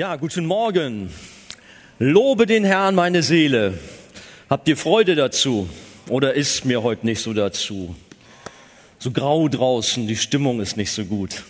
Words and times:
Ja, 0.00 0.16
guten 0.16 0.46
Morgen. 0.46 1.10
Lobe 1.98 2.46
den 2.46 2.64
Herrn, 2.64 2.94
meine 2.94 3.22
Seele. 3.22 3.78
Habt 4.48 4.66
ihr 4.66 4.78
Freude 4.78 5.14
dazu? 5.14 5.68
Oder 6.08 6.32
ist 6.32 6.64
mir 6.64 6.82
heute 6.82 7.04
nicht 7.04 7.20
so 7.20 7.34
dazu? 7.34 7.94
So 8.98 9.10
grau 9.10 9.46
draußen, 9.46 10.08
die 10.08 10.16
Stimmung 10.16 10.62
ist 10.62 10.78
nicht 10.78 10.90
so 10.90 11.04
gut. 11.04 11.42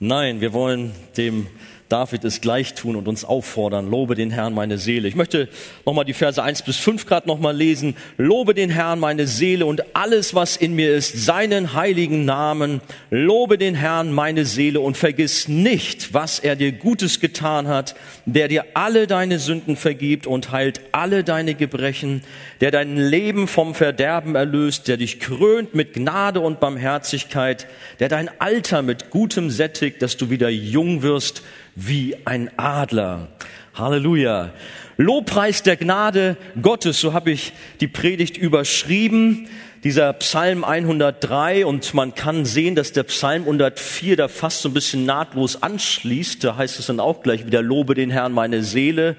Nein, 0.00 0.40
wir 0.40 0.54
wollen 0.54 0.92
dem 1.18 1.46
David 1.90 2.24
es 2.24 2.40
gleich 2.40 2.74
tun 2.74 2.96
und 2.96 3.08
uns 3.08 3.24
auffordern. 3.24 3.90
Lobe 3.90 4.14
den 4.14 4.30
Herrn 4.30 4.54
meine 4.54 4.78
Seele. 4.78 5.06
Ich 5.06 5.16
möchte 5.16 5.48
nochmal 5.84 6.06
die 6.06 6.14
Verse 6.14 6.42
1 6.42 6.62
bis 6.62 6.78
5 6.78 7.04
gerade 7.04 7.28
nochmal 7.28 7.54
lesen. 7.54 7.94
Lobe 8.16 8.54
den 8.54 8.70
Herrn 8.70 8.98
meine 8.98 9.26
Seele 9.26 9.66
und 9.66 9.94
alles, 9.94 10.34
was 10.34 10.56
in 10.56 10.74
mir 10.74 10.94
ist, 10.94 11.24
seinen 11.24 11.74
heiligen 11.74 12.24
Namen. 12.24 12.80
Lobe 13.10 13.58
den 13.58 13.74
Herrn 13.74 14.12
meine 14.12 14.46
Seele 14.46 14.80
und 14.80 14.96
vergiss 14.96 15.46
nicht, 15.46 16.14
was 16.14 16.38
er 16.38 16.56
dir 16.56 16.72
Gutes 16.72 17.20
getan 17.20 17.68
hat, 17.68 17.94
der 18.24 18.48
dir 18.48 18.64
alle 18.72 19.06
deine 19.06 19.38
Sünden 19.38 19.76
vergibt 19.76 20.26
und 20.26 20.52
heilt 20.52 20.80
alle 20.92 21.22
deine 21.22 21.54
Gebrechen, 21.54 22.22
der 22.62 22.70
dein 22.70 22.96
Leben 22.96 23.46
vom 23.46 23.74
Verderben 23.74 24.36
erlöst, 24.36 24.88
der 24.88 24.96
dich 24.96 25.20
krönt 25.20 25.74
mit 25.74 25.92
Gnade 25.92 26.40
und 26.40 26.60
Barmherzigkeit, 26.60 27.66
der 28.00 28.08
dein 28.08 28.30
Alter 28.40 28.80
mit 28.80 29.10
Gutem 29.10 29.50
sättigt, 29.50 30.00
dass 30.00 30.16
du 30.16 30.30
wieder 30.30 30.48
jung 30.48 31.02
wirst 31.02 31.42
wie 31.74 32.16
ein 32.24 32.50
Adler. 32.56 33.28
Halleluja. 33.74 34.50
Lobpreis 34.96 35.62
der 35.62 35.76
Gnade 35.76 36.36
Gottes, 36.60 37.00
so 37.00 37.12
habe 37.12 37.32
ich 37.32 37.52
die 37.80 37.88
Predigt 37.88 38.36
überschrieben 38.36 39.48
dieser 39.84 40.14
Psalm 40.14 40.64
103 40.64 41.66
und 41.66 41.92
man 41.92 42.14
kann 42.14 42.46
sehen, 42.46 42.74
dass 42.74 42.92
der 42.92 43.02
Psalm 43.02 43.42
104 43.42 44.16
da 44.16 44.28
fast 44.28 44.62
so 44.62 44.70
ein 44.70 44.74
bisschen 44.74 45.04
nahtlos 45.04 45.62
anschließt. 45.62 46.42
Da 46.42 46.56
heißt 46.56 46.78
es 46.78 46.86
dann 46.86 47.00
auch 47.00 47.22
gleich 47.22 47.44
wieder, 47.44 47.60
lobe 47.60 47.94
den 47.94 48.10
Herrn 48.10 48.32
meine 48.32 48.62
Seele, 48.62 49.14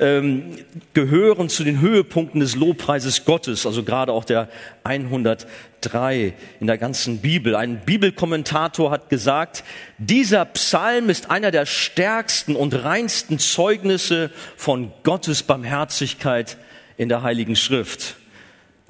ähm, 0.00 0.56
gehören 0.94 1.48
zu 1.48 1.62
den 1.62 1.80
Höhepunkten 1.80 2.40
des 2.40 2.56
Lobpreises 2.56 3.24
Gottes, 3.24 3.66
also 3.66 3.84
gerade 3.84 4.12
auch 4.12 4.24
der 4.24 4.48
103 4.84 6.34
in 6.58 6.66
der 6.66 6.78
ganzen 6.78 7.18
Bibel. 7.18 7.54
Ein 7.54 7.82
Bibelkommentator 7.84 8.90
hat 8.90 9.08
gesagt, 9.10 9.62
dieser 9.98 10.44
Psalm 10.46 11.10
ist 11.10 11.30
einer 11.30 11.50
der 11.50 11.66
stärksten 11.66 12.56
und 12.56 12.72
reinsten 12.84 13.38
Zeugnisse 13.38 14.30
von 14.56 14.90
Gottes 15.02 15.42
Barmherzigkeit 15.42 16.56
in 16.96 17.08
der 17.08 17.22
Heiligen 17.22 17.56
Schrift 17.56 18.16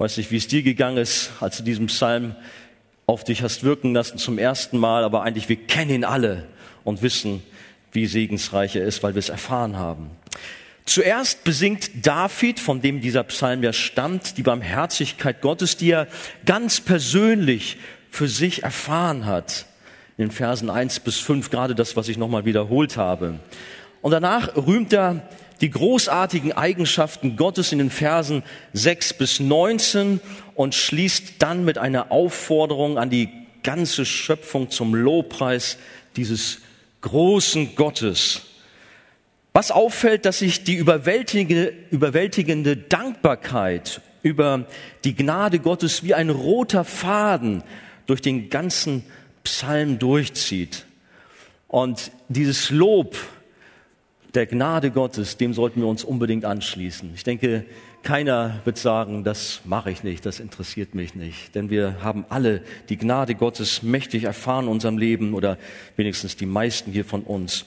weiß 0.01 0.17
nicht, 0.17 0.31
wie 0.31 0.37
es 0.37 0.47
dir 0.47 0.63
gegangen 0.63 0.97
ist, 0.97 1.29
als 1.41 1.57
du 1.57 1.63
diesen 1.63 1.85
Psalm 1.85 2.35
auf 3.05 3.23
dich 3.23 3.43
hast 3.43 3.63
wirken 3.63 3.93
lassen 3.93 4.17
zum 4.17 4.39
ersten 4.39 4.79
Mal, 4.79 5.03
aber 5.03 5.21
eigentlich 5.21 5.47
wir 5.47 5.57
kennen 5.57 5.91
ihn 5.91 6.03
alle 6.03 6.47
und 6.83 7.03
wissen, 7.03 7.43
wie 7.91 8.07
segensreich 8.07 8.75
er 8.75 8.83
ist, 8.83 9.03
weil 9.03 9.13
wir 9.13 9.19
es 9.19 9.29
erfahren 9.29 9.77
haben. 9.77 10.09
Zuerst 10.85 11.43
besingt 11.43 12.05
David, 12.05 12.59
von 12.59 12.81
dem 12.81 13.01
dieser 13.01 13.23
Psalm 13.23 13.63
ja 13.63 13.71
stammt, 13.71 14.37
die 14.37 14.43
Barmherzigkeit 14.43 15.41
Gottes, 15.41 15.77
die 15.77 15.91
er 15.91 16.07
ganz 16.45 16.81
persönlich 16.81 17.77
für 18.09 18.27
sich 18.27 18.63
erfahren 18.63 19.25
hat. 19.25 19.65
In 20.17 20.25
den 20.25 20.31
Versen 20.31 20.69
1 20.69 20.99
bis 21.01 21.17
5, 21.19 21.49
gerade 21.49 21.75
das, 21.75 21.95
was 21.95 22.07
ich 22.07 22.17
nochmal 22.17 22.45
wiederholt 22.45 22.97
habe. 22.97 23.39
Und 24.01 24.11
danach 24.11 24.55
rühmt 24.55 24.91
er 24.93 25.27
die 25.61 25.69
großartigen 25.69 26.51
Eigenschaften 26.51 27.37
Gottes 27.37 27.71
in 27.71 27.77
den 27.77 27.91
Versen 27.91 28.43
6 28.73 29.13
bis 29.13 29.39
19 29.39 30.19
und 30.55 30.75
schließt 30.75 31.35
dann 31.39 31.63
mit 31.63 31.77
einer 31.77 32.11
Aufforderung 32.11 32.97
an 32.97 33.11
die 33.11 33.29
ganze 33.63 34.05
Schöpfung 34.05 34.71
zum 34.71 34.95
Lobpreis 34.95 35.77
dieses 36.15 36.59
großen 37.01 37.75
Gottes. 37.75 38.41
Was 39.53 39.71
auffällt, 39.71 40.25
dass 40.25 40.39
sich 40.39 40.63
die 40.63 40.75
überwältigende, 40.75 41.73
überwältigende 41.89 42.77
Dankbarkeit 42.77 44.01
über 44.23 44.65
die 45.03 45.15
Gnade 45.15 45.59
Gottes 45.59 46.03
wie 46.03 46.13
ein 46.13 46.29
roter 46.29 46.83
Faden 46.83 47.63
durch 48.05 48.21
den 48.21 48.49
ganzen 48.49 49.03
Psalm 49.43 49.99
durchzieht. 49.99 50.85
Und 51.67 52.11
dieses 52.29 52.69
Lob 52.69 53.15
der 54.33 54.45
Gnade 54.45 54.91
Gottes, 54.91 55.37
dem 55.37 55.53
sollten 55.53 55.81
wir 55.81 55.87
uns 55.87 56.03
unbedingt 56.03 56.45
anschließen. 56.45 57.11
Ich 57.15 57.23
denke, 57.23 57.65
keiner 58.03 58.61
wird 58.63 58.77
sagen, 58.77 59.23
das 59.23 59.61
mache 59.65 59.91
ich 59.91 60.03
nicht, 60.03 60.25
das 60.25 60.39
interessiert 60.39 60.95
mich 60.95 61.15
nicht. 61.15 61.53
Denn 61.55 61.69
wir 61.69 61.97
haben 62.01 62.25
alle 62.29 62.61
die 62.89 62.97
Gnade 62.97 63.35
Gottes 63.35 63.83
mächtig 63.83 64.23
erfahren 64.23 64.65
in 64.65 64.71
unserem 64.71 64.97
Leben 64.97 65.33
oder 65.33 65.57
wenigstens 65.97 66.35
die 66.35 66.45
meisten 66.45 66.91
hier 66.91 67.05
von 67.05 67.23
uns. 67.23 67.65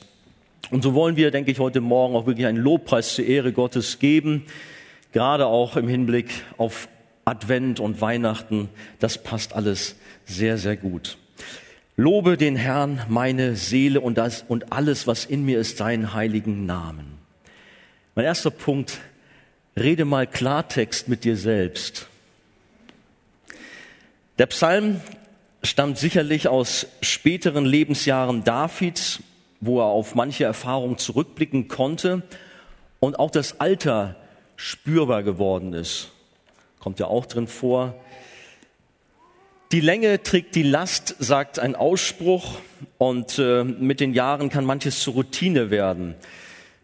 Und 0.70 0.82
so 0.82 0.94
wollen 0.94 1.16
wir, 1.16 1.30
denke 1.30 1.50
ich, 1.50 1.58
heute 1.58 1.80
Morgen 1.80 2.16
auch 2.16 2.26
wirklich 2.26 2.46
einen 2.46 2.58
Lobpreis 2.58 3.14
zur 3.14 3.26
Ehre 3.26 3.52
Gottes 3.52 3.98
geben, 3.98 4.44
gerade 5.12 5.46
auch 5.46 5.76
im 5.76 5.88
Hinblick 5.88 6.30
auf 6.56 6.88
Advent 7.24 7.80
und 7.80 8.00
Weihnachten. 8.00 8.68
Das 8.98 9.22
passt 9.22 9.54
alles 9.54 9.96
sehr, 10.24 10.58
sehr 10.58 10.76
gut. 10.76 11.18
Lobe 11.96 12.36
den 12.36 12.56
Herrn, 12.56 13.02
meine 13.08 13.54
Seele 13.56 14.00
und, 14.00 14.18
das, 14.18 14.44
und 14.48 14.72
alles, 14.72 15.06
was 15.06 15.24
in 15.24 15.44
mir 15.44 15.60
ist, 15.60 15.76
seinen 15.76 16.12
heiligen 16.12 16.66
Namen. 16.66 17.18
Mein 18.14 18.24
erster 18.24 18.50
Punkt, 18.50 19.00
rede 19.76 20.04
mal 20.04 20.26
Klartext 20.26 21.08
mit 21.08 21.24
dir 21.24 21.36
selbst. 21.36 22.08
Der 24.38 24.46
Psalm 24.46 25.00
stammt 25.62 25.98
sicherlich 25.98 26.48
aus 26.48 26.86
späteren 27.00 27.64
Lebensjahren 27.64 28.42
Davids, 28.42 29.20
wo 29.66 29.80
er 29.80 29.86
auf 29.86 30.14
manche 30.14 30.44
Erfahrungen 30.44 30.98
zurückblicken 30.98 31.68
konnte 31.68 32.22
und 33.00 33.18
auch 33.18 33.30
das 33.30 33.60
Alter 33.60 34.16
spürbar 34.56 35.22
geworden 35.22 35.72
ist. 35.72 36.10
Kommt 36.80 36.98
ja 36.98 37.06
auch 37.06 37.26
drin 37.26 37.46
vor. 37.46 37.94
Die 39.72 39.80
Länge 39.80 40.22
trägt 40.22 40.54
die 40.54 40.62
Last, 40.62 41.16
sagt 41.18 41.58
ein 41.58 41.74
Ausspruch, 41.74 42.58
und 42.98 43.38
äh, 43.38 43.64
mit 43.64 44.00
den 44.00 44.12
Jahren 44.12 44.48
kann 44.48 44.64
manches 44.64 45.00
zur 45.00 45.14
Routine 45.14 45.70
werden. 45.70 46.14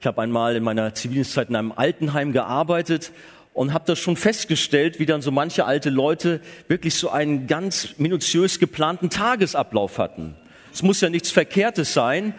Ich 0.00 0.06
habe 0.06 0.22
einmal 0.22 0.56
in 0.56 0.62
meiner 0.62 0.94
Zivildienstzeit 0.94 1.50
in 1.50 1.56
einem 1.56 1.72
Altenheim 1.72 2.32
gearbeitet 2.32 3.12
und 3.52 3.74
habe 3.74 3.84
das 3.86 3.98
schon 3.98 4.16
festgestellt, 4.16 4.98
wie 4.98 5.06
dann 5.06 5.22
so 5.22 5.30
manche 5.30 5.66
alte 5.66 5.90
Leute 5.90 6.40
wirklich 6.68 6.94
so 6.94 7.10
einen 7.10 7.46
ganz 7.46 7.98
minutiös 7.98 8.58
geplanten 8.58 9.10
Tagesablauf 9.10 9.98
hatten. 9.98 10.36
Es 10.72 10.82
muss 10.82 11.00
ja 11.00 11.10
nichts 11.10 11.30
Verkehrtes 11.30 11.92
sein, 11.92 12.34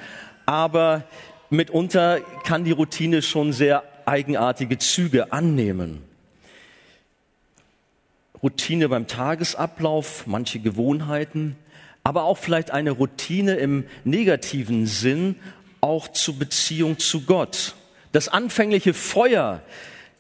aber 0.46 1.04
mitunter 1.50 2.20
kann 2.44 2.64
die 2.64 2.72
Routine 2.72 3.22
schon 3.22 3.54
sehr 3.54 3.84
eigenartige 4.06 4.78
Züge 4.78 5.32
annehmen. 5.32 6.04
Routine 8.42 8.90
beim 8.90 9.08
Tagesablauf, 9.08 10.26
manche 10.26 10.60
Gewohnheiten, 10.60 11.56
aber 12.04 12.24
auch 12.24 12.38
vielleicht 12.38 12.72
eine 12.72 12.92
Routine 12.92 13.56
im 13.56 13.86
negativen 14.04 14.88
Sinn, 14.88 15.36
auch 15.80 16.08
zur 16.08 16.40
Beziehung 16.40 16.98
zu 16.98 17.22
Gott. 17.22 17.76
Das 18.12 18.28
anfängliche 18.28 18.94
Feuer 18.94 19.62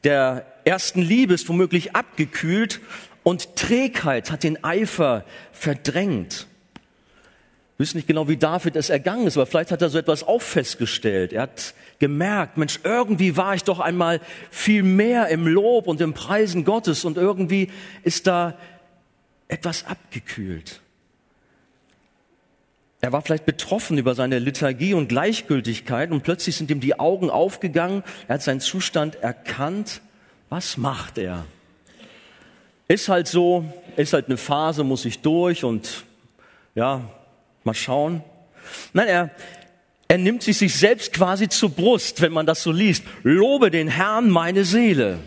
der 0.04 0.46
ersten 0.66 1.02
Liebe 1.02 1.34
ist 1.34 1.50
womöglich 1.50 1.96
abgekühlt 1.96 2.80
und 3.24 3.56
Trägheit 3.56 4.32
hat 4.32 4.44
den 4.44 4.64
Eifer 4.64 5.26
verdrängt 5.52 6.48
wissen 7.82 7.98
nicht 7.98 8.08
genau, 8.08 8.30
wie 8.30 8.38
David 8.38 8.76
es 8.78 8.90
ergangen 8.90 9.28
ist, 9.28 9.36
aber 9.36 9.46
vielleicht 9.46 9.72
hat 9.72 9.82
er 9.82 9.90
so 9.90 9.98
etwas 9.98 10.24
auch 10.24 10.42
festgestellt. 10.42 11.34
Er 11.34 11.44
hat 11.44 11.74
gemerkt, 12.00 12.58
Mensch, 12.58 12.80
irgendwie 12.84 13.36
war 13.36 13.56
ich 13.56 13.64
doch 13.64 13.80
einmal 13.80 14.22
viel 14.50 14.84
mehr 14.84 15.28
im 15.28 15.48
Lob 15.48 15.88
und 15.88 16.00
im 16.00 16.14
Preisen 16.14 16.64
Gottes 16.64 17.04
und 17.04 17.18
irgendwie 17.18 17.70
ist 18.04 18.28
da 18.28 18.58
etwas 19.50 19.86
abgekühlt. 19.86 20.80
Er 23.02 23.12
war 23.12 23.24
vielleicht 23.24 23.46
betroffen 23.46 23.98
über 23.98 24.14
seine 24.14 24.38
Lethargie 24.38 24.94
und 24.94 25.10
Gleichgültigkeit 25.10 26.12
und 26.12 26.22
plötzlich 26.22 26.56
sind 26.56 26.70
ihm 26.70 26.80
die 26.80 27.00
Augen 27.00 27.32
aufgegangen. 27.32 28.04
Er 28.28 28.36
hat 28.36 28.44
seinen 28.44 28.60
Zustand 28.60 29.16
erkannt. 29.16 30.02
Was 30.50 30.78
macht 30.78 31.18
er? 31.18 31.46
Ist 32.88 33.10
halt 33.10 33.28
so, 33.28 33.66
ist 33.96 34.14
halt 34.14 34.28
eine 34.28 34.38
Phase, 34.38 34.84
muss 34.84 35.06
ich 35.06 35.22
durch 35.22 35.64
und 35.64 36.06
ja, 36.76 37.10
Mal 37.64 37.74
schauen. 37.74 38.24
Nein, 38.94 39.08
er, 39.08 39.30
er 40.08 40.18
nimmt 40.18 40.44
sich 40.44 40.58
sich 40.58 40.76
selbst 40.76 41.14
quasi 41.14 41.48
zur 41.50 41.70
Brust, 41.70 42.22
wenn 42.22 42.32
man 42.32 42.46
das 42.46 42.64
so 42.64 42.72
liest. 42.72 43.04
Lobe 43.24 43.72
den 43.72 43.88
Herrn 43.88 44.30
meine 44.30 44.66
Seele. 44.66 45.20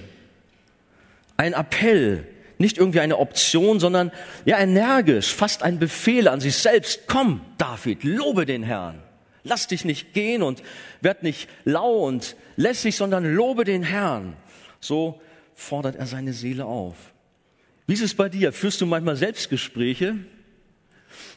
Ein 1.37 1.53
Appell, 1.53 2.27
nicht 2.59 2.79
irgendwie 2.79 3.01
eine 3.01 3.19
Option, 3.19 3.81
sondern 3.81 4.13
ja 4.45 4.59
energisch, 4.59 5.33
fast 5.33 5.63
ein 5.63 5.79
Befehl 5.79 6.29
an 6.29 6.41
sich 6.41 6.57
selbst. 6.57 7.07
Komm, 7.07 7.41
David, 7.59 8.05
lobe 8.05 8.47
den 8.47 8.63
Herrn. 8.63 9.01
Lass 9.43 9.67
dich 9.67 9.85
nicht 9.85 10.15
gehen 10.15 10.43
und 10.43 10.63
werd 11.01 11.23
nicht 11.23 11.49
lau 11.65 12.07
und 12.07 12.37
lässig, 12.57 12.97
sondern 12.97 13.35
lobe 13.35 13.65
den 13.65 13.83
Herrn. 13.83 14.35
So 14.81 15.21
fordert 15.55 15.97
er 15.97 16.07
seine 16.07 16.33
Seele 16.33 16.65
auf. 16.65 16.97
Wie 17.87 17.93
ist 17.93 18.03
es 18.03 18.15
bei 18.15 18.29
dir? 18.29 18.53
Führst 18.53 18.81
du 18.81 18.87
manchmal 18.87 19.17
Selbstgespräche? 19.17 20.17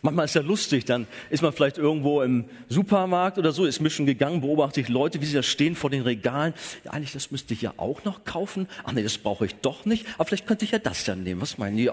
Manchmal 0.02 0.26
ist 0.26 0.36
ja 0.36 0.42
lustig, 0.42 0.86
dann 0.86 1.08
ist 1.30 1.42
man 1.42 1.52
vielleicht 1.54 1.78
irgendwo 1.78 2.22
im 2.22 2.46
Supermarkt 2.70 3.38
oder 3.38 3.52
so, 3.52 3.66
ist 3.66 3.80
mischen 3.82 4.06
gegangen, 4.06 4.42
beobachte 4.42 4.80
ich 4.82 4.90
Leute, 4.90 5.22
wie 5.22 5.26
sie 5.26 5.34
da 5.34 5.44
stehen 5.44 5.76
vor 5.76 5.90
den 5.90 6.04
Regalen. 6.04 6.54
Ja, 6.84 6.92
eigentlich, 6.92 7.14
das 7.14 7.32
müsste 7.32 7.54
ich 7.54 7.62
ja 7.62 7.74
auch 7.78 8.04
noch 8.04 8.24
kaufen. 8.26 8.68
Ach 8.84 8.92
nee, 8.92 9.04
das 9.04 9.18
brauche 9.18 9.46
ich 9.46 9.56
doch 9.56 9.86
nicht. 9.86 10.06
Aber 10.16 10.26
vielleicht 10.26 10.46
könnte 10.48 10.66
ich 10.66 10.72
ja 10.72 10.80
das 10.80 11.06
ja 11.08 11.16
nehmen. 11.16 11.42
Was 11.42 11.58
meinen 11.58 11.78
die? 11.78 11.90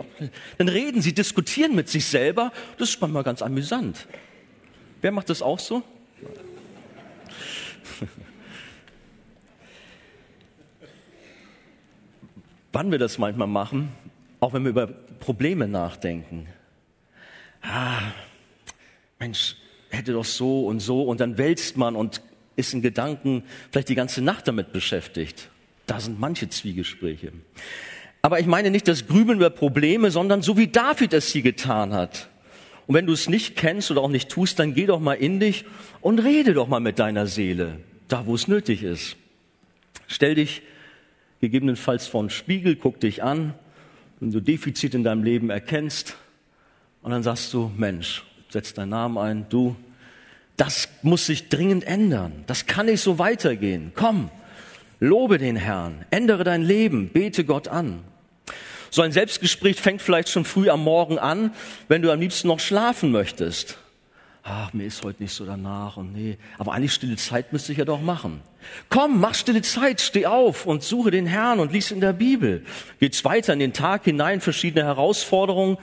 Dann 0.58 0.68
reden 0.68 1.00
sie, 1.02 1.14
diskutieren 1.14 1.74
mit 1.74 1.88
sich 1.88 2.06
selber. 2.06 2.52
Das 2.78 2.90
ist 2.90 3.00
manchmal 3.00 3.22
ganz 3.22 3.40
amüsant. 3.42 4.06
Wer 5.00 5.12
macht 5.12 5.30
das 5.30 5.42
auch 5.42 5.58
so? 5.58 5.82
Wann 12.72 12.90
wir 12.90 12.98
das 12.98 13.18
manchmal 13.18 13.48
machen, 13.48 13.92
auch 14.40 14.52
wenn 14.52 14.64
wir 14.64 14.70
über 14.70 14.86
Probleme 14.86 15.68
nachdenken 15.68 16.48
ah, 17.64 18.12
Mensch, 19.18 19.56
hätte 19.90 20.12
doch 20.12 20.24
so 20.24 20.66
und 20.66 20.80
so 20.80 21.02
und 21.02 21.20
dann 21.20 21.38
wälzt 21.38 21.76
man 21.76 21.96
und 21.96 22.20
ist 22.56 22.74
in 22.74 22.82
Gedanken 22.82 23.42
vielleicht 23.70 23.88
die 23.88 23.94
ganze 23.94 24.22
Nacht 24.22 24.46
damit 24.48 24.72
beschäftigt. 24.72 25.50
Da 25.86 26.00
sind 26.00 26.20
manche 26.20 26.48
Zwiegespräche. 26.48 27.32
Aber 28.22 28.40
ich 28.40 28.46
meine 28.46 28.70
nicht 28.70 28.88
das 28.88 29.06
Grübeln 29.06 29.38
über 29.38 29.50
Probleme, 29.50 30.10
sondern 30.10 30.40
so 30.40 30.56
wie 30.56 30.68
David 30.68 31.12
es 31.12 31.30
sie 31.30 31.42
getan 31.42 31.92
hat. 31.92 32.28
Und 32.86 32.94
wenn 32.94 33.06
du 33.06 33.12
es 33.12 33.28
nicht 33.28 33.56
kennst 33.56 33.90
oder 33.90 34.02
auch 34.02 34.08
nicht 34.08 34.30
tust, 34.30 34.58
dann 34.58 34.74
geh 34.74 34.86
doch 34.86 35.00
mal 35.00 35.14
in 35.14 35.40
dich 35.40 35.64
und 36.00 36.18
rede 36.18 36.54
doch 36.54 36.68
mal 36.68 36.80
mit 36.80 36.98
deiner 36.98 37.26
Seele, 37.26 37.80
da 38.08 38.26
wo 38.26 38.34
es 38.34 38.48
nötig 38.48 38.82
ist. 38.82 39.16
Stell 40.06 40.34
dich 40.34 40.62
gegebenenfalls 41.40 42.06
vor 42.06 42.22
den 42.22 42.30
Spiegel, 42.30 42.76
guck 42.76 43.00
dich 43.00 43.22
an, 43.22 43.54
wenn 44.20 44.30
du 44.30 44.40
Defizit 44.40 44.94
in 44.94 45.04
deinem 45.04 45.22
Leben 45.22 45.50
erkennst, 45.50 46.16
und 47.04 47.10
dann 47.10 47.22
sagst 47.22 47.52
du, 47.52 47.70
Mensch, 47.76 48.24
setz 48.48 48.72
deinen 48.72 48.88
Namen 48.88 49.18
ein, 49.18 49.46
du, 49.50 49.76
das 50.56 50.88
muss 51.02 51.26
sich 51.26 51.50
dringend 51.50 51.84
ändern. 51.84 52.44
Das 52.46 52.64
kann 52.64 52.86
nicht 52.86 53.02
so 53.02 53.18
weitergehen. 53.18 53.92
Komm, 53.94 54.30
lobe 55.00 55.36
den 55.36 55.56
Herrn, 55.56 56.06
ändere 56.10 56.44
dein 56.44 56.62
Leben, 56.62 57.10
bete 57.10 57.44
Gott 57.44 57.68
an. 57.68 58.02
So 58.90 59.02
ein 59.02 59.12
Selbstgespräch 59.12 59.82
fängt 59.82 60.00
vielleicht 60.00 60.30
schon 60.30 60.46
früh 60.46 60.70
am 60.70 60.82
Morgen 60.82 61.18
an, 61.18 61.52
wenn 61.88 62.00
du 62.00 62.10
am 62.10 62.20
liebsten 62.20 62.48
noch 62.48 62.60
schlafen 62.60 63.12
möchtest. 63.12 63.76
Ach, 64.42 64.72
mir 64.72 64.86
ist 64.86 65.02
heute 65.02 65.22
nicht 65.22 65.34
so 65.34 65.44
danach 65.44 65.98
und 65.98 66.14
nee, 66.14 66.38
aber 66.56 66.72
eigentlich 66.72 66.94
stille 66.94 67.16
Zeit 67.16 67.52
müsste 67.52 67.72
ich 67.72 67.78
ja 67.78 67.84
doch 67.84 68.00
machen. 68.00 68.40
Komm, 68.88 69.20
mach 69.20 69.34
stille 69.34 69.60
Zeit, 69.60 70.00
steh 70.00 70.24
auf 70.24 70.64
und 70.64 70.82
suche 70.82 71.10
den 71.10 71.26
Herrn 71.26 71.60
und 71.60 71.72
lies 71.72 71.90
in 71.90 72.00
der 72.00 72.14
Bibel. 72.14 72.64
Geht's 72.98 73.24
weiter 73.26 73.52
in 73.52 73.58
den 73.58 73.74
Tag 73.74 74.04
hinein, 74.04 74.40
verschiedene 74.40 74.86
Herausforderungen 74.86 75.76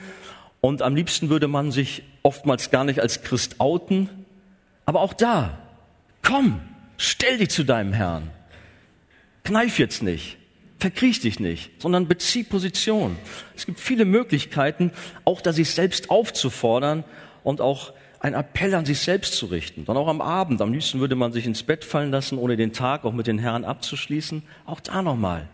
und 0.62 0.80
am 0.80 0.94
liebsten 0.94 1.28
würde 1.28 1.48
man 1.48 1.72
sich 1.72 2.04
oftmals 2.22 2.70
gar 2.70 2.84
nicht 2.84 3.00
als 3.00 3.22
Christ 3.22 3.56
outen. 3.58 4.08
Aber 4.86 5.00
auch 5.00 5.12
da, 5.12 5.58
komm, 6.22 6.60
stell 6.96 7.38
dich 7.38 7.50
zu 7.50 7.64
deinem 7.64 7.92
Herrn. 7.92 8.30
Kneif 9.42 9.80
jetzt 9.80 10.04
nicht, 10.04 10.38
verkriech 10.78 11.18
dich 11.18 11.40
nicht, 11.40 11.82
sondern 11.82 12.06
bezieh 12.06 12.44
Position. 12.44 13.18
Es 13.56 13.66
gibt 13.66 13.80
viele 13.80 14.04
Möglichkeiten, 14.04 14.92
auch 15.24 15.40
da 15.40 15.52
sich 15.52 15.70
selbst 15.70 16.10
aufzufordern 16.10 17.02
und 17.42 17.60
auch 17.60 17.92
ein 18.20 18.34
Appell 18.34 18.72
an 18.76 18.86
sich 18.86 19.00
selbst 19.00 19.34
zu 19.34 19.46
richten. 19.46 19.84
Dann 19.84 19.96
auch 19.96 20.06
am 20.06 20.20
Abend. 20.20 20.62
Am 20.62 20.72
liebsten 20.72 21.00
würde 21.00 21.16
man 21.16 21.32
sich 21.32 21.44
ins 21.44 21.64
Bett 21.64 21.84
fallen 21.84 22.12
lassen, 22.12 22.38
ohne 22.38 22.56
den 22.56 22.72
Tag 22.72 23.04
auch 23.04 23.12
mit 23.12 23.26
den 23.26 23.40
Herrn 23.40 23.64
abzuschließen. 23.64 24.44
Auch 24.64 24.78
da 24.78 25.02
nochmal. 25.02 25.48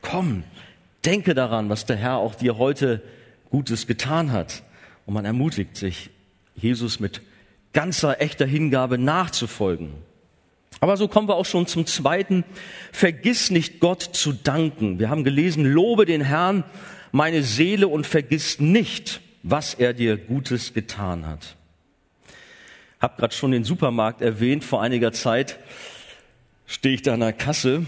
Komm, 0.00 0.42
denke 1.04 1.34
daran, 1.34 1.68
was 1.68 1.84
der 1.84 1.96
Herr 1.96 2.16
auch 2.16 2.34
dir 2.34 2.56
heute 2.56 3.02
Gutes 3.54 3.86
getan 3.86 4.32
hat. 4.32 4.64
Und 5.06 5.14
man 5.14 5.24
ermutigt 5.24 5.76
sich, 5.76 6.10
Jesus 6.56 6.98
mit 6.98 7.22
ganzer, 7.72 8.20
echter 8.20 8.46
Hingabe 8.46 8.98
nachzufolgen. 8.98 9.92
Aber 10.80 10.96
so 10.96 11.06
kommen 11.06 11.28
wir 11.28 11.36
auch 11.36 11.46
schon 11.46 11.68
zum 11.68 11.86
zweiten. 11.86 12.42
Vergiss 12.90 13.50
nicht 13.50 13.78
Gott 13.78 14.02
zu 14.02 14.32
danken. 14.32 14.98
Wir 14.98 15.08
haben 15.08 15.22
gelesen, 15.22 15.64
lobe 15.64 16.04
den 16.04 16.20
Herrn, 16.20 16.64
meine 17.12 17.44
Seele, 17.44 17.86
und 17.86 18.08
vergiss 18.08 18.58
nicht, 18.58 19.20
was 19.44 19.74
er 19.74 19.92
dir 19.92 20.16
Gutes 20.16 20.74
getan 20.74 21.24
hat. 21.24 21.54
Hab 22.98 23.18
gerade 23.18 23.34
schon 23.34 23.52
den 23.52 23.62
Supermarkt 23.62 24.20
erwähnt. 24.20 24.64
Vor 24.64 24.82
einiger 24.82 25.12
Zeit 25.12 25.60
stehe 26.66 26.96
ich 26.96 27.02
da 27.02 27.14
an 27.14 27.20
der 27.20 27.32
Kasse, 27.32 27.86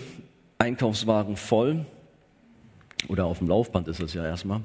Einkaufswagen 0.58 1.36
voll. 1.36 1.84
Oder 3.08 3.24
auf 3.24 3.38
dem 3.38 3.48
Laufband 3.48 3.88
ist 3.88 3.98
es 3.98 4.14
ja 4.14 4.24
erstmal. 4.24 4.60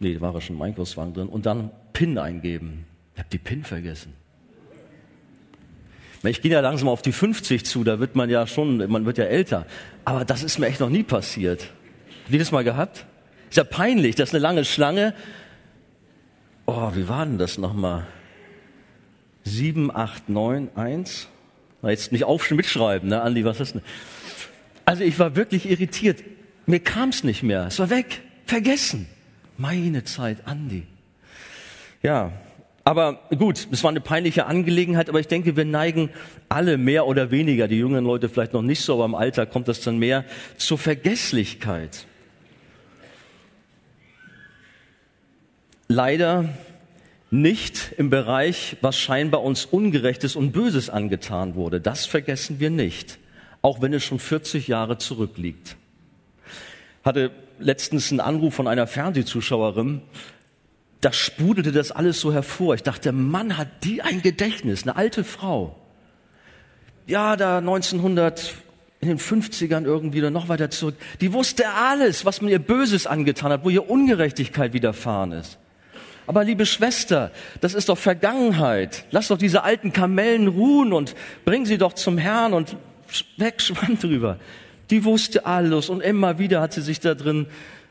Nee, 0.00 0.14
da 0.14 0.20
war 0.20 0.34
er 0.34 0.40
schon 0.40 0.56
im 0.56 0.62
Einkaufswagen 0.62 1.14
drin. 1.14 1.28
Und 1.28 1.46
dann 1.46 1.70
PIN 1.92 2.18
eingeben. 2.18 2.84
Ich 3.14 3.18
habe 3.18 3.28
die 3.30 3.38
PIN 3.38 3.64
vergessen. 3.64 4.14
Ich 6.22 6.42
gehe 6.42 6.50
ja 6.50 6.60
langsam 6.60 6.88
auf 6.88 7.02
die 7.02 7.12
50 7.12 7.64
zu, 7.64 7.84
da 7.84 8.00
wird 8.00 8.16
man 8.16 8.28
ja 8.28 8.46
schon, 8.46 8.78
man 8.90 9.06
wird 9.06 9.18
ja 9.18 9.24
älter. 9.24 9.66
Aber 10.04 10.24
das 10.24 10.42
ist 10.42 10.58
mir 10.58 10.66
echt 10.66 10.80
noch 10.80 10.90
nie 10.90 11.04
passiert. 11.04 11.68
Habt 12.24 12.40
das 12.40 12.50
mal 12.50 12.64
gehabt? 12.64 13.06
Ist 13.50 13.56
ja 13.56 13.64
peinlich, 13.64 14.16
das 14.16 14.30
ist 14.30 14.34
eine 14.34 14.42
lange 14.42 14.64
Schlange. 14.64 15.14
Oh, 16.66 16.90
wie 16.94 17.08
war 17.08 17.24
denn 17.24 17.38
das 17.38 17.56
nochmal? 17.56 18.06
7, 19.44 19.94
8, 19.94 20.28
9, 20.28 20.70
1. 20.74 21.28
Na, 21.82 21.90
jetzt 21.90 22.12
nicht 22.12 22.24
aufschreiben, 22.24 22.56
mitschreiben, 22.56 23.08
ne, 23.08 23.22
Andi, 23.22 23.44
was 23.44 23.60
ist 23.60 23.74
denn? 23.74 23.82
Also 24.84 25.04
ich 25.04 25.18
war 25.18 25.36
wirklich 25.36 25.70
irritiert. 25.70 26.24
Mir 26.66 26.80
kam 26.80 27.10
es 27.10 27.24
nicht 27.24 27.42
mehr. 27.42 27.66
Es 27.66 27.78
war 27.78 27.90
weg. 27.90 28.22
Vergessen. 28.44 29.06
Meine 29.58 30.04
Zeit, 30.04 30.46
Andi. 30.46 30.86
Ja, 32.00 32.30
aber 32.84 33.28
gut, 33.36 33.66
es 33.72 33.82
war 33.82 33.90
eine 33.90 34.00
peinliche 34.00 34.46
Angelegenheit, 34.46 35.08
aber 35.08 35.18
ich 35.18 35.26
denke, 35.26 35.56
wir 35.56 35.64
neigen 35.64 36.10
alle 36.48 36.78
mehr 36.78 37.06
oder 37.06 37.32
weniger, 37.32 37.66
die 37.66 37.76
jüngeren 37.76 38.04
Leute 38.04 38.28
vielleicht 38.28 38.52
noch 38.52 38.62
nicht 38.62 38.80
so, 38.80 38.94
aber 38.94 39.04
im 39.04 39.16
Alter 39.16 39.46
kommt 39.46 39.66
das 39.66 39.80
dann 39.80 39.98
mehr 39.98 40.24
zur 40.58 40.78
Vergesslichkeit. 40.78 42.06
Leider 45.88 46.48
nicht 47.32 47.92
im 47.98 48.10
Bereich, 48.10 48.76
was 48.80 48.96
scheinbar 48.96 49.42
uns 49.42 49.64
Ungerechtes 49.64 50.36
und 50.36 50.52
Böses 50.52 50.88
angetan 50.88 51.56
wurde. 51.56 51.80
Das 51.80 52.06
vergessen 52.06 52.60
wir 52.60 52.70
nicht, 52.70 53.18
auch 53.60 53.82
wenn 53.82 53.92
es 53.92 54.04
schon 54.04 54.20
40 54.20 54.68
Jahre 54.68 54.98
zurückliegt. 54.98 55.76
Hatte 57.04 57.32
letztens 57.58 58.10
einen 58.10 58.20
Anruf 58.20 58.54
von 58.54 58.66
einer 58.66 58.86
Fernsehzuschauerin, 58.86 60.02
da 61.00 61.12
sprudelte 61.12 61.72
das 61.72 61.92
alles 61.92 62.20
so 62.20 62.32
hervor. 62.32 62.74
Ich 62.74 62.82
dachte, 62.82 63.12
Mann, 63.12 63.56
hat 63.56 63.68
die 63.84 64.02
ein 64.02 64.22
Gedächtnis, 64.22 64.82
eine 64.82 64.96
alte 64.96 65.24
Frau. 65.24 65.76
Ja, 67.06 67.36
da 67.36 67.58
1900, 67.58 68.54
in 69.00 69.08
den 69.08 69.18
50ern 69.18 69.84
irgendwie 69.84 70.18
oder 70.18 70.30
noch 70.30 70.48
weiter 70.48 70.70
zurück, 70.70 70.96
die 71.20 71.32
wusste 71.32 71.68
alles, 71.70 72.24
was 72.24 72.40
man 72.40 72.50
ihr 72.50 72.58
Böses 72.58 73.06
angetan 73.06 73.52
hat, 73.52 73.64
wo 73.64 73.70
ihr 73.70 73.88
Ungerechtigkeit 73.88 74.72
widerfahren 74.72 75.32
ist. 75.32 75.58
Aber 76.26 76.44
liebe 76.44 76.66
Schwester, 76.66 77.30
das 77.62 77.72
ist 77.72 77.88
doch 77.88 77.96
Vergangenheit. 77.96 79.04
Lass 79.10 79.28
doch 79.28 79.38
diese 79.38 79.62
alten 79.62 79.94
Kamellen 79.94 80.48
ruhen 80.48 80.92
und 80.92 81.14
bring 81.46 81.64
sie 81.64 81.78
doch 81.78 81.94
zum 81.94 82.18
Herrn 82.18 82.52
und 82.52 82.76
weg, 83.38 83.62
schwamm 83.62 83.98
drüber. 83.98 84.38
Die 84.90 85.04
wusste 85.04 85.46
alles 85.46 85.88
und 85.88 86.00
immer 86.00 86.38
wieder 86.38 86.60
hat 86.60 86.72
sie 86.72 86.82
sich 86.82 87.00
da 87.00 87.14
drin 87.14 87.46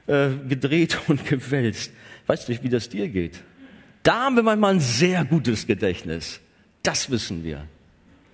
äh, 0.07 0.29
gedreht 0.47 0.97
und 1.07 1.25
gewälzt. 1.25 1.91
Weißt 2.27 2.49
nicht, 2.49 2.63
wie 2.63 2.69
das 2.69 2.89
dir 2.89 3.07
geht? 3.07 3.41
Da 4.03 4.25
haben 4.25 4.35
wir 4.35 4.43
manchmal 4.43 4.75
ein 4.75 4.79
sehr 4.79 5.25
gutes 5.25 5.67
Gedächtnis. 5.67 6.39
Das 6.83 7.09
wissen 7.11 7.43
wir. 7.43 7.65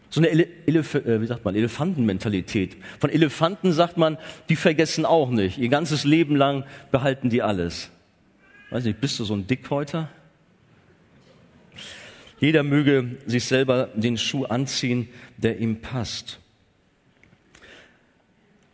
So 0.09 0.21
eine 0.21 0.29
Ele 0.29 0.47
Elef 0.67 0.93
äh, 0.93 1.19
wie 1.21 1.25
sagt 1.25 1.43
man, 1.43 1.55
Elefantenmentalität. 1.55 2.77
Von 2.99 3.09
Elefanten 3.09 3.73
sagt 3.73 3.97
man, 3.97 4.17
die 4.49 4.55
vergessen 4.55 5.05
auch 5.05 5.31
nicht. 5.31 5.57
Ihr 5.57 5.69
ganzes 5.69 6.03
Leben 6.03 6.35
lang 6.35 6.65
behalten 6.91 7.31
die 7.31 7.41
alles. 7.41 7.89
Weiß 8.69 8.83
nicht, 8.83 9.01
bist 9.01 9.19
du 9.19 9.25
so 9.25 9.33
ein 9.33 9.47
Dickhäuter? 9.47 10.09
Jeder 12.39 12.61
möge 12.61 13.17
sich 13.25 13.45
selber 13.45 13.89
den 13.95 14.17
Schuh 14.17 14.45
anziehen, 14.45 15.09
der 15.37 15.59
ihm 15.59 15.81
passt. 15.81 16.39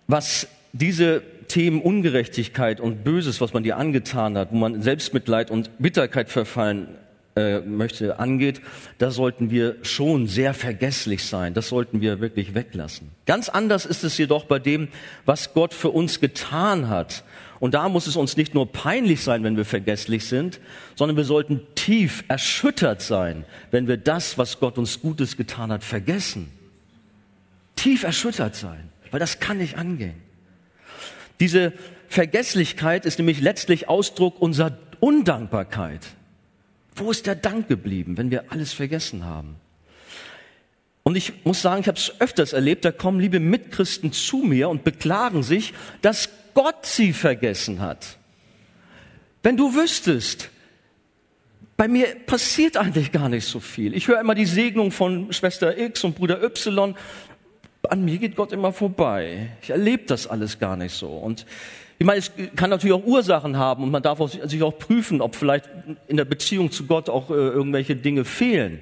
Was 0.09 0.47
diese 0.73 1.21
Themen 1.49 1.83
Ungerechtigkeit 1.83 2.81
und 2.81 3.03
Böses, 3.03 3.41
was 3.41 3.53
man 3.53 3.61
dir 3.61 3.77
angetan 3.77 4.39
hat, 4.39 4.51
wo 4.51 4.55
man 4.55 4.81
Selbstmitleid 4.81 5.51
und 5.51 5.69
Bitterkeit 5.77 6.29
verfallen 6.29 6.87
äh, 7.35 7.59
möchte, 7.59 8.17
angeht, 8.17 8.59
da 8.97 9.11
sollten 9.11 9.51
wir 9.51 9.75
schon 9.83 10.25
sehr 10.25 10.55
vergesslich 10.55 11.23
sein. 11.23 11.53
Das 11.53 11.67
sollten 11.67 12.01
wir 12.01 12.21
wirklich 12.21 12.55
weglassen. 12.55 13.09
Ganz 13.27 13.49
anders 13.49 13.85
ist 13.85 14.03
es 14.03 14.17
jedoch 14.17 14.45
bei 14.45 14.57
dem, 14.57 14.87
was 15.27 15.53
Gott 15.53 15.75
für 15.75 15.91
uns 15.91 16.19
getan 16.19 16.89
hat. 16.89 17.23
Und 17.59 17.75
da 17.75 17.87
muss 17.87 18.07
es 18.07 18.15
uns 18.15 18.35
nicht 18.35 18.55
nur 18.55 18.71
peinlich 18.71 19.21
sein, 19.21 19.43
wenn 19.43 19.57
wir 19.57 19.65
vergesslich 19.65 20.25
sind, 20.25 20.59
sondern 20.95 21.17
wir 21.17 21.23
sollten 21.23 21.61
tief 21.75 22.23
erschüttert 22.29 23.03
sein, 23.03 23.45
wenn 23.69 23.87
wir 23.87 23.97
das, 23.97 24.39
was 24.39 24.59
Gott 24.59 24.79
uns 24.79 25.01
Gutes 25.01 25.37
getan 25.37 25.71
hat, 25.71 25.83
vergessen. 25.83 26.49
Tief 27.75 28.01
erschüttert 28.01 28.55
sein 28.55 28.89
weil 29.11 29.19
das 29.19 29.39
kann 29.39 29.57
nicht 29.57 29.77
angehen. 29.77 30.15
Diese 31.39 31.73
Vergesslichkeit 32.07 33.05
ist 33.05 33.19
nämlich 33.19 33.39
letztlich 33.41 33.87
Ausdruck 33.87 34.41
unserer 34.41 34.77
Undankbarkeit. 34.99 36.01
Wo 36.95 37.11
ist 37.11 37.27
der 37.27 37.35
Dank 37.35 37.67
geblieben, 37.67 38.17
wenn 38.17 38.31
wir 38.31 38.51
alles 38.51 38.73
vergessen 38.73 39.25
haben? 39.25 39.55
Und 41.03 41.15
ich 41.15 41.45
muss 41.45 41.61
sagen, 41.61 41.81
ich 41.81 41.87
habe 41.87 41.97
es 41.97 42.13
öfters 42.19 42.53
erlebt, 42.53 42.85
da 42.85 42.91
kommen 42.91 43.19
liebe 43.19 43.39
Mitchristen 43.39 44.11
zu 44.11 44.37
mir 44.37 44.69
und 44.69 44.83
beklagen 44.83 45.43
sich, 45.43 45.73
dass 46.01 46.29
Gott 46.53 46.85
sie 46.85 47.13
vergessen 47.13 47.79
hat. 47.79 48.17
Wenn 49.41 49.55
du 49.55 49.73
wüsstest, 49.73 50.49
bei 51.77 51.87
mir 51.87 52.07
passiert 52.25 52.75
eigentlich 52.75 53.13
gar 53.13 53.29
nicht 53.29 53.45
so 53.45 53.61
viel. 53.61 53.95
Ich 53.95 54.09
höre 54.09 54.19
immer 54.19 54.35
die 54.35 54.45
Segnung 54.45 54.91
von 54.91 55.31
Schwester 55.31 55.77
X 55.77 56.03
und 56.03 56.15
Bruder 56.15 56.43
Y. 56.43 56.93
An 57.87 58.03
mir 58.03 58.17
geht 58.17 58.35
Gott 58.35 58.51
immer 58.51 58.73
vorbei. 58.73 59.49
Ich 59.61 59.69
erlebe 59.69 60.03
das 60.05 60.27
alles 60.27 60.59
gar 60.59 60.75
nicht 60.75 60.93
so. 60.93 61.07
Und 61.07 61.45
ich 61.97 62.05
meine, 62.05 62.19
es 62.19 62.31
kann 62.55 62.69
natürlich 62.69 62.95
auch 62.95 63.05
Ursachen 63.05 63.57
haben 63.57 63.83
und 63.83 63.91
man 63.91 64.01
darf 64.01 64.19
sich 64.29 64.63
auch 64.63 64.77
prüfen, 64.77 65.21
ob 65.21 65.35
vielleicht 65.35 65.69
in 66.07 66.17
der 66.17 66.25
Beziehung 66.25 66.71
zu 66.71 66.85
Gott 66.85 67.09
auch 67.09 67.29
äh, 67.29 67.33
irgendwelche 67.33 67.95
Dinge 67.95 68.25
fehlen. 68.25 68.79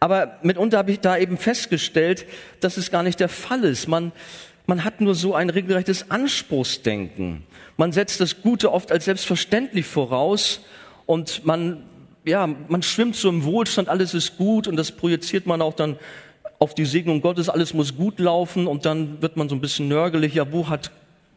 Aber 0.00 0.38
mitunter 0.42 0.78
habe 0.78 0.92
ich 0.92 1.00
da 1.00 1.16
eben 1.16 1.38
festgestellt, 1.38 2.26
dass 2.60 2.76
es 2.76 2.90
gar 2.90 3.02
nicht 3.02 3.20
der 3.20 3.28
Fall 3.28 3.64
ist. 3.64 3.88
Man, 3.88 4.12
man 4.66 4.84
hat 4.84 5.00
nur 5.00 5.14
so 5.14 5.34
ein 5.34 5.50
regelrechtes 5.50 6.10
Anspruchsdenken. 6.10 7.42
Man 7.76 7.92
setzt 7.92 8.20
das 8.20 8.42
Gute 8.42 8.72
oft 8.72 8.92
als 8.92 9.06
selbstverständlich 9.06 9.86
voraus 9.86 10.60
und 11.06 11.44
man, 11.44 11.82
ja, 12.24 12.46
man 12.46 12.82
schwimmt 12.82 13.16
so 13.16 13.28
im 13.30 13.44
Wohlstand, 13.44 13.88
alles 13.88 14.14
ist 14.14 14.36
gut 14.36 14.68
und 14.68 14.76
das 14.76 14.92
projiziert 14.92 15.46
man 15.46 15.60
auch 15.60 15.74
dann 15.74 15.96
auf 16.64 16.74
die 16.74 16.86
Segnung 16.86 17.20
Gottes, 17.20 17.50
alles 17.50 17.74
muss 17.74 17.94
gut 17.94 18.18
laufen 18.18 18.66
und 18.66 18.86
dann 18.86 19.20
wird 19.20 19.36
man 19.36 19.50
so 19.50 19.54
ein 19.54 19.60
bisschen 19.60 19.86
nörgelig, 19.86 20.32
ja, 20.32 20.50
wo 20.50 20.70
hat 20.70 20.92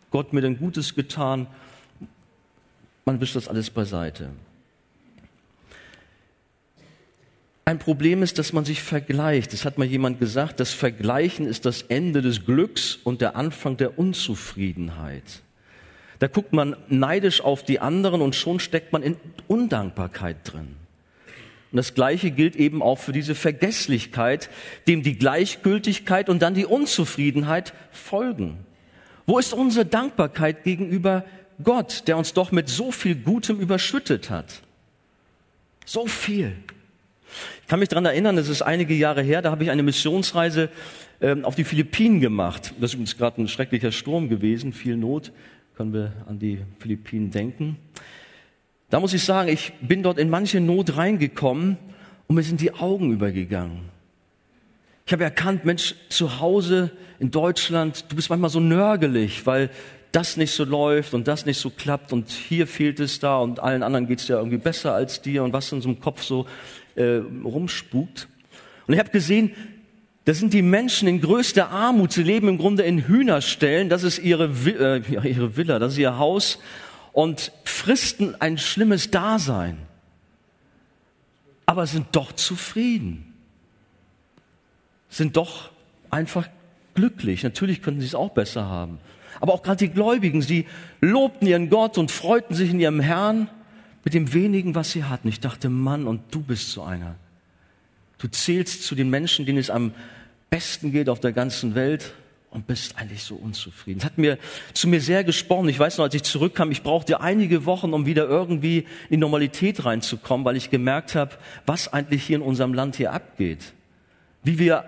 Gott 0.09 0.31
mir 0.31 0.39
denn 0.39 0.57
Gutes 0.57 0.95
getan? 0.95 1.47
Man 3.03 3.19
wischt 3.19 3.35
das 3.35 3.49
alles 3.49 3.69
beiseite. 3.69 4.29
Ein 7.65 7.77
Problem 7.77 8.23
ist, 8.23 8.39
dass 8.39 8.53
man 8.53 8.63
sich 8.63 8.81
vergleicht. 8.81 9.51
Das 9.51 9.65
hat 9.65 9.77
mal 9.77 9.83
jemand 9.83 10.21
gesagt, 10.21 10.61
das 10.61 10.71
Vergleichen 10.71 11.45
ist 11.45 11.65
das 11.65 11.81
Ende 11.81 12.21
des 12.21 12.45
Glücks 12.45 12.97
und 13.03 13.19
der 13.19 13.35
Anfang 13.35 13.75
der 13.75 13.99
Unzufriedenheit. 13.99 15.41
Da 16.19 16.27
guckt 16.27 16.53
man 16.53 16.77
neidisch 16.87 17.41
auf 17.41 17.63
die 17.63 17.81
anderen 17.81 18.21
und 18.21 18.33
schon 18.33 18.61
steckt 18.61 18.93
man 18.93 19.03
in 19.03 19.17
Undankbarkeit 19.49 20.37
drin. 20.45 20.77
Und 21.71 21.77
das 21.77 21.93
Gleiche 21.93 22.31
gilt 22.31 22.55
eben 22.55 22.81
auch 22.81 22.97
für 22.97 23.11
diese 23.11 23.35
Vergesslichkeit, 23.35 24.49
dem 24.87 25.03
die 25.03 25.17
Gleichgültigkeit 25.17 26.29
und 26.29 26.41
dann 26.41 26.53
die 26.53 26.65
Unzufriedenheit 26.65 27.73
folgen. 27.91 28.59
Wo 29.25 29.37
ist 29.37 29.53
unsere 29.53 29.85
Dankbarkeit 29.85 30.63
gegenüber 30.63 31.25
Gott, 31.61 32.07
der 32.07 32.17
uns 32.17 32.33
doch 32.33 32.51
mit 32.51 32.69
so 32.69 32.91
viel 32.91 33.15
Gutem 33.15 33.59
überschüttet 33.59 34.29
hat? 34.29 34.61
So 35.85 36.07
viel. 36.07 36.53
Ich 37.61 37.67
kann 37.67 37.79
mich 37.79 37.89
daran 37.89 38.05
erinnern, 38.05 38.37
es 38.37 38.47
ist 38.47 38.61
einige 38.61 38.93
Jahre 38.93 39.21
her, 39.21 39.41
da 39.41 39.51
habe 39.51 39.63
ich 39.63 39.71
eine 39.71 39.83
Missionsreise 39.83 40.69
ähm, 41.19 41.43
auf 41.43 41.55
die 41.55 41.65
Philippinen 41.65 42.21
gemacht. 42.21 42.73
Das 42.79 42.91
ist 42.91 42.93
übrigens 42.93 43.17
gerade 43.17 43.41
ein 43.41 43.47
schrecklicher 43.49 43.91
Sturm 43.91 44.29
gewesen, 44.29 44.71
viel 44.71 44.95
Not, 44.95 45.33
können 45.75 45.93
wir 45.93 46.13
an 46.27 46.39
die 46.39 46.59
Philippinen 46.79 47.31
denken. 47.31 47.77
Da 48.89 48.99
muss 48.99 49.13
ich 49.13 49.23
sagen, 49.23 49.49
ich 49.49 49.73
bin 49.81 50.01
dort 50.01 50.17
in 50.17 50.29
manche 50.29 50.61
Not 50.61 50.95
reingekommen 50.95 51.77
und 52.27 52.35
mir 52.35 52.43
sind 52.43 52.61
die 52.61 52.73
Augen 52.73 53.11
übergegangen. 53.11 53.89
Ich 55.05 55.13
habe 55.13 55.23
erkannt, 55.23 55.65
Mensch, 55.65 55.95
zu 56.09 56.39
Hause 56.39 56.91
in 57.19 57.31
Deutschland, 57.31 58.05
du 58.09 58.15
bist 58.15 58.29
manchmal 58.29 58.49
so 58.49 58.59
nörgelig, 58.59 59.45
weil 59.45 59.69
das 60.11 60.37
nicht 60.37 60.51
so 60.51 60.63
läuft 60.63 61.13
und 61.13 61.27
das 61.27 61.45
nicht 61.45 61.59
so 61.59 61.69
klappt 61.69 62.13
und 62.13 62.29
hier 62.29 62.65
fehlt 62.65 62.99
es 62.99 63.19
da 63.19 63.37
und 63.39 63.59
allen 63.59 63.83
anderen 63.83 64.07
geht 64.07 64.19
es 64.19 64.27
ja 64.27 64.37
irgendwie 64.37 64.57
besser 64.57 64.93
als 64.93 65.21
dir 65.21 65.43
und 65.43 65.53
was 65.53 65.71
in 65.71 65.81
so 65.81 65.89
einem 65.89 65.99
Kopf 65.99 66.23
so 66.23 66.45
äh, 66.95 67.21
rumspukt. 67.43 68.27
Und 68.87 68.93
ich 68.93 68.99
habe 68.99 69.09
gesehen, 69.09 69.51
das 70.25 70.39
sind 70.39 70.53
die 70.53 70.61
Menschen 70.61 71.07
in 71.07 71.21
größter 71.21 71.69
Armut. 71.69 72.11
Sie 72.11 72.23
leben 72.23 72.47
im 72.47 72.57
Grunde 72.57 72.83
in 72.83 73.07
Hühnerstellen. 73.07 73.89
Das 73.89 74.03
ist 74.03 74.19
ihre, 74.19 74.49
äh, 74.65 75.01
ihre 75.27 75.55
Villa, 75.55 75.79
das 75.79 75.93
ist 75.93 75.99
ihr 75.99 76.17
Haus. 76.17 76.59
Und 77.17 77.51
fristen 77.63 78.39
ein 78.41 78.59
schlimmes 78.59 79.09
Dasein. 79.09 79.79
Aber 81.65 81.87
sind 81.87 82.09
doch 82.11 82.31
zufrieden. 82.31 83.33
Sind 85.09 85.35
doch 85.35 85.71
einfach 86.11 86.47
glücklich. 86.93 87.41
Natürlich 87.41 87.81
könnten 87.81 88.01
sie 88.01 88.05
es 88.05 88.13
auch 88.13 88.29
besser 88.29 88.65
haben. 88.65 88.99
Aber 89.39 89.55
auch 89.55 89.63
gerade 89.63 89.77
die 89.77 89.89
Gläubigen, 89.89 90.43
sie 90.43 90.67
lobten 91.01 91.47
ihren 91.47 91.71
Gott 91.71 91.97
und 91.97 92.11
freuten 92.11 92.53
sich 92.53 92.69
in 92.69 92.79
ihrem 92.79 92.99
Herrn 92.99 93.49
mit 94.03 94.13
dem 94.13 94.31
wenigen, 94.31 94.75
was 94.75 94.91
sie 94.91 95.05
hatten. 95.05 95.27
Ich 95.27 95.39
dachte, 95.39 95.69
Mann, 95.69 96.05
und 96.05 96.21
du 96.29 96.41
bist 96.41 96.69
so 96.69 96.83
einer. 96.83 97.15
Du 98.19 98.27
zählst 98.27 98.83
zu 98.83 98.93
den 98.93 99.09
Menschen, 99.09 99.47
denen 99.47 99.57
es 99.57 99.71
am 99.71 99.91
besten 100.51 100.91
geht 100.91 101.09
auf 101.09 101.19
der 101.19 101.31
ganzen 101.31 101.73
Welt 101.73 102.13
und 102.49 102.67
bist 102.67 102.97
eigentlich 102.97 103.23
so 103.23 103.35
unzufrieden. 103.35 103.99
Das 103.99 104.05
hat 104.05 104.17
mir 104.17 104.37
zu 104.73 104.87
mir 104.87 105.01
sehr 105.01 105.23
gesprochen. 105.23 105.67
Ich 105.69 105.79
weiß 105.79 105.97
noch, 105.97 106.05
als 106.05 106.15
ich 106.15 106.23
zurückkam, 106.23 106.71
ich 106.71 106.81
brauchte 106.81 107.21
einige 107.21 107.65
Wochen, 107.65 107.93
um 107.93 108.05
wieder 108.05 108.27
irgendwie 108.27 108.79
in 108.79 109.11
die 109.11 109.17
Normalität 109.17 109.85
reinzukommen, 109.85 110.45
weil 110.45 110.55
ich 110.55 110.69
gemerkt 110.69 111.15
habe, 111.15 111.35
was 111.65 111.91
eigentlich 111.91 112.23
hier 112.23 112.37
in 112.37 112.41
unserem 112.41 112.73
Land 112.73 112.95
hier 112.95 113.11
abgeht. 113.11 113.73
Wie 114.43 114.59
wir 114.59 114.85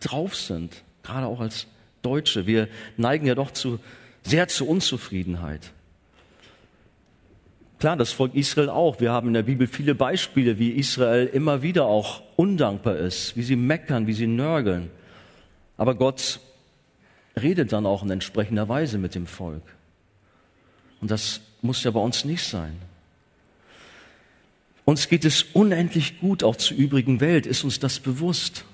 drauf 0.00 0.34
sind, 0.34 0.82
gerade 1.02 1.26
auch 1.26 1.40
als 1.40 1.66
Deutsche. 2.00 2.46
Wir 2.46 2.68
neigen 2.96 3.26
ja 3.26 3.34
doch 3.34 3.50
zu, 3.50 3.78
sehr 4.22 4.48
zur 4.48 4.68
Unzufriedenheit. 4.68 5.72
Klar, 7.78 7.96
das 7.96 8.12
Volk 8.12 8.34
Israel 8.34 8.68
auch. 8.68 9.00
Wir 9.00 9.10
haben 9.10 9.28
in 9.28 9.34
der 9.34 9.42
Bibel 9.42 9.66
viele 9.66 9.94
Beispiele, 9.94 10.58
wie 10.58 10.70
Israel 10.70 11.26
immer 11.26 11.62
wieder 11.62 11.84
auch 11.84 12.22
undankbar 12.36 12.96
ist, 12.96 13.36
wie 13.36 13.42
sie 13.42 13.56
meckern, 13.56 14.06
wie 14.06 14.12
sie 14.12 14.28
nörgeln. 14.28 14.88
Aber 15.76 15.96
Gott 15.96 16.38
redet 17.40 17.72
dann 17.72 17.86
auch 17.86 18.02
in 18.02 18.10
entsprechender 18.10 18.68
Weise 18.68 18.98
mit 18.98 19.14
dem 19.14 19.26
Volk. 19.26 19.62
Und 21.00 21.10
das 21.10 21.40
muss 21.62 21.82
ja 21.84 21.90
bei 21.90 22.00
uns 22.00 22.24
nicht 22.24 22.44
sein. 22.44 22.76
Uns 24.84 25.08
geht 25.08 25.24
es 25.24 25.42
unendlich 25.42 26.20
gut, 26.20 26.42
auch 26.42 26.56
zur 26.56 26.76
übrigen 26.76 27.20
Welt. 27.20 27.46
Ist 27.46 27.64
uns 27.64 27.78
das 27.78 28.00
bewusst? 28.00 28.64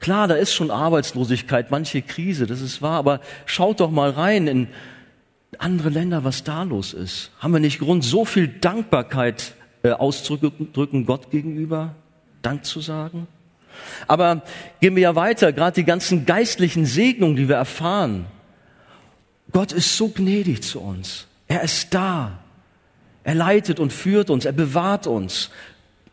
Klar, 0.00 0.26
da 0.26 0.34
ist 0.34 0.52
schon 0.52 0.72
Arbeitslosigkeit, 0.72 1.70
manche 1.70 2.02
Krise, 2.02 2.46
das 2.46 2.60
ist 2.60 2.82
wahr, 2.82 2.98
aber 2.98 3.20
schaut 3.46 3.78
doch 3.78 3.92
mal 3.92 4.10
rein 4.10 4.48
in 4.48 4.66
andere 5.58 5.90
Länder, 5.90 6.24
was 6.24 6.42
da 6.42 6.64
los 6.64 6.92
ist. 6.92 7.30
Haben 7.38 7.52
wir 7.52 7.60
nicht 7.60 7.78
Grund, 7.78 8.04
so 8.04 8.24
viel 8.24 8.48
Dankbarkeit 8.48 9.54
äh, 9.84 9.90
auszudrücken 9.90 11.06
Gott 11.06 11.30
gegenüber, 11.30 11.94
Dank 12.42 12.64
zu 12.64 12.80
sagen? 12.80 13.28
Aber 14.08 14.42
gehen 14.80 14.96
wir 14.96 15.02
ja 15.02 15.14
weiter, 15.14 15.52
gerade 15.52 15.74
die 15.74 15.84
ganzen 15.84 16.26
geistlichen 16.26 16.86
Segnungen, 16.86 17.36
die 17.36 17.48
wir 17.48 17.56
erfahren. 17.56 18.26
Gott 19.52 19.72
ist 19.72 19.96
so 19.96 20.08
gnädig 20.08 20.62
zu 20.62 20.80
uns. 20.80 21.26
Er 21.48 21.62
ist 21.62 21.92
da. 21.92 22.38
Er 23.24 23.34
leitet 23.34 23.78
und 23.78 23.92
führt 23.92 24.30
uns, 24.30 24.44
er 24.44 24.52
bewahrt 24.52 25.06
uns. 25.06 25.50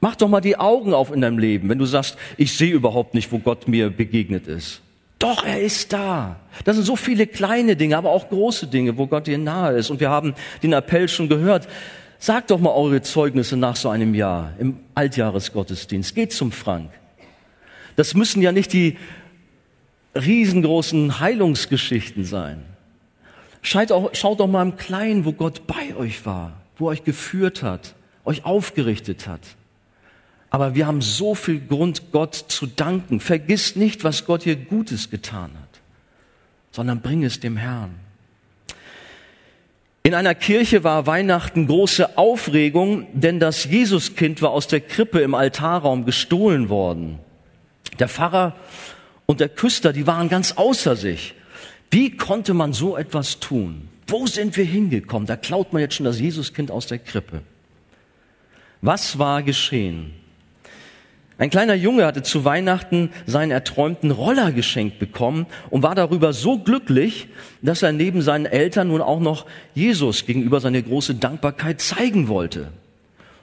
Mach 0.01 0.16
doch 0.16 0.30
mal 0.30 0.42
die 0.42 0.58
Augen 0.58 0.94
auf 0.94 1.12
in 1.12 1.22
deinem 1.22 1.39
Leben, 1.39 1.70
wenn 1.70 1.80
du 1.80 1.86
sagst, 1.86 2.18
ich 2.38 2.56
sehe 2.56 2.74
überhaupt 2.74 3.13
nicht, 3.13 3.32
wo 3.32 3.39
Gott 3.39 3.68
mir 3.68 3.89
begegnet 3.89 4.48
ist. 4.48 4.82
Doch, 5.18 5.44
er 5.44 5.62
ist 5.62 5.92
da. 5.92 6.38
Das 6.63 6.78
sind 6.78 6.86
so 6.86 6.96
viele 6.96 7.28
kleine 7.28 7.75
Dinge, 7.75 7.98
aber 7.98 8.12
auch 8.12 8.30
große 8.30 8.68
Dinge, 8.68 8.98
wo 8.98 9.08
Gott 9.08 9.28
dir 9.28 9.38
nahe 9.38 9.74
ist. 9.74 9.89
Und 9.89 10.00
wir 10.00 10.10
haben 10.10 10.34
den 10.63 10.72
Appell 10.72 11.10
schon 11.10 11.28
gehört. 11.28 11.68
Sagt 12.20 12.51
doch 12.51 12.60
mal 12.60 12.72
eure 12.72 13.01
Zeugnisse 13.01 13.58
nach 13.58 13.75
so 13.75 13.89
einem 13.89 14.13
Jahr 14.13 14.54
im 14.60 14.78
Altjahresgottesdienst. 14.96 16.16
Geht 16.16 16.32
zum 16.32 16.54
Frank. 16.54 16.92
Das 18.00 18.13
müssen 18.13 18.41
ja 18.41 18.53
nicht 18.53 18.72
die 18.72 18.96
riesengroßen 20.15 21.20
Heilungsgeschichten 21.20 22.24
sein. 22.24 22.63
Schaut, 23.62 23.91
auch, 23.91 24.15
schaut 24.15 24.39
doch 24.39 24.48
mal 24.48 24.62
im 24.62 24.77
Kleinen, 24.77 25.25
wo 25.25 25.34
Gott 25.34 25.68
bei 25.68 25.94
euch 25.98 26.25
war, 26.25 26.53
wo 26.77 26.88
er 26.88 26.91
euch 26.91 27.03
geführt 27.03 27.62
hat, 27.62 27.96
euch 28.24 28.46
aufgerichtet 28.46 29.27
hat. 29.27 29.41
Aber 30.50 30.75
wir 30.75 30.88
haben 30.88 31.01
so 31.01 31.36
viel 31.36 31.60
Grund, 31.60 32.13
Gott 32.13 32.36
zu 32.36 32.68
danken. 32.68 33.20
Vergiss 33.20 33.75
nicht, 33.75 34.06
was 34.06 34.24
Gott 34.24 34.44
hier 34.44 34.56
Gutes 34.56 35.10
getan 35.10 35.51
hat, 35.56 35.82
sondern 36.72 37.01
bring 37.01 37.25
es 37.25 37.41
dem 37.41 37.58
Herrn. 37.58 37.96
In 40.03 40.13
einer 40.13 40.36
Kirche 40.36 40.86
war 40.86 41.06
Weihnachten 41.06 41.68
große 41.68 42.18
Aufregung, 42.18 43.08
denn 43.12 43.41
das 43.41 43.65
Jesuskind 43.65 44.41
war 44.41 44.51
aus 44.51 44.68
der 44.68 44.79
Krippe 44.79 45.20
im 45.20 45.36
Altarraum 45.36 46.06
gestohlen 46.06 46.70
worden. 46.70 47.20
Der 48.00 48.08
Pfarrer 48.08 48.56
und 49.25 49.39
der 49.39 49.50
Küster, 49.50 49.94
die 49.94 50.08
waren 50.08 50.29
ganz 50.29 50.53
außer 50.53 50.96
sich. 50.96 51.36
Wie 51.91 52.15
konnte 52.18 52.53
man 52.53 52.74
so 52.74 52.98
etwas 52.98 53.39
tun? 53.39 53.89
Wo 54.08 54.25
sind 54.25 54.58
wir 54.58 54.65
hingekommen? 54.65 55.27
Da 55.27 55.36
klaut 55.36 55.74
man 55.74 55.82
jetzt 55.82 55.96
schon 55.96 56.06
das 56.06 56.20
Jesuskind 56.20 56.72
aus 56.72 56.88
der 56.88 57.00
Krippe. 57.00 57.41
Was 58.82 59.20
war 59.20 59.44
geschehen? 59.44 60.13
Ein 61.38 61.50
kleiner 61.50 61.74
Junge 61.74 62.06
hatte 62.06 62.22
zu 62.22 62.44
Weihnachten 62.44 63.12
seinen 63.25 63.51
erträumten 63.51 64.12
Roller 64.12 64.51
geschenkt 64.51 65.00
bekommen 65.00 65.46
und 65.70 65.84
war 65.84 65.96
darüber 65.96 66.34
so 66.34 66.60
glücklich, 66.60 67.29
dass 67.62 67.82
er 67.82 67.94
neben 67.94 68.22
seinen 68.22 68.46
Eltern 68.46 68.89
nun 68.89 69.01
auch 69.01 69.22
noch 69.22 69.46
Jesus 69.74 70.25
gegenüber 70.25 70.60
seine 70.60 70.84
große 70.84 71.15
Dankbarkeit 71.15 71.79
zeigen 71.79 72.27
wollte. 72.27 72.72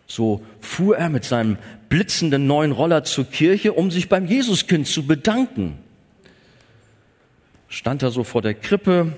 So 0.06 0.44
fuhr 0.60 0.98
er 0.98 1.08
mit 1.08 1.24
seinem 1.24 1.56
blitzenden 1.88 2.46
neuen 2.46 2.72
Roller 2.72 3.04
zur 3.04 3.24
Kirche, 3.24 3.72
um 3.72 3.90
sich 3.90 4.08
beim 4.08 4.26
Jesuskind 4.26 4.86
zu 4.86 5.06
bedanken. 5.06 5.78
Stand 7.68 8.02
er 8.02 8.10
so 8.10 8.24
vor 8.24 8.42
der 8.42 8.54
Krippe, 8.54 9.12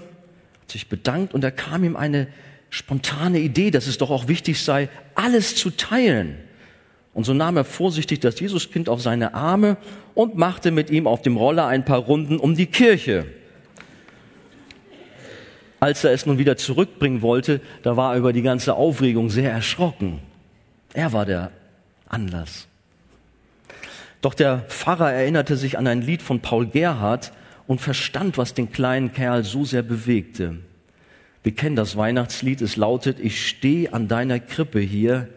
hat 0.63 0.71
sich 0.71 0.89
bedankt 0.89 1.35
und 1.35 1.43
da 1.43 1.51
kam 1.51 1.85
ihm 1.85 1.97
eine 1.97 2.29
spontane 2.71 3.41
Idee, 3.41 3.71
dass 3.71 3.87
es 3.87 3.99
doch 3.99 4.11
auch 4.11 4.29
wichtig 4.29 4.63
sei, 4.63 4.89
alles 5.15 5.57
zu 5.57 5.71
teilen. 5.71 6.37
Und 7.15 7.25
so 7.25 7.35
nahm 7.35 7.57
er 7.57 7.65
vorsichtig 7.65 8.21
das 8.21 8.39
Jesuskind 8.39 8.89
auf 8.89 9.03
seine 9.03 9.35
Arme 9.35 9.77
und 10.15 10.37
machte 10.37 10.71
mit 10.71 10.91
ihm 10.91 11.07
auf 11.07 11.23
dem 11.23 11.37
Roller 11.37 11.67
ein 11.67 11.85
paar 11.85 11.99
Runden 11.99 12.39
um 12.39 12.55
die 12.55 12.67
Kirche. 12.67 13.27
Als 15.81 16.05
er 16.05 16.13
es 16.13 16.27
nun 16.27 16.39
wieder 16.39 16.57
zurückbringen 16.57 17.23
wollte, 17.23 17.61
da 17.83 17.97
war 17.97 18.13
er 18.13 18.19
über 18.19 18.33
die 18.33 18.43
ganze 18.43 18.75
Aufregung 18.75 19.31
sehr 19.31 19.51
erschrocken. 19.51 20.21
Er 20.93 21.13
war 21.13 21.25
der 21.25 21.53
Anlass. 22.09 22.67
Doch 24.21 24.35
der 24.35 24.61
Pfarrer 24.69 25.13
erinnerte 25.13 25.57
sich 25.57 25.79
an 25.79 25.87
ein 25.87 26.03
Lied 26.03 26.23
von 26.23 26.41
Paul 26.41 26.67
Gerhardt 26.67 27.33
und 27.67 27.81
verstand, 27.81 28.39
was 28.39 28.55
den 28.55 28.73
kleinen 28.73 29.13
Kerl 29.13 29.45
so 29.45 29.65
sehr 29.65 29.83
bewegte. 29.83 30.57
Wir 31.43 31.55
kennen 31.55 31.77
das 31.77 31.97
Weihnachtslied, 31.97 32.61
es 32.61 32.77
lautet, 32.77 33.21
ich 33.21 33.47
stehe 33.47 33.93
an 33.93 34.09
deiner 34.09 34.41
Krippe 34.41 34.81
hier, 34.81 35.29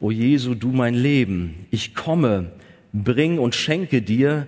o 0.00 0.10
Jesu, 0.10 0.54
du 0.54 0.68
mein 0.68 0.94
Leben. 0.94 1.66
Ich 1.70 1.94
komme, 1.94 2.50
bring 2.92 3.38
und 3.38 3.54
schenke 3.54 4.02
dir, 4.02 4.46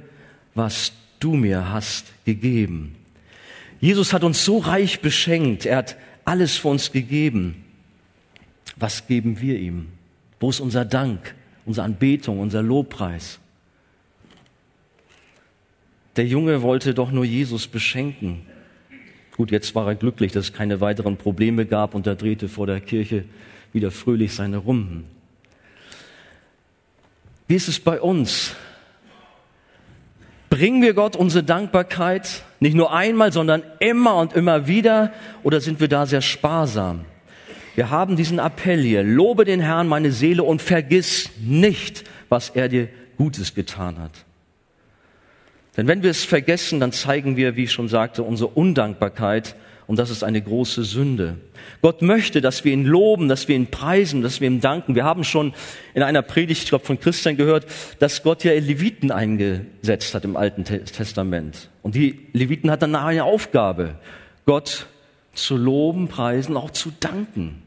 was 0.54 0.92
du 1.20 1.34
mir 1.34 1.72
hast 1.72 2.06
gegeben. 2.24 2.96
Jesus 3.80 4.12
hat 4.12 4.24
uns 4.24 4.44
so 4.44 4.58
reich 4.58 5.00
beschenkt, 5.00 5.66
er 5.66 5.78
hat 5.78 5.96
alles 6.24 6.56
für 6.56 6.68
uns 6.68 6.92
gegeben. 6.92 7.64
Was 8.76 9.06
geben 9.06 9.40
wir 9.40 9.58
ihm? 9.58 9.88
Wo 10.40 10.50
ist 10.50 10.60
unser 10.60 10.84
Dank, 10.84 11.34
unsere 11.68 11.84
Anbetung, 11.84 12.40
unser 12.40 12.62
Lobpreis? 12.62 13.38
Der 16.16 16.26
Junge 16.26 16.62
wollte 16.62 16.94
doch 16.94 17.12
nur 17.12 17.24
Jesus 17.24 17.68
beschenken. 17.68 18.40
Gut, 19.36 19.52
jetzt 19.52 19.74
war 19.74 19.86
er 19.86 19.94
glücklich, 19.94 20.32
dass 20.32 20.46
es 20.46 20.52
keine 20.52 20.80
weiteren 20.80 21.16
Probleme 21.16 21.66
gab 21.66 21.94
und 21.94 22.06
er 22.06 22.16
drehte 22.16 22.48
vor 22.48 22.66
der 22.66 22.80
Kirche 22.80 23.24
wieder 23.72 23.90
fröhlich 23.90 24.34
seine 24.34 24.56
Runden. 24.56 25.04
Wie 27.46 27.54
ist 27.54 27.68
es 27.68 27.78
bei 27.78 28.00
uns? 28.00 28.56
Bringen 30.48 30.80
wir 30.82 30.94
Gott 30.94 31.16
unsere 31.16 31.44
Dankbarkeit 31.44 32.42
nicht 32.60 32.74
nur 32.74 32.92
einmal, 32.92 33.30
sondern 33.30 33.62
immer 33.78 34.16
und 34.16 34.32
immer 34.32 34.66
wieder 34.66 35.12
oder 35.42 35.60
sind 35.60 35.80
wir 35.80 35.88
da 35.88 36.06
sehr 36.06 36.22
sparsam? 36.22 37.04
Wir 37.78 37.90
haben 37.90 38.16
diesen 38.16 38.40
Appell 38.40 38.82
hier, 38.82 39.04
lobe 39.04 39.44
den 39.44 39.60
Herrn 39.60 39.86
meine 39.86 40.10
Seele 40.10 40.42
und 40.42 40.60
vergiss 40.60 41.30
nicht, 41.38 42.02
was 42.28 42.50
er 42.50 42.68
dir 42.68 42.88
Gutes 43.16 43.54
getan 43.54 44.00
hat. 44.00 44.10
Denn 45.76 45.86
wenn 45.86 46.02
wir 46.02 46.10
es 46.10 46.24
vergessen, 46.24 46.80
dann 46.80 46.90
zeigen 46.90 47.36
wir, 47.36 47.54
wie 47.54 47.62
ich 47.62 47.70
schon 47.70 47.86
sagte, 47.86 48.24
unsere 48.24 48.50
Undankbarkeit 48.50 49.54
und 49.86 49.96
das 49.96 50.10
ist 50.10 50.24
eine 50.24 50.42
große 50.42 50.82
Sünde. 50.82 51.36
Gott 51.80 52.02
möchte, 52.02 52.40
dass 52.40 52.64
wir 52.64 52.72
ihn 52.72 52.84
loben, 52.84 53.28
dass 53.28 53.46
wir 53.46 53.54
ihn 53.54 53.68
preisen, 53.68 54.22
dass 54.22 54.40
wir 54.40 54.48
ihm 54.48 54.60
danken. 54.60 54.96
Wir 54.96 55.04
haben 55.04 55.22
schon 55.22 55.54
in 55.94 56.02
einer 56.02 56.22
Predigt, 56.22 56.64
ich 56.64 56.68
glaube 56.70 56.84
von 56.84 56.98
Christian 56.98 57.36
gehört, 57.36 57.64
dass 58.00 58.24
Gott 58.24 58.42
ja 58.42 58.54
Leviten 58.54 59.12
eingesetzt 59.12 60.16
hat 60.16 60.24
im 60.24 60.36
Alten 60.36 60.64
Testament. 60.64 61.70
Und 61.82 61.94
die 61.94 62.26
Leviten 62.32 62.72
hatten 62.72 62.96
eine 62.96 63.22
Aufgabe, 63.22 64.00
Gott 64.46 64.88
zu 65.32 65.56
loben, 65.56 66.08
preisen, 66.08 66.56
auch 66.56 66.72
zu 66.72 66.90
danken. 66.98 67.62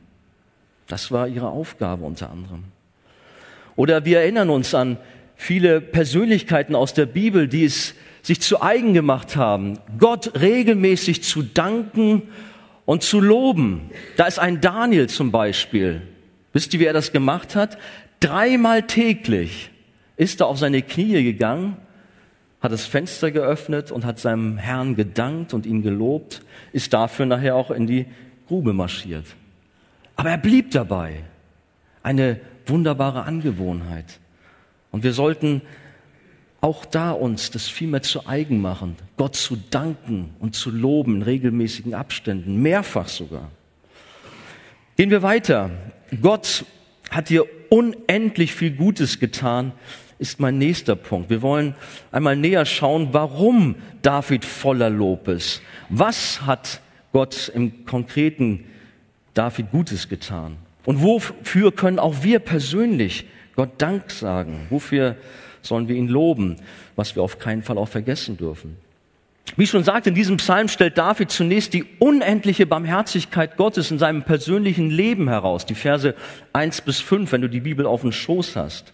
Das 0.91 1.09
war 1.09 1.29
ihre 1.29 1.47
Aufgabe 1.47 2.03
unter 2.03 2.29
anderem. 2.29 2.65
Oder 3.77 4.03
wir 4.03 4.19
erinnern 4.19 4.49
uns 4.49 4.75
an 4.75 4.97
viele 5.37 5.79
Persönlichkeiten 5.79 6.75
aus 6.75 6.93
der 6.93 7.05
Bibel, 7.05 7.47
die 7.47 7.63
es 7.63 7.95
sich 8.21 8.41
zu 8.41 8.61
eigen 8.61 8.93
gemacht 8.93 9.37
haben, 9.37 9.79
Gott 9.97 10.41
regelmäßig 10.41 11.23
zu 11.23 11.43
danken 11.43 12.23
und 12.83 13.03
zu 13.03 13.21
loben. 13.21 13.89
Da 14.17 14.25
ist 14.25 14.37
ein 14.37 14.59
Daniel 14.59 15.07
zum 15.07 15.31
Beispiel. 15.31 16.01
Wisst 16.51 16.73
ihr, 16.73 16.81
wie 16.81 16.85
er 16.85 16.93
das 16.93 17.13
gemacht 17.13 17.55
hat? 17.55 17.77
Dreimal 18.19 18.83
täglich 18.83 19.71
ist 20.17 20.41
er 20.41 20.47
auf 20.47 20.59
seine 20.59 20.81
Knie 20.81 21.23
gegangen, 21.23 21.77
hat 22.59 22.73
das 22.73 22.85
Fenster 22.85 23.31
geöffnet 23.31 23.93
und 23.93 24.03
hat 24.03 24.19
seinem 24.19 24.57
Herrn 24.57 24.95
gedankt 24.95 25.53
und 25.53 25.65
ihn 25.65 25.83
gelobt, 25.83 26.41
ist 26.73 26.91
dafür 26.91 27.25
nachher 27.25 27.55
auch 27.55 27.71
in 27.71 27.87
die 27.87 28.07
Grube 28.49 28.73
marschiert. 28.73 29.25
Aber 30.15 30.29
er 30.29 30.37
blieb 30.37 30.71
dabei. 30.71 31.23
Eine 32.03 32.39
wunderbare 32.65 33.23
Angewohnheit. 33.23 34.19
Und 34.91 35.03
wir 35.03 35.13
sollten 35.13 35.61
auch 36.61 36.85
da 36.85 37.11
uns 37.11 37.49
das 37.49 37.67
viel 37.67 37.87
mehr 37.87 38.03
zu 38.03 38.27
eigen 38.27 38.61
machen, 38.61 38.95
Gott 39.17 39.35
zu 39.35 39.57
danken 39.71 40.35
und 40.39 40.55
zu 40.55 40.69
loben 40.69 41.17
in 41.17 41.21
regelmäßigen 41.23 41.95
Abständen, 41.95 42.61
mehrfach 42.61 43.07
sogar. 43.07 43.49
Gehen 44.95 45.09
wir 45.09 45.23
weiter. 45.23 45.71
Gott 46.21 46.65
hat 47.09 47.29
dir 47.29 47.45
unendlich 47.69 48.53
viel 48.53 48.71
Gutes 48.71 49.19
getan, 49.19 49.71
ist 50.19 50.39
mein 50.39 50.59
nächster 50.59 50.95
Punkt. 50.95 51.31
Wir 51.31 51.41
wollen 51.41 51.73
einmal 52.11 52.35
näher 52.35 52.65
schauen, 52.65 53.09
warum 53.11 53.75
David 54.03 54.45
voller 54.45 54.91
Lob 54.91 55.27
ist. 55.27 55.63
Was 55.89 56.45
hat 56.45 56.81
Gott 57.11 57.51
im 57.55 57.85
Konkreten 57.85 58.65
David 59.33 59.71
Gutes 59.71 60.09
getan? 60.09 60.57
Und 60.85 61.01
wofür 61.01 61.71
können 61.71 61.99
auch 61.99 62.23
wir 62.23 62.39
persönlich 62.39 63.25
Gott 63.55 63.69
Dank 63.77 64.11
sagen? 64.11 64.67
Wofür 64.69 65.15
sollen 65.61 65.87
wir 65.87 65.95
ihn 65.95 66.07
loben, 66.07 66.57
was 66.95 67.15
wir 67.15 67.23
auf 67.23 67.39
keinen 67.39 67.61
Fall 67.61 67.77
auch 67.77 67.87
vergessen 67.87 68.37
dürfen? 68.37 68.77
Wie 69.57 69.67
schon 69.67 69.83
sagte, 69.83 70.09
in 70.09 70.15
diesem 70.15 70.37
Psalm 70.37 70.69
stellt 70.69 70.97
David 70.97 71.29
zunächst 71.29 71.73
die 71.73 71.85
unendliche 71.99 72.65
Barmherzigkeit 72.65 73.57
Gottes 73.57 73.91
in 73.91 73.99
seinem 73.99 74.23
persönlichen 74.23 74.89
Leben 74.89 75.27
heraus. 75.27 75.65
Die 75.65 75.75
Verse 75.75 76.15
eins 76.53 76.79
bis 76.81 76.99
fünf, 77.01 77.31
wenn 77.31 77.41
du 77.41 77.49
die 77.49 77.59
Bibel 77.59 77.85
auf 77.85 78.01
dem 78.01 78.11
Schoß 78.11 78.55
hast. 78.55 78.93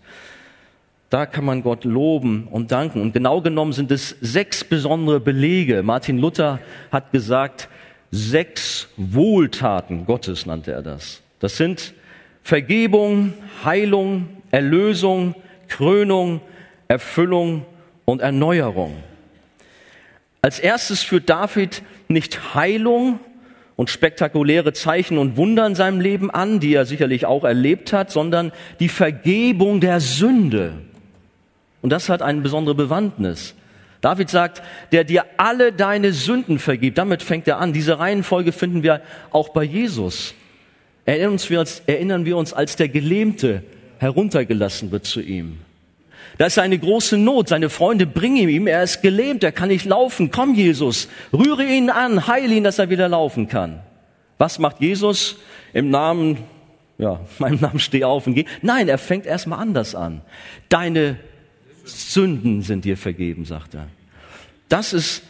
Da 1.10 1.26
kann 1.26 1.46
man 1.46 1.64
Gott 1.64 1.86
loben 1.86 2.48
und 2.50 2.72
danken. 2.72 3.02
Und 3.02 3.14
genau 3.14 3.42
genommen 3.42 3.72
sind 3.72 3.92
es 3.92 4.18
sechs 4.20 4.64
besondere 4.64 5.20
Belege. 5.20 5.84
Martin 5.84 6.18
Luther 6.18 6.60
hat 6.92 7.12
gesagt, 7.12 7.70
sechs 8.12 8.88
Wohltaten 8.98 10.06
Gottes 10.06 10.46
nannte 10.46 10.72
er 10.72 10.82
das. 10.82 11.22
Das 11.40 11.58
sind 11.58 11.94
Vergebung, 12.44 13.34
Heilung, 13.64 14.30
Erlösung, 14.52 15.36
Krönung, 15.68 16.42
Erfüllung 16.88 17.66
und 18.06 18.22
Erneuerung. 18.22 18.96
Als 20.42 20.60
erstes 20.60 21.04
führt 21.04 21.30
David 21.30 21.82
nicht 22.08 22.56
Heilung 22.56 23.20
und 23.76 23.90
spektakuläre 23.90 24.74
Zeichen 24.74 25.18
und 25.18 25.38
Wunder 25.38 25.68
in 25.68 25.76
seinem 25.76 26.00
Leben 26.00 26.32
an, 26.32 26.60
die 26.60 26.74
er 26.74 26.86
sicherlich 26.86 27.26
auch 27.26 27.44
erlebt 27.44 27.94
hat, 27.94 28.12
sondern 28.12 28.52
die 28.80 28.90
Vergebung 28.90 29.82
der 29.82 30.00
Sünde. 30.00 30.74
Und 31.82 31.92
das 31.92 32.10
hat 32.10 32.22
eine 32.22 32.42
besondere 32.42 32.76
Bewandtnis. 32.76 33.56
David 34.08 34.30
sagt, 34.30 34.62
der 34.94 35.04
dir 35.04 35.26
alle 35.36 35.74
deine 35.74 36.14
Sünden 36.14 36.60
vergibt. 36.60 36.98
Damit 36.98 37.22
fängt 37.22 37.46
er 37.46 37.58
an. 37.58 37.74
Diese 37.74 38.00
Reihenfolge 38.00 38.54
finden 38.54 38.82
wir 38.82 39.02
auch 39.32 39.50
bei 39.50 39.66
Jesus. 39.66 40.34
Erinnern, 41.06 42.24
wir 42.24 42.38
uns, 42.38 42.54
als 42.54 42.78
der 42.78 42.88
Gelähmte 42.88 43.64
heruntergelassen 43.98 44.92
wird 44.92 45.04
zu 45.04 45.20
ihm. 45.20 45.58
Da 46.38 46.46
ist 46.46 46.58
eine 46.58 46.80
große 46.80 47.18
Not. 47.18 47.50
Seine 47.50 47.70
Freunde 47.70 48.06
bringen 48.06 48.48
ihm, 48.48 48.68
er 48.68 48.82
ist 48.82 49.02
gelähmt, 49.02 49.44
er 49.44 49.52
kann 49.52 49.68
nicht 49.68 49.84
laufen. 49.84 50.32
Komm, 50.32 50.56
Jesus, 50.56 51.10
rühre 51.34 51.66
ihn 51.66 51.90
an, 51.90 52.28
heile 52.28 52.56
ihn, 52.56 52.64
dass 52.64 52.80
er 52.80 52.90
wieder 52.90 53.10
laufen 53.10 53.50
kann. 53.50 53.82
Was 54.38 54.58
macht 54.58 54.80
Jesus? 54.80 55.36
Im 55.74 55.90
Namen, 55.90 56.38
ja, 56.98 57.20
meinem 57.40 57.60
Namen 57.60 57.80
steh 57.80 58.06
auf 58.06 58.26
und 58.26 58.36
geh. 58.36 58.46
Nein, 58.62 58.88
er 58.88 59.00
fängt 59.00 59.26
erstmal 59.26 59.60
anders 59.60 59.96
an. 59.96 60.22
Deine 60.70 61.18
Sünden 61.84 62.62
sind 62.62 62.86
dir 62.86 62.98
vergeben, 62.98 63.46
sagt 63.46 63.76
er. 63.76 63.88
Das 64.70 64.94
ist 64.94 65.24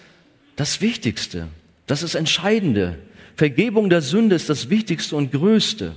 das 0.56 0.82
Wichtigste. 0.82 1.47
Das 1.86 2.04
ist 2.04 2.15
Entscheidende. 2.15 2.97
Vergebung 3.36 3.89
der 3.89 4.02
Sünde 4.02 4.36
ist 4.36 4.50
das 4.50 4.69
Wichtigste 4.69 5.15
und 5.15 5.32
Größte. 5.32 5.95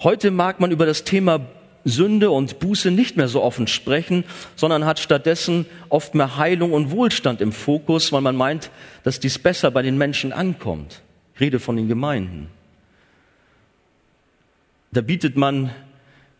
Heute 0.00 0.30
mag 0.30 0.60
man 0.60 0.72
über 0.72 0.84
das 0.84 1.04
Thema 1.04 1.46
Sünde 1.84 2.32
und 2.32 2.58
Buße 2.58 2.90
nicht 2.90 3.16
mehr 3.16 3.28
so 3.28 3.42
offen 3.42 3.68
sprechen, 3.68 4.24
sondern 4.56 4.84
hat 4.84 4.98
stattdessen 4.98 5.66
oft 5.88 6.16
mehr 6.16 6.36
Heilung 6.36 6.72
und 6.72 6.90
Wohlstand 6.90 7.40
im 7.40 7.52
Fokus, 7.52 8.12
weil 8.12 8.20
man 8.20 8.36
meint, 8.36 8.70
dass 9.04 9.20
dies 9.20 9.38
besser 9.38 9.70
bei 9.70 9.82
den 9.82 9.96
Menschen 9.96 10.32
ankommt. 10.32 11.02
Ich 11.34 11.40
rede 11.40 11.60
von 11.60 11.76
den 11.76 11.86
Gemeinden. 11.86 12.48
Da 14.90 15.00
bietet 15.00 15.36
man, 15.36 15.70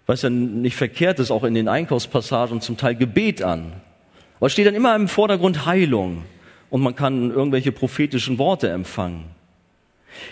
was 0.06 0.22
ja 0.22 0.30
nicht 0.30 0.76
verkehrt 0.76 1.20
ist, 1.20 1.30
auch 1.30 1.44
in 1.44 1.54
den 1.54 1.68
Einkaufspassagen 1.68 2.60
zum 2.60 2.76
Teil 2.76 2.96
Gebet 2.96 3.42
an. 3.42 3.72
Aber 4.38 4.50
steht 4.50 4.66
dann 4.66 4.74
immer 4.74 4.94
im 4.94 5.08
Vordergrund 5.08 5.66
Heilung 5.66 6.24
und 6.70 6.82
man 6.82 6.94
kann 6.94 7.30
irgendwelche 7.30 7.72
prophetischen 7.72 8.38
Worte 8.38 8.68
empfangen. 8.70 9.24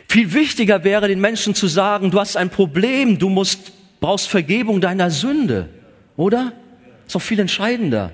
Viel 0.09 0.33
wichtiger 0.33 0.85
wäre 0.85 1.09
den 1.09 1.21
Menschen 1.21 1.55
zu 1.55 1.67
sagen, 1.67 2.11
du 2.11 2.21
hast 2.21 2.37
ein 2.37 2.51
Problem, 2.51 3.19
du 3.19 3.29
musst 3.29 3.73
brauchst 4.01 4.29
Vergebung 4.29 4.81
deiner 4.81 5.11
Sünde, 5.11 5.69
oder? 6.17 6.53
Ist 7.07 7.15
doch 7.15 7.23
viel 7.23 7.41
entscheidender. 7.41 8.13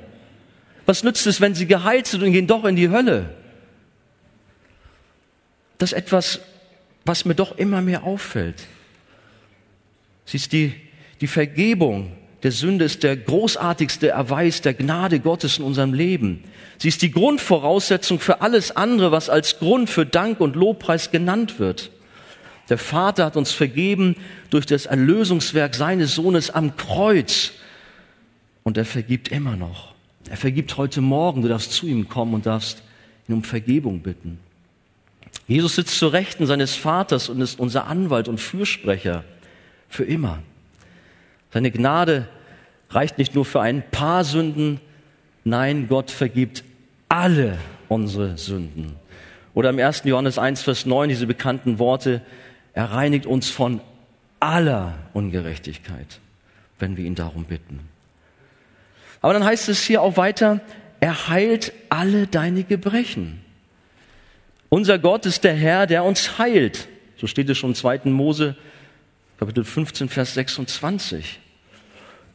Was 0.86 1.02
nützt 1.02 1.26
es, 1.26 1.40
wenn 1.40 1.54
sie 1.54 1.66
geheilt 1.66 2.06
sind 2.06 2.22
und 2.22 2.32
gehen 2.32 2.46
doch 2.46 2.64
in 2.64 2.76
die 2.76 2.90
Hölle? 2.90 3.34
Das 5.78 5.92
ist 5.92 5.98
etwas, 5.98 6.40
was 7.04 7.24
mir 7.24 7.34
doch 7.34 7.56
immer 7.56 7.80
mehr 7.80 8.04
auffällt. 8.04 8.66
Siehst 10.26 10.52
die, 10.52 10.74
die 11.20 11.26
Vergebung 11.26 12.12
der 12.42 12.52
Sünde 12.52 12.86
ist 12.86 13.02
der 13.02 13.16
großartigste 13.16 14.08
Erweis 14.08 14.62
der 14.62 14.74
Gnade 14.74 15.20
Gottes 15.20 15.58
in 15.58 15.64
unserem 15.64 15.92
Leben. 15.92 16.44
Sie 16.78 16.88
ist 16.88 17.02
die 17.02 17.10
Grundvoraussetzung 17.10 18.18
für 18.18 18.40
alles 18.40 18.74
andere, 18.74 19.12
was 19.12 19.28
als 19.28 19.58
Grund 19.58 19.90
für 19.90 20.06
Dank 20.06 20.40
und 20.40 20.56
Lobpreis 20.56 21.10
genannt 21.10 21.58
wird. 21.58 21.90
Der 22.70 22.78
Vater 22.78 23.26
hat 23.26 23.36
uns 23.36 23.52
vergeben 23.52 24.16
durch 24.48 24.64
das 24.64 24.86
Erlösungswerk 24.86 25.74
seines 25.74 26.14
Sohnes 26.14 26.50
am 26.50 26.76
Kreuz. 26.76 27.52
Und 28.62 28.78
er 28.78 28.84
vergibt 28.86 29.28
immer 29.28 29.56
noch. 29.56 29.94
Er 30.30 30.36
vergibt 30.36 30.76
heute 30.76 31.00
Morgen. 31.00 31.42
Du 31.42 31.48
darfst 31.48 31.72
zu 31.72 31.86
ihm 31.86 32.08
kommen 32.08 32.32
und 32.32 32.46
darfst 32.46 32.82
ihn 33.28 33.34
um 33.34 33.42
Vergebung 33.42 34.00
bitten. 34.00 34.38
Jesus 35.46 35.74
sitzt 35.74 35.98
zur 35.98 36.12
Rechten 36.12 36.46
seines 36.46 36.76
Vaters 36.76 37.28
und 37.28 37.40
ist 37.40 37.58
unser 37.58 37.86
Anwalt 37.86 38.28
und 38.28 38.40
Fürsprecher 38.40 39.24
für 39.88 40.04
immer. 40.04 40.38
Seine 41.52 41.70
Gnade 41.70 42.28
reicht 42.90 43.18
nicht 43.18 43.34
nur 43.34 43.44
für 43.44 43.60
ein 43.60 43.82
paar 43.90 44.24
Sünden, 44.24 44.80
nein, 45.44 45.88
Gott 45.88 46.10
vergibt 46.10 46.64
alle 47.08 47.58
unsere 47.88 48.38
Sünden. 48.38 48.96
Oder 49.54 49.70
im 49.70 49.78
1. 49.78 50.02
Johannes 50.04 50.38
1, 50.38 50.62
Vers 50.62 50.86
9 50.86 51.08
diese 51.08 51.26
bekannten 51.26 51.78
Worte, 51.78 52.22
er 52.72 52.92
reinigt 52.92 53.26
uns 53.26 53.50
von 53.50 53.80
aller 54.38 54.94
Ungerechtigkeit, 55.12 56.20
wenn 56.78 56.96
wir 56.96 57.04
ihn 57.04 57.14
darum 57.14 57.44
bitten. 57.44 57.80
Aber 59.20 59.32
dann 59.32 59.44
heißt 59.44 59.68
es 59.68 59.82
hier 59.82 60.02
auch 60.02 60.16
weiter, 60.16 60.60
er 61.00 61.28
heilt 61.28 61.72
alle 61.88 62.26
deine 62.26 62.62
Gebrechen. 62.62 63.40
Unser 64.68 64.98
Gott 64.98 65.26
ist 65.26 65.44
der 65.44 65.54
Herr, 65.54 65.86
der 65.86 66.04
uns 66.04 66.38
heilt. 66.38 66.88
So 67.16 67.26
steht 67.26 67.50
es 67.50 67.58
schon 67.58 67.70
im 67.70 67.74
2. 67.74 68.02
Mose 68.04 68.56
Kapitel 69.40 69.64
15, 69.64 70.10
Vers 70.10 70.34
26. 70.34 71.40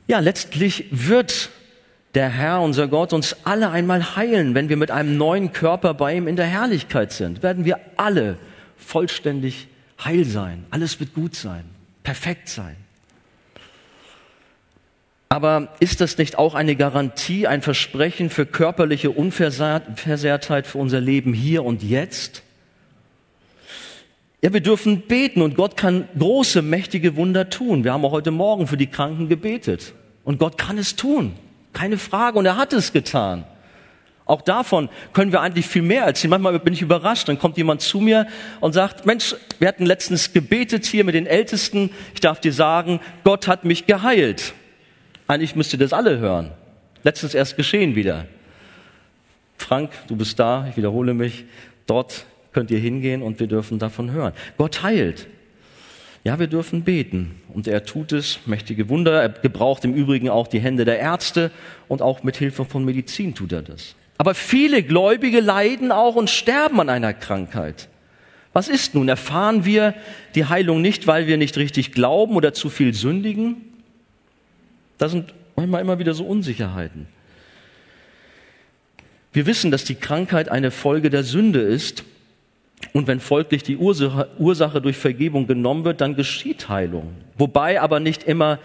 Ja, 0.07 0.17
letztlich 0.21 0.85
wird 0.89 1.51
der 2.15 2.29
Herr, 2.29 2.61
unser 2.61 2.87
Gott, 2.87 3.13
uns 3.13 3.35
alle 3.45 3.69
einmal 3.69 4.15
heilen, 4.15 4.55
wenn 4.55 4.69
wir 4.69 4.77
mit 4.77 4.89
einem 4.89 5.15
neuen 5.15 5.53
Körper 5.53 5.93
bei 5.93 6.15
ihm 6.15 6.27
in 6.27 6.35
der 6.35 6.47
Herrlichkeit 6.47 7.11
sind. 7.11 7.43
Werden 7.43 7.63
wir 7.63 7.79
alle 7.95 8.39
vollständig 8.77 9.67
heil 10.03 10.25
sein. 10.25 10.65
Alles 10.71 10.99
wird 10.99 11.13
gut 11.13 11.35
sein, 11.35 11.65
perfekt 12.01 12.49
sein. 12.49 12.75
Aber 15.29 15.75
ist 15.79 16.01
das 16.01 16.17
nicht 16.17 16.39
auch 16.39 16.55
eine 16.55 16.75
Garantie, 16.75 17.45
ein 17.45 17.61
Versprechen 17.61 18.31
für 18.31 18.47
körperliche 18.47 19.11
Unversehrtheit 19.11 20.65
für 20.65 20.79
unser 20.79 21.01
Leben 21.01 21.33
hier 21.33 21.65
und 21.65 21.83
jetzt? 21.83 22.41
Ja, 24.45 24.53
wir 24.53 24.62
dürfen 24.62 25.01
beten 25.01 25.41
und 25.41 25.55
Gott 25.55 25.75
kann 25.75 26.08
große, 26.19 26.62
mächtige 26.62 27.15
Wunder 27.15 27.49
tun. 27.49 27.84
Wir 27.84 27.93
haben 27.93 28.05
auch 28.05 28.12
heute 28.12 28.29
Morgen 28.29 28.67
für 28.67 28.77
die 28.77 28.86
Kranken 28.86 29.27
gebetet. 29.27 29.95
Und 30.23 30.38
Gott 30.38 30.60
kann 30.60 30.77
es 30.77 30.95
tun. 30.95 31.34
Keine 31.73 31.97
Frage. 31.97 32.38
Und 32.38 32.45
er 32.45 32.55
hat 32.55 32.71
es 32.71 32.93
getan. 32.93 33.45
Auch 34.25 34.43
davon 34.43 34.89
können 35.13 35.31
wir 35.31 35.41
eigentlich 35.41 35.65
viel 35.65 35.81
mehr 35.81 36.03
erzählen. 36.03 36.29
Manchmal 36.29 36.60
bin 36.60 36.75
ich 36.75 36.84
überrascht. 36.84 37.27
Dann 37.27 37.39
kommt 37.39 37.58
jemand 37.58 37.81
zu 37.81 37.99
mir 37.99 38.27
und 38.60 38.73
sagt, 38.73 39.08
Mensch, 39.08 39.34
wir 39.58 39.67
hatten 39.67 39.88
letztens 39.88 40.31
gebetet 40.31 40.86
hier 40.86 41.05
mit 41.05 41.15
den 41.15 41.25
Ältesten. 41.25 41.89
Ich 42.13 42.19
darf 42.19 42.39
dir 42.39 42.53
sagen, 42.53 42.99
Gott 43.23 43.47
hat 43.47 43.65
mich 43.65 43.88
geheilt. 43.88 44.53
Eigentlich 45.25 45.55
müsst 45.55 45.73
ihr 45.73 45.79
das 45.79 45.91
alle 45.91 46.19
hören. 46.19 46.51
Letztens 47.01 47.34
erst 47.34 47.58
geschehen 47.58 47.95
wieder. 47.95 48.27
Frank, 49.58 49.89
du 50.08 50.15
bist 50.15 50.38
da. 50.38 50.67
Ich 50.69 50.77
wiederhole 50.77 51.15
mich. 51.15 51.45
Dort 51.88 52.27
könnt 52.55 52.71
ihr 52.71 52.79
hingehen 52.79 53.21
und 53.21 53.41
wir 53.41 53.47
dürfen 53.47 53.79
davon 53.79 54.11
hören. 54.11 54.31
Gott 54.57 54.81
heilt. 54.81 55.27
Ja, 56.23 56.39
wir 56.39 56.47
dürfen 56.47 56.83
beten 56.85 57.35
und 57.53 57.67
er 57.67 57.83
tut 57.83 58.13
es, 58.13 58.39
mächtige 58.45 58.87
Wunder. 58.87 59.21
Er 59.21 59.27
gebraucht 59.27 59.83
im 59.83 59.93
Übrigen 59.93 60.29
auch 60.29 60.47
die 60.47 60.61
Hände 60.61 60.85
der 60.85 60.97
Ärzte 60.97 61.51
und 61.89 62.01
auch 62.01 62.23
mit 62.23 62.37
Hilfe 62.37 62.63
von 62.63 62.85
Medizin 62.85 63.35
tut 63.35 63.51
er 63.51 63.61
das. 63.61 63.95
Aber 64.17 64.33
viele 64.33 64.83
Gläubige 64.83 65.41
leiden 65.41 65.91
auch 65.91 66.15
und 66.15 66.29
sterben 66.29 66.79
an 66.79 66.87
einer 66.87 67.13
Krankheit. 67.13 67.89
Was 68.53 68.69
ist 68.69 68.95
nun? 68.95 69.09
Erfahren 69.09 69.65
wir 69.65 69.93
die 70.33 70.45
Heilung 70.45 70.81
nicht, 70.81 71.07
weil 71.07 71.27
wir 71.27 71.35
nicht 71.35 71.57
richtig 71.57 71.91
glauben 71.91 72.37
oder 72.37 72.53
zu 72.53 72.69
viel 72.69 72.93
sündigen? 72.93 73.57
Da 74.97 75.09
sind 75.09 75.33
manchmal 75.57 75.81
immer 75.81 75.99
wieder 75.99 76.13
so 76.13 76.23
Unsicherheiten. 76.23 77.07
Wir 79.33 79.45
wissen, 79.45 79.71
dass 79.71 79.83
die 79.83 79.95
Krankheit 79.95 80.47
eine 80.47 80.71
Folge 80.71 81.09
der 81.09 81.23
Sünde 81.25 81.59
ist 81.59 82.05
und 82.93 83.07
wenn 83.07 83.19
folglich 83.19 83.63
die 83.63 83.77
Ursache, 83.77 84.81
durch 84.81 84.97
Vergebung 84.97 85.47
genommen 85.47 85.85
wird, 85.85 86.01
dann 86.01 86.15
geschieht 86.15 86.69
Heilung. 86.69 87.15
Wobei 87.38 87.81
aber 87.81 87.99
nicht 87.99 88.23
immer 88.23 88.59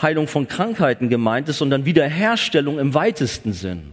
Heilung 0.00 0.28
von 0.28 0.48
Krankheiten 0.48 1.08
gemeint 1.08 1.48
ist, 1.48 1.58
sondern 1.58 1.84
Wiederherstellung 1.84 2.78
im 2.78 2.94
weitesten 2.94 3.52
Sinn. 3.52 3.92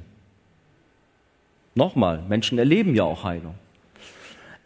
Nochmal, 1.75 2.21
Menschen 2.27 2.59
erleben 2.59 2.95
ja 2.95 3.03
auch 3.03 3.23
Heilung. 3.23 3.55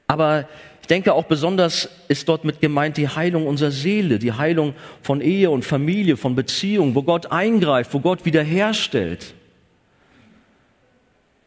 Aber 0.08 0.48
ich 0.82 0.88
denke 0.88 1.14
auch 1.14 1.26
besonders 1.26 1.90
ist 2.08 2.30
dort 2.30 2.46
mit 2.46 2.62
gemeint 2.62 2.98
die 2.98 3.10
Heilung 3.10 3.46
unserer 3.46 3.72
Seele, 3.72 4.20
die 4.20 4.32
Heilung 4.32 4.74
von 5.02 5.20
Ehe 5.22 5.50
und 5.50 5.66
Familie, 5.66 6.16
von 6.16 6.36
Beziehungen, 6.36 6.96
wo 6.96 7.04
Gott 7.04 7.32
eingreift, 7.32 7.94
wo 7.94 8.00
Gott 8.00 8.24
wiederherstellt. 8.24 9.34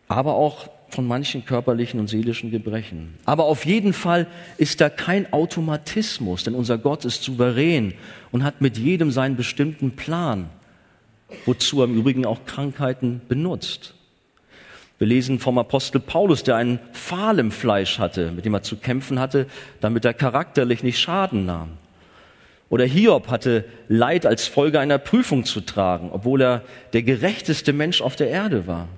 Aber 0.08 0.34
auch 0.34 0.68
von 0.94 1.06
manchen 1.06 1.44
körperlichen 1.44 2.00
und 2.00 2.08
seelischen 2.08 2.50
Gebrechen. 2.50 3.14
Aber 3.24 3.44
auf 3.44 3.66
jeden 3.66 3.92
Fall 3.92 4.26
ist 4.58 4.80
da 4.80 4.88
kein 4.88 5.32
Automatismus, 5.32 6.44
denn 6.44 6.54
unser 6.54 6.78
Gott 6.78 7.04
ist 7.04 7.22
souverän 7.22 7.94
und 8.30 8.44
hat 8.44 8.60
mit 8.60 8.78
jedem 8.78 9.10
seinen 9.10 9.36
bestimmten 9.36 9.92
Plan, 9.92 10.50
wozu 11.46 11.80
er 11.80 11.84
im 11.84 11.96
Übrigen 11.96 12.26
auch 12.26 12.44
Krankheiten 12.44 13.20
benutzt. 13.28 13.94
Wir 14.98 15.06
lesen 15.06 15.38
vom 15.38 15.56
Apostel 15.56 15.98
Paulus, 15.98 16.42
der 16.42 16.56
einen 16.56 16.78
Pfahl 16.92 17.38
im 17.38 17.50
Fleisch 17.50 17.98
hatte, 17.98 18.32
mit 18.32 18.44
dem 18.44 18.52
er 18.52 18.62
zu 18.62 18.76
kämpfen 18.76 19.18
hatte, 19.18 19.46
damit 19.80 20.04
er 20.04 20.12
charakterlich 20.12 20.82
nicht 20.82 20.98
Schaden 20.98 21.46
nahm. 21.46 21.70
Oder 22.68 22.84
Hiob 22.84 23.28
hatte 23.28 23.64
Leid 23.88 24.26
als 24.26 24.46
Folge 24.46 24.78
einer 24.78 24.98
Prüfung 24.98 25.44
zu 25.44 25.62
tragen, 25.62 26.10
obwohl 26.12 26.42
er 26.42 26.62
der 26.92 27.02
gerechteste 27.02 27.72
Mensch 27.72 28.00
auf 28.00 28.14
der 28.14 28.28
Erde 28.28 28.66
war. 28.66 28.88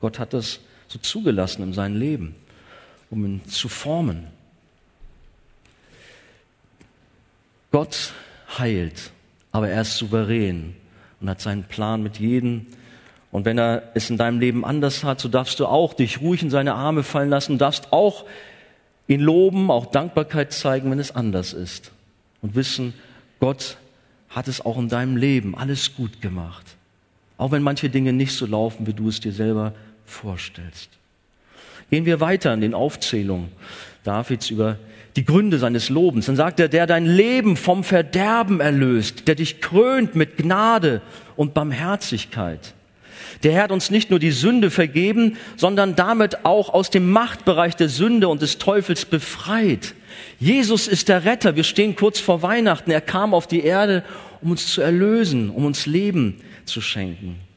Gott 0.00 0.18
hat 0.18 0.32
das 0.32 0.60
so 0.88 0.98
zugelassen 0.98 1.62
in 1.62 1.72
seinem 1.72 1.96
Leben, 1.96 2.34
um 3.10 3.24
ihn 3.24 3.44
zu 3.46 3.68
formen. 3.68 4.26
Gott 7.70 8.12
heilt, 8.58 9.10
aber 9.52 9.68
er 9.68 9.82
ist 9.82 9.96
souverän 9.96 10.74
und 11.20 11.28
hat 11.28 11.40
seinen 11.40 11.64
Plan 11.64 12.02
mit 12.02 12.18
jedem. 12.18 12.66
Und 13.30 13.44
wenn 13.44 13.58
er 13.58 13.90
es 13.94 14.08
in 14.08 14.16
deinem 14.16 14.40
Leben 14.40 14.64
anders 14.64 15.04
hat, 15.04 15.20
so 15.20 15.28
darfst 15.28 15.60
du 15.60 15.66
auch 15.66 15.92
dich 15.92 16.20
ruhig 16.20 16.42
in 16.42 16.50
seine 16.50 16.74
Arme 16.74 17.02
fallen 17.02 17.28
lassen, 17.28 17.58
darfst 17.58 17.92
auch 17.92 18.24
ihn 19.06 19.20
loben, 19.20 19.70
auch 19.70 19.86
Dankbarkeit 19.86 20.52
zeigen, 20.52 20.90
wenn 20.90 20.98
es 20.98 21.14
anders 21.14 21.52
ist. 21.52 21.92
Und 22.40 22.54
wissen, 22.54 22.94
Gott 23.40 23.76
hat 24.30 24.48
es 24.48 24.64
auch 24.64 24.78
in 24.78 24.88
deinem 24.88 25.16
Leben 25.16 25.56
alles 25.56 25.94
gut 25.94 26.20
gemacht. 26.22 26.64
Auch 27.36 27.50
wenn 27.50 27.62
manche 27.62 27.90
Dinge 27.90 28.12
nicht 28.12 28.34
so 28.34 28.46
laufen, 28.46 28.86
wie 28.86 28.92
du 28.92 29.08
es 29.08 29.20
dir 29.20 29.32
selber 29.32 29.72
vorstellst. 30.08 30.90
Gehen 31.90 32.04
wir 32.04 32.20
weiter 32.20 32.52
in 32.52 32.60
den 32.60 32.74
Aufzählungen 32.74 33.48
Davids 34.04 34.50
über 34.50 34.78
die 35.16 35.24
Gründe 35.24 35.58
seines 35.58 35.88
Lobens. 35.88 36.26
Dann 36.26 36.36
sagt 36.36 36.60
er, 36.60 36.68
der 36.68 36.86
dein 36.86 37.06
Leben 37.06 37.56
vom 37.56 37.82
Verderben 37.82 38.60
erlöst, 38.60 39.26
der 39.26 39.34
dich 39.34 39.60
krönt 39.60 40.14
mit 40.14 40.36
Gnade 40.36 41.02
und 41.36 41.54
Barmherzigkeit. 41.54 42.74
Der 43.42 43.52
Herr 43.52 43.64
hat 43.64 43.72
uns 43.72 43.90
nicht 43.90 44.10
nur 44.10 44.18
die 44.18 44.30
Sünde 44.30 44.70
vergeben, 44.70 45.36
sondern 45.56 45.96
damit 45.96 46.44
auch 46.44 46.72
aus 46.72 46.90
dem 46.90 47.10
Machtbereich 47.10 47.76
der 47.76 47.88
Sünde 47.88 48.28
und 48.28 48.42
des 48.42 48.58
Teufels 48.58 49.04
befreit. 49.04 49.94
Jesus 50.38 50.88
ist 50.88 51.08
der 51.08 51.24
Retter. 51.24 51.56
Wir 51.56 51.64
stehen 51.64 51.96
kurz 51.96 52.18
vor 52.18 52.42
Weihnachten. 52.42 52.90
Er 52.90 53.00
kam 53.00 53.34
auf 53.34 53.46
die 53.46 53.62
Erde, 53.64 54.04
um 54.40 54.52
uns 54.52 54.72
zu 54.72 54.80
erlösen, 54.80 55.50
um 55.50 55.64
uns 55.64 55.86
Leben 55.86 56.40
zu 56.64 56.80
schenken. 56.80 57.47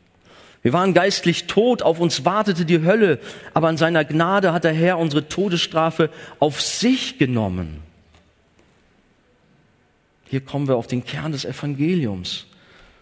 Wir 0.64 0.74
waren 0.74 0.94
geistlich 0.94 1.48
tot, 1.48 1.82
auf 1.82 2.00
uns 2.00 2.24
wartete 2.24 2.66
die 2.66 2.84
Hölle, 2.84 3.20
aber 3.54 3.68
an 3.68 3.78
seiner 3.78 4.06
Gnade 4.06 4.54
hat 4.54 4.64
der 4.64 4.74
Herr 4.74 5.00
unsere 5.00 5.28
Todesstrafe 5.28 6.10
auf 6.40 6.62
sich 6.62 7.18
genommen. 7.18 7.82
Hier 10.30 10.42
kommen 10.42 10.68
wir 10.68 10.78
auf 10.78 10.88
den 10.88 11.04
Kern 11.04 11.32
des 11.32 11.46
Evangeliums. 11.46 12.46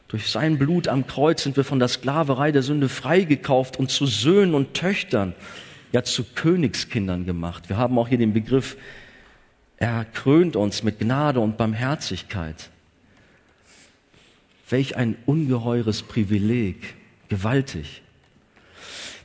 Durch 0.08 0.30
sein 0.30 0.58
Blut 0.58 0.88
am 0.88 1.06
Kreuz 1.06 1.44
sind 1.44 1.58
wir 1.58 1.64
von 1.64 1.80
der 1.80 1.90
Sklaverei 1.90 2.52
der 2.52 2.64
Sünde 2.64 2.90
freigekauft 2.90 3.78
und 3.78 3.92
zu 3.92 4.08
Söhnen 4.08 4.56
und 4.56 4.74
Töchtern, 4.74 5.36
ja 5.92 6.04
zu 6.04 6.24
Königskindern 6.24 7.26
gemacht. 7.26 7.70
Wir 7.70 7.78
haben 7.78 8.00
auch 8.00 8.08
hier 8.08 8.18
den 8.18 8.34
Begriff, 8.34 8.78
er 9.78 10.06
krönt 10.06 10.56
uns 10.56 10.82
mit 10.82 11.00
Gnade 11.00 11.40
und 11.40 11.58
Barmherzigkeit. 11.58 12.70
Welch 14.70 14.96
ein 14.96 15.16
ungeheures 15.26 16.04
Privileg. 16.04 16.96
Gewaltig. 17.30 18.02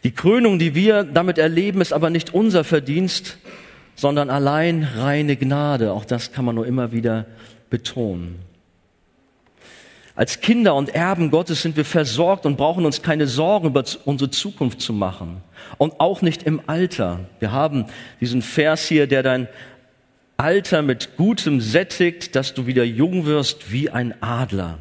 Die 0.04 0.12
Krönung, 0.12 0.58
die 0.58 0.74
wir 0.74 1.02
damit 1.02 1.38
erleben, 1.38 1.80
ist 1.80 1.92
aber 1.92 2.10
nicht 2.10 2.34
unser 2.34 2.62
Verdienst, 2.62 3.38
sondern 3.96 4.28
allein 4.28 4.86
reine 4.96 5.36
Gnade. 5.36 5.92
Auch 5.92 6.04
das 6.04 6.32
kann 6.32 6.44
man 6.44 6.54
nur 6.54 6.66
immer 6.66 6.92
wieder 6.92 7.26
betonen. 7.70 8.38
Als 10.16 10.40
Kinder 10.40 10.76
und 10.76 10.94
Erben 10.94 11.30
Gottes 11.30 11.62
sind 11.62 11.76
wir 11.76 11.84
versorgt 11.84 12.46
und 12.46 12.56
brauchen 12.56 12.86
uns 12.86 13.02
keine 13.02 13.26
Sorgen 13.26 13.68
über 13.68 13.82
unsere 14.04 14.30
Zukunft 14.30 14.80
zu 14.80 14.92
machen. 14.92 15.42
Und 15.76 15.98
auch 15.98 16.22
nicht 16.22 16.44
im 16.44 16.60
Alter. 16.66 17.20
Wir 17.40 17.50
haben 17.50 17.86
diesen 18.20 18.42
Vers 18.42 18.86
hier, 18.86 19.08
der 19.08 19.24
dein 19.24 19.48
Alter 20.36 20.82
mit 20.82 21.16
Gutem 21.16 21.60
sättigt, 21.60 22.36
dass 22.36 22.54
du 22.54 22.66
wieder 22.66 22.84
jung 22.84 23.26
wirst 23.26 23.72
wie 23.72 23.90
ein 23.90 24.14
Adler. 24.22 24.78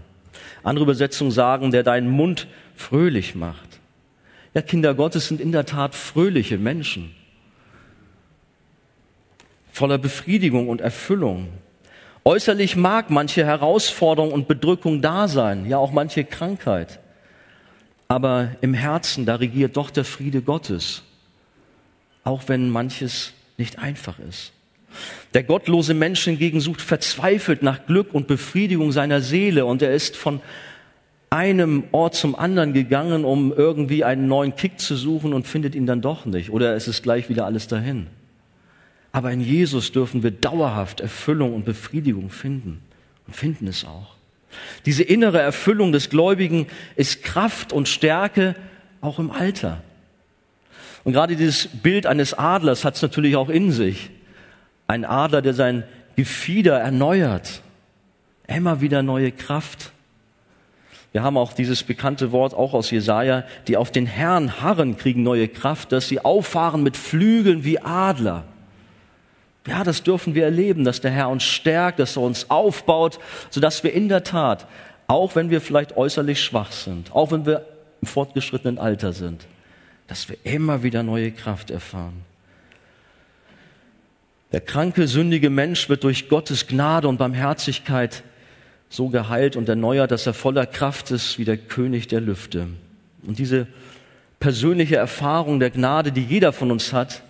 Andere 0.63 0.83
Übersetzungen 0.83 1.31
sagen, 1.31 1.71
der 1.71 1.83
deinen 1.83 2.09
Mund 2.09 2.47
fröhlich 2.83 3.33
macht. 3.33 3.79
Ja, 4.53 4.61
Kinder 4.61 4.93
Gottes 4.93 5.27
sind 5.27 5.39
in 5.41 5.51
der 5.51 5.65
Tat 5.65 5.95
fröhliche 5.95 6.57
Menschen. 6.57 7.15
Voller 9.71 9.97
Befriedigung 9.97 10.69
und 10.69 10.81
Erfüllung. 10.81 11.47
Äußerlich 12.25 12.75
mag 12.75 13.09
manche 13.09 13.45
Herausforderung 13.45 14.31
und 14.31 14.47
Bedrückung 14.47 15.01
da 15.01 15.27
sein, 15.27 15.65
ja 15.67 15.77
auch 15.77 15.91
manche 15.91 16.23
Krankheit. 16.23 16.99
Aber 18.07 18.51
im 18.61 18.73
Herzen, 18.73 19.25
da 19.25 19.35
regiert 19.35 19.75
doch 19.77 19.89
der 19.89 20.05
Friede 20.05 20.41
Gottes, 20.41 21.03
auch 22.23 22.43
wenn 22.47 22.69
manches 22.69 23.33
nicht 23.57 23.79
einfach 23.79 24.19
ist. 24.19 24.51
Der 25.33 25.43
gottlose 25.43 25.95
Mensch 25.95 26.23
hingegen 26.25 26.59
sucht 26.59 26.81
verzweifelt 26.81 27.63
nach 27.63 27.87
Glück 27.87 28.13
und 28.13 28.27
Befriedigung 28.27 28.91
seiner 28.91 29.21
Seele 29.21 29.65
und 29.65 29.81
er 29.81 29.93
ist 29.93 30.15
von 30.15 30.41
einem 31.33 31.85
Ort 31.91 32.13
zum 32.13 32.35
anderen 32.35 32.73
gegangen, 32.73 33.25
um 33.25 33.51
irgendwie 33.51 34.03
einen 34.03 34.27
neuen 34.27 34.55
Kick 34.55 34.79
zu 34.79 34.95
suchen 34.95 35.33
und 35.33 35.47
findet 35.47 35.73
ihn 35.73 35.87
dann 35.87 35.99
doch 35.99 36.27
nicht. 36.27 36.51
Oder 36.51 36.75
es 36.75 36.87
ist 36.87 37.01
gleich 37.01 37.27
wieder 37.27 37.47
alles 37.47 37.67
dahin. 37.67 38.05
Aber 39.11 39.31
in 39.31 39.41
Jesus 39.41 39.91
dürfen 39.91 40.21
wir 40.21 40.29
dauerhaft 40.29 40.99
Erfüllung 40.99 41.55
und 41.55 41.65
Befriedigung 41.65 42.29
finden 42.29 42.81
und 43.25 43.35
finden 43.35 43.65
es 43.65 43.83
auch. 43.83 44.13
Diese 44.85 45.01
innere 45.01 45.41
Erfüllung 45.41 45.91
des 45.91 46.11
Gläubigen 46.11 46.67
ist 46.95 47.23
Kraft 47.23 47.73
und 47.73 47.87
Stärke 47.87 48.55
auch 49.01 49.17
im 49.17 49.31
Alter. 49.31 49.81
Und 51.03 51.13
gerade 51.13 51.35
dieses 51.35 51.67
Bild 51.67 52.05
eines 52.05 52.35
Adlers 52.35 52.85
hat 52.85 52.95
es 52.95 53.01
natürlich 53.01 53.37
auch 53.37 53.49
in 53.49 53.71
sich. 53.71 54.11
Ein 54.85 55.03
Adler, 55.03 55.41
der 55.41 55.55
sein 55.55 55.83
Gefieder 56.15 56.77
erneuert. 56.79 57.63
Immer 58.45 58.81
wieder 58.81 59.01
neue 59.01 59.31
Kraft. 59.31 59.92
Wir 61.13 61.21
haben 61.21 61.37
auch 61.37 61.53
dieses 61.53 61.83
bekannte 61.83 62.31
Wort 62.31 62.55
auch 62.55 62.73
aus 62.73 62.89
Jesaja, 62.89 63.43
die 63.67 63.77
auf 63.77 63.91
den 63.91 64.07
Herrn 64.07 64.61
harren, 64.61 64.97
kriegen 64.97 65.21
neue 65.21 65.47
Kraft, 65.47 65.91
dass 65.91 66.07
sie 66.07 66.19
auffahren 66.19 66.81
mit 66.81 66.97
Flügeln 66.97 67.63
wie 67.63 67.79
Adler. 67.79 68.45
Ja, 69.67 69.83
das 69.83 70.01
dürfen 70.01 70.33
wir 70.33 70.43
erleben, 70.43 70.83
dass 70.83 71.01
der 71.01 71.11
Herr 71.11 71.29
uns 71.29 71.43
stärkt, 71.43 71.99
dass 71.99 72.17
er 72.17 72.23
uns 72.23 72.49
aufbaut, 72.49 73.19
sodass 73.51 73.83
wir 73.83 73.93
in 73.93 74.09
der 74.09 74.23
Tat, 74.23 74.65
auch 75.05 75.35
wenn 75.35 75.51
wir 75.51 75.61
vielleicht 75.61 75.95
äußerlich 75.95 76.41
schwach 76.41 76.71
sind, 76.71 77.15
auch 77.15 77.31
wenn 77.31 77.45
wir 77.45 77.63
im 78.01 78.07
fortgeschrittenen 78.07 78.79
Alter 78.79 79.13
sind, 79.13 79.45
dass 80.07 80.27
wir 80.27 80.37
immer 80.43 80.81
wieder 80.81 81.03
neue 81.03 81.31
Kraft 81.31 81.69
erfahren. 81.69 82.25
Der 84.51 84.61
kranke, 84.61 85.07
sündige 85.07 85.51
Mensch 85.51 85.89
wird 85.89 86.03
durch 86.03 86.27
Gottes 86.27 86.65
Gnade 86.67 87.07
und 87.07 87.17
Barmherzigkeit 87.17 88.23
so 88.93 89.09
geheilt 89.09 89.55
und 89.55 89.67
erneuert, 89.67 90.11
dass 90.11 90.27
er 90.27 90.35
voller 90.35 90.67
Kraft 90.67 91.09
ist 91.09 91.39
wie 91.39 91.45
der 91.45 91.57
König 91.57 92.07
der 92.07 92.21
Lüfte. 92.21 92.67
Und 93.25 93.39
diese 93.39 93.65
persönliche 94.39 94.97
Erfahrung 94.97 95.59
der 95.59 95.71
Gnade, 95.71 96.11
die 96.11 96.21
jeder 96.21 96.53
von 96.53 96.69
uns 96.69 96.93
hat, 96.93 97.23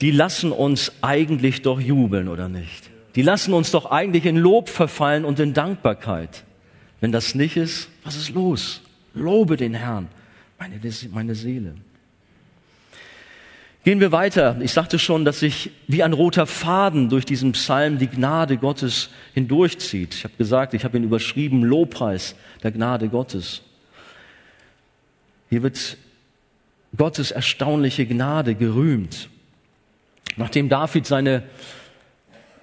die 0.00 0.10
lassen 0.10 0.52
uns 0.52 0.92
eigentlich 1.02 1.60
doch 1.60 1.80
jubeln, 1.80 2.28
oder 2.28 2.48
nicht? 2.48 2.88
Die 3.14 3.20
lassen 3.20 3.52
uns 3.52 3.70
doch 3.70 3.90
eigentlich 3.90 4.24
in 4.24 4.36
Lob 4.36 4.70
verfallen 4.70 5.26
und 5.26 5.38
in 5.38 5.52
Dankbarkeit. 5.52 6.44
Wenn 7.02 7.12
das 7.12 7.34
nicht 7.34 7.58
ist, 7.58 7.88
was 8.02 8.16
ist 8.16 8.30
los? 8.30 8.80
Lobe 9.12 9.58
den 9.58 9.74
Herrn, 9.74 10.08
meine, 10.58 10.80
meine 11.12 11.34
Seele. 11.34 11.74
Gehen 13.86 14.00
wir 14.00 14.10
weiter. 14.10 14.56
Ich 14.62 14.72
sagte 14.72 14.98
schon, 14.98 15.24
dass 15.24 15.38
sich 15.38 15.70
wie 15.86 16.02
ein 16.02 16.12
roter 16.12 16.46
Faden 16.46 17.08
durch 17.08 17.24
diesen 17.24 17.52
Psalm 17.52 17.98
die 17.98 18.08
Gnade 18.08 18.56
Gottes 18.56 19.10
hindurchzieht. 19.32 20.12
Ich 20.12 20.24
habe 20.24 20.34
gesagt, 20.36 20.74
ich 20.74 20.82
habe 20.82 20.96
ihn 20.96 21.04
überschrieben, 21.04 21.62
Lobpreis 21.62 22.34
der 22.64 22.72
Gnade 22.72 23.08
Gottes. 23.08 23.62
Hier 25.50 25.62
wird 25.62 25.98
Gottes 26.96 27.30
erstaunliche 27.30 28.06
Gnade 28.06 28.56
gerühmt. 28.56 29.28
Nachdem 30.36 30.68
David 30.68 31.06
seine 31.06 31.44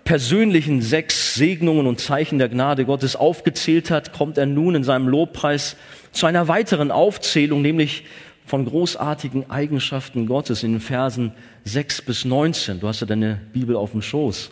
persönlichen 0.04 0.82
sechs 0.82 1.36
Segnungen 1.36 1.88
und 1.88 2.02
Zeichen 2.02 2.38
der 2.38 2.50
Gnade 2.50 2.84
Gottes 2.84 3.16
aufgezählt 3.16 3.92
hat, 3.92 4.12
kommt 4.12 4.38
er 4.38 4.46
nun 4.46 4.76
in 4.76 4.84
seinem 4.84 5.08
Lobpreis 5.08 5.78
zu 6.12 6.26
einer 6.26 6.50
weiteren 6.50 6.92
Aufzählung, 6.92 7.62
nämlich 7.62 8.04
von 8.46 8.66
großartigen 8.66 9.50
Eigenschaften 9.50 10.28
Gottes 10.28 10.64
in 10.64 10.74
den 10.74 10.82
Versen 10.82 11.32
6 11.66 12.02
bis 12.04 12.26
19. 12.26 12.80
Du 12.80 12.88
hast 12.88 13.00
ja 13.00 13.08
deine 13.08 13.40
Bibel 13.54 13.76
auf 13.76 13.92
dem 13.92 14.02
Schoß. 14.02 14.52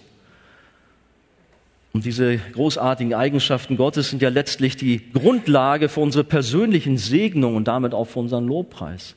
Und 1.93 2.05
diese 2.05 2.37
großartigen 2.37 3.13
Eigenschaften 3.13 3.75
Gottes 3.75 4.09
sind 4.09 4.21
ja 4.21 4.29
letztlich 4.29 4.77
die 4.77 5.11
Grundlage 5.11 5.89
für 5.89 5.99
unsere 5.99 6.23
persönlichen 6.23 6.97
Segnungen 6.97 7.57
und 7.57 7.67
damit 7.67 7.93
auch 7.93 8.05
für 8.05 8.19
unseren 8.19 8.47
Lobpreis. 8.47 9.15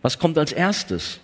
Was 0.00 0.18
kommt 0.18 0.38
als 0.38 0.52
erstes? 0.52 1.18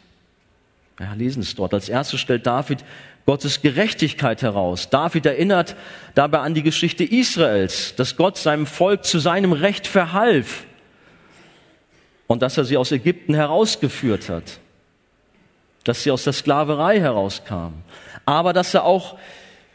Ja, 0.99 1.13
lesen 1.15 1.43
es 1.43 1.55
dort. 1.55 1.75
Als 1.75 1.89
erstes 1.89 2.19
stellt 2.19 2.47
David 2.47 2.85
Gottes 3.25 3.63
Gerechtigkeit 3.63 4.43
heraus. 4.43 4.91
David 4.91 5.27
erinnert 5.27 5.77
dabei 6.15 6.41
an 6.41 6.55
die 6.55 6.63
Geschichte 6.63 7.05
Israels, 7.05 7.95
dass 7.95 8.17
Gott 8.17 8.37
seinem 8.37 8.67
Volk 8.67 9.05
zu 9.05 9.21
seinem 9.21 9.53
Recht 9.53 9.87
verhalf 9.87 10.65
und 12.31 12.43
dass 12.43 12.57
er 12.57 12.65
sie 12.65 12.77
aus 12.77 12.93
Ägypten 12.93 13.35
herausgeführt 13.35 14.29
hat, 14.29 14.61
dass 15.83 16.05
sie 16.05 16.13
aus 16.13 16.23
der 16.23 16.33
Sklaverei 16.33 17.01
herauskamen, 17.01 17.83
aber 18.25 18.53
dass 18.53 18.73
er 18.73 18.85
auch 18.85 19.19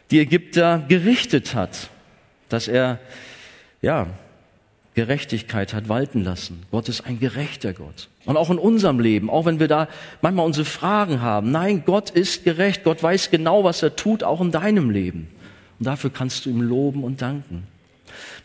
die 0.10 0.22
Ägypter 0.22 0.82
gerichtet 0.88 1.54
hat, 1.54 1.90
dass 2.48 2.70
er 2.70 3.00
ja 3.82 4.08
Gerechtigkeit 4.94 5.74
hat 5.74 5.90
walten 5.90 6.24
lassen. 6.24 6.64
Gott 6.72 6.88
ist 6.88 7.02
ein 7.02 7.20
gerechter 7.20 7.74
Gott. 7.74 8.08
Und 8.24 8.38
auch 8.38 8.50
in 8.50 8.58
unserem 8.58 9.02
Leben, 9.02 9.30
auch 9.30 9.44
wenn 9.44 9.60
wir 9.60 9.68
da 9.68 9.90
manchmal 10.22 10.46
unsere 10.46 10.64
Fragen 10.64 11.20
haben. 11.20 11.52
Nein, 11.52 11.84
Gott 11.86 12.10
ist 12.10 12.46
gerecht. 12.46 12.86
Gott 12.86 13.04
weiß 13.04 13.32
genau, 13.32 13.66
was 13.66 13.84
er 13.84 13.98
tut, 13.98 14.24
auch 14.24 14.40
in 14.40 14.52
deinem 14.52 14.92
Leben. 14.92 15.28
Und 15.78 15.88
dafür 15.88 16.10
kannst 16.10 16.46
du 16.46 16.52
ihm 16.52 16.62
loben 16.62 17.04
und 17.04 17.22
danken. 17.22 17.68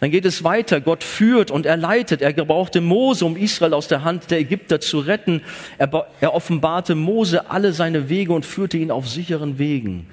Dann 0.00 0.10
geht 0.10 0.24
es 0.24 0.44
weiter. 0.44 0.80
Gott 0.80 1.04
führt 1.04 1.50
und 1.50 1.66
er 1.66 1.76
leitet. 1.76 2.22
Er 2.22 2.32
gebrauchte 2.32 2.80
Mose, 2.80 3.24
um 3.24 3.36
Israel 3.36 3.74
aus 3.74 3.88
der 3.88 4.04
Hand 4.04 4.30
der 4.30 4.40
Ägypter 4.40 4.80
zu 4.80 5.00
retten. 5.00 5.42
Er, 5.78 6.06
er 6.20 6.34
offenbarte 6.34 6.94
Mose 6.94 7.50
alle 7.50 7.72
seine 7.72 8.08
Wege 8.08 8.32
und 8.32 8.46
führte 8.46 8.78
ihn 8.78 8.90
auf 8.90 9.08
sicheren 9.08 9.58
Wegen. 9.58 10.06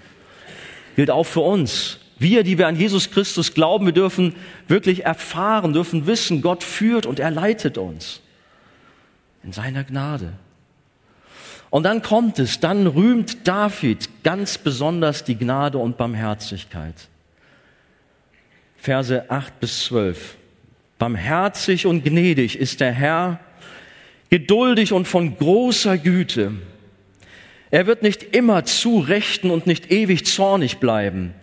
Gilt 0.95 1.11
auch 1.11 1.25
für 1.25 1.41
uns. 1.41 1.99
Wir, 2.19 2.43
die 2.43 2.57
wir 2.57 2.67
an 2.67 2.75
Jesus 2.75 3.11
Christus 3.11 3.53
glauben, 3.53 3.85
wir 3.85 3.93
dürfen 3.93 4.35
wirklich 4.67 5.05
erfahren, 5.05 5.73
dürfen 5.73 6.07
wissen, 6.07 6.41
Gott 6.41 6.63
führt 6.63 7.05
und 7.05 7.19
er 7.19 7.29
leitet 7.29 7.77
uns 7.77 8.21
in 9.43 9.53
seiner 9.53 9.83
Gnade. 9.83 10.33
Und 11.69 11.83
dann 11.83 12.01
kommt 12.01 12.39
es, 12.39 12.59
dann 12.59 12.87
rühmt 12.87 13.47
David 13.47 14.23
ganz 14.23 14.57
besonders 14.57 15.23
die 15.23 15.37
Gnade 15.37 15.77
und 15.77 15.97
Barmherzigkeit. 15.97 16.95
Verse 18.87 19.29
8 19.29 19.59
bis 19.59 19.83
12. 19.87 20.37
Barmherzig 20.97 21.85
und 21.85 22.05
gnädig 22.05 22.57
ist 22.57 22.79
der 22.79 22.93
Herr, 22.93 23.41
geduldig 24.29 24.93
und 24.93 25.09
von 25.09 25.35
großer 25.35 25.97
Güte. 25.97 26.53
Er 27.69 27.85
wird 27.85 28.01
nicht 28.01 28.33
immer 28.33 28.63
zurechten 28.63 29.51
und 29.51 29.67
nicht 29.67 29.91
ewig 29.91 30.25
zornig 30.25 30.77
bleiben. 30.77 31.33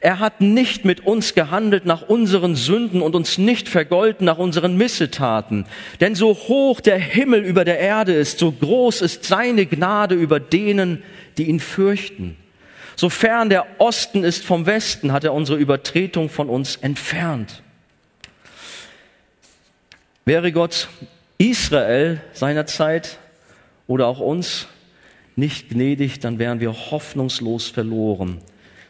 Er 0.00 0.18
hat 0.18 0.40
nicht 0.40 0.86
mit 0.86 1.00
uns 1.00 1.34
gehandelt 1.34 1.84
nach 1.84 2.08
unseren 2.08 2.54
Sünden 2.56 3.02
und 3.02 3.14
uns 3.14 3.36
nicht 3.36 3.68
vergolten 3.68 4.24
nach 4.24 4.38
unseren 4.38 4.78
Missetaten. 4.78 5.66
Denn 6.00 6.14
so 6.14 6.32
hoch 6.32 6.80
der 6.80 6.98
Himmel 6.98 7.44
über 7.44 7.66
der 7.66 7.80
Erde 7.80 8.14
ist, 8.14 8.38
so 8.38 8.50
groß 8.50 9.02
ist 9.02 9.24
seine 9.24 9.66
Gnade 9.66 10.14
über 10.14 10.40
denen, 10.40 11.02
die 11.36 11.50
ihn 11.50 11.60
fürchten. 11.60 12.38
So 12.96 13.10
fern 13.10 13.48
der 13.48 13.66
Osten 13.78 14.24
ist 14.24 14.44
vom 14.44 14.66
Westen, 14.66 15.12
hat 15.12 15.24
er 15.24 15.32
unsere 15.32 15.58
Übertretung 15.58 16.28
von 16.28 16.48
uns 16.48 16.76
entfernt. 16.76 17.62
Wäre 20.24 20.52
Gott 20.52 20.88
Israel 21.38 22.20
seinerzeit 22.32 23.18
oder 23.86 24.06
auch 24.06 24.20
uns 24.20 24.68
nicht 25.36 25.70
gnädig, 25.70 26.20
dann 26.20 26.38
wären 26.38 26.60
wir 26.60 26.72
hoffnungslos 26.72 27.68
verloren. 27.68 28.40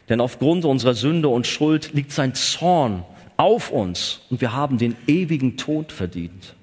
Denn 0.09 0.21
aufgrund 0.21 0.65
unserer 0.65 0.93
Sünde 0.93 1.29
und 1.29 1.47
Schuld 1.47 1.93
liegt 1.93 2.11
sein 2.11 2.35
Zorn 2.35 3.03
auf 3.37 3.71
uns 3.71 4.21
und 4.29 4.39
wir 4.39 4.53
haben 4.53 4.77
den 4.77 4.95
ewigen 5.07 5.57
Tod 5.57 5.91
verdient. 5.91 6.55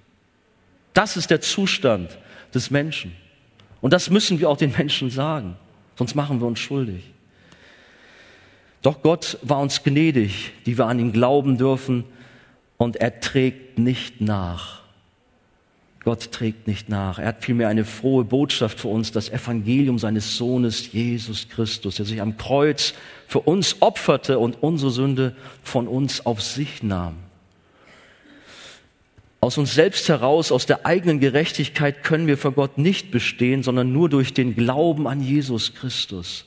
Das 0.94 1.16
ist 1.16 1.30
der 1.30 1.40
Zustand 1.40 2.16
des 2.54 2.70
Menschen. 2.70 3.16
Und 3.80 3.92
das 3.92 4.10
müssen 4.10 4.38
wir 4.38 4.48
auch 4.48 4.56
den 4.56 4.72
Menschen 4.72 5.10
sagen, 5.10 5.56
sonst 5.98 6.14
machen 6.14 6.40
wir 6.40 6.46
uns 6.46 6.60
schuldig. 6.60 7.11
Doch 8.82 9.02
Gott 9.02 9.38
war 9.42 9.60
uns 9.60 9.82
gnädig, 9.82 10.52
die 10.66 10.76
wir 10.76 10.86
an 10.86 10.98
ihn 10.98 11.12
glauben 11.12 11.56
dürfen, 11.56 12.04
und 12.76 12.96
er 12.96 13.20
trägt 13.20 13.78
nicht 13.78 14.20
nach. 14.20 14.82
Gott 16.04 16.32
trägt 16.32 16.66
nicht 16.66 16.88
nach. 16.88 17.20
Er 17.20 17.28
hat 17.28 17.44
vielmehr 17.44 17.68
eine 17.68 17.84
frohe 17.84 18.24
Botschaft 18.24 18.80
für 18.80 18.88
uns, 18.88 19.12
das 19.12 19.28
Evangelium 19.28 20.00
seines 20.00 20.36
Sohnes 20.36 20.92
Jesus 20.92 21.48
Christus, 21.48 21.94
der 21.94 22.06
sich 22.06 22.20
am 22.20 22.36
Kreuz 22.36 22.94
für 23.28 23.38
uns 23.38 23.80
opferte 23.80 24.40
und 24.40 24.60
unsere 24.62 24.90
Sünde 24.90 25.36
von 25.62 25.86
uns 25.86 26.26
auf 26.26 26.42
sich 26.42 26.82
nahm. 26.82 27.14
Aus 29.40 29.58
uns 29.58 29.74
selbst 29.74 30.08
heraus, 30.08 30.50
aus 30.50 30.66
der 30.66 30.86
eigenen 30.86 31.20
Gerechtigkeit 31.20 32.02
können 32.02 32.26
wir 32.26 32.38
vor 32.38 32.52
Gott 32.52 32.78
nicht 32.78 33.10
bestehen, 33.12 33.62
sondern 33.62 33.92
nur 33.92 34.08
durch 34.08 34.34
den 34.34 34.56
Glauben 34.56 35.06
an 35.06 35.20
Jesus 35.20 35.74
Christus, 35.74 36.46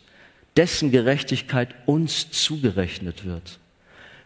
dessen 0.57 0.91
Gerechtigkeit 0.91 1.69
uns 1.85 2.31
zugerechnet 2.31 3.25
wird. 3.25 3.59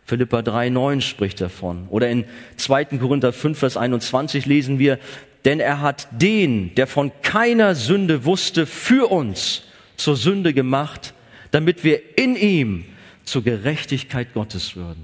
Philippa 0.06 0.40
3,9 0.40 1.02
spricht 1.02 1.40
davon. 1.40 1.88
Oder 1.90 2.10
in 2.10 2.26
2. 2.58 2.86
Korinther 2.86 3.32
5, 3.32 3.58
Vers 3.58 3.78
21 3.78 4.46
lesen 4.46 4.80
wir, 4.80 5.00
denn 5.46 5.60
er 5.60 5.82
hat 5.82 6.08
den, 6.12 6.74
der 6.76 6.88
von 6.88 7.12
keiner 7.22 7.76
Sünde 7.76 8.26
wusste, 8.26 8.66
für 8.66 9.12
uns 9.12 9.64
zur 9.98 10.16
Sünde 10.16 10.54
gemacht, 10.54 11.14
damit 11.52 11.84
wir 11.84 12.18
in 12.18 12.36
ihm 12.36 12.86
zur 13.24 13.44
Gerechtigkeit 13.44 14.34
Gottes 14.34 14.76
würden. 14.76 15.04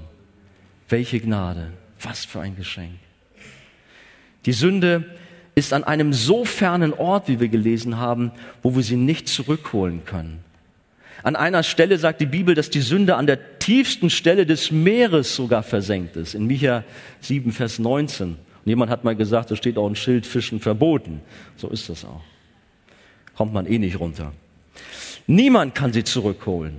Welche 0.90 1.20
Gnade, 1.20 1.72
was 2.02 2.26
für 2.26 2.42
ein 2.42 2.56
Geschenk. 2.56 2.94
Die 4.46 4.54
Sünde 4.54 5.06
ist 5.56 5.74
an 5.74 5.84
einem 5.84 6.14
so 6.14 6.46
fernen 6.46 6.94
Ort, 6.94 7.28
wie 7.28 7.40
wir 7.40 7.48
gelesen 7.48 7.98
haben, 7.98 8.32
wo 8.62 8.76
wir 8.76 8.84
sie 8.84 8.98
nicht 8.98 9.28
zurückholen 9.28 10.06
können. 10.06 10.45
An 11.26 11.36
einer 11.36 11.64
Stelle 11.64 11.98
sagt 11.98 12.22
die 12.22 12.28
Bibel, 12.28 12.54
dass 12.54 12.70
die 12.70 12.82
Sünde 12.82 13.16
an 13.16 13.26
der 13.26 13.58
tiefsten 13.58 14.12
Stelle 14.12 14.46
des 14.46 14.70
Meeres 14.70 15.36
sogar 15.36 15.64
versenkt 15.64 16.16
ist. 16.18 16.36
In 16.36 16.46
Micha 16.46 16.84
7, 17.22 17.52
Vers 17.52 17.80
19. 17.80 18.28
Und 18.28 18.38
jemand 18.64 18.92
hat 18.92 19.04
mal 19.04 19.16
gesagt, 19.16 19.50
da 19.50 19.56
steht 19.56 19.80
auch 19.80 19.88
ein 19.88 19.96
Schild 19.96 20.28
Fischen 20.28 20.60
verboten. 20.60 21.22
So 21.58 21.68
ist 21.70 21.90
das 21.90 22.06
auch. 22.06 22.22
Kommt 23.36 23.54
man 23.54 23.66
eh 23.66 23.80
nicht 23.80 24.00
runter. 24.00 24.34
Niemand 25.26 25.74
kann 25.74 25.92
sie 25.94 26.04
zurückholen. 26.04 26.76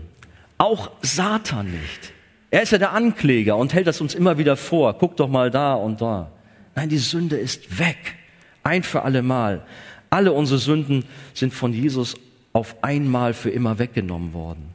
Auch 0.59 0.93
Satan 1.03 1.67
nicht. 1.67 2.13
Er 2.53 2.63
ist 2.63 2.71
ja 2.71 2.79
der 2.79 2.93
Ankläger 2.93 3.57
und 3.57 3.75
hält 3.75 3.89
das 3.89 4.01
uns 4.01 4.15
immer 4.15 4.39
wieder 4.39 4.57
vor. 4.57 4.97
Guck 4.97 5.17
doch 5.17 5.29
mal 5.29 5.51
da 5.51 5.75
und 5.75 6.01
da. 6.01 6.31
Nein, 6.77 6.89
die 6.89 6.99
Sünde 6.99 7.37
ist 7.37 7.81
weg. 7.81 8.15
Ein 8.63 8.85
für 8.85 9.03
alle 9.03 9.23
Mal. 9.23 9.67
Alle 10.09 10.33
unsere 10.33 10.61
Sünden 10.61 11.05
sind 11.35 11.53
von 11.53 11.73
Jesus 11.73 12.15
auf 12.57 12.77
einmal 12.83 13.35
für 13.35 13.51
immer 13.51 13.79
weggenommen 13.79 14.33
worden. 14.33 14.75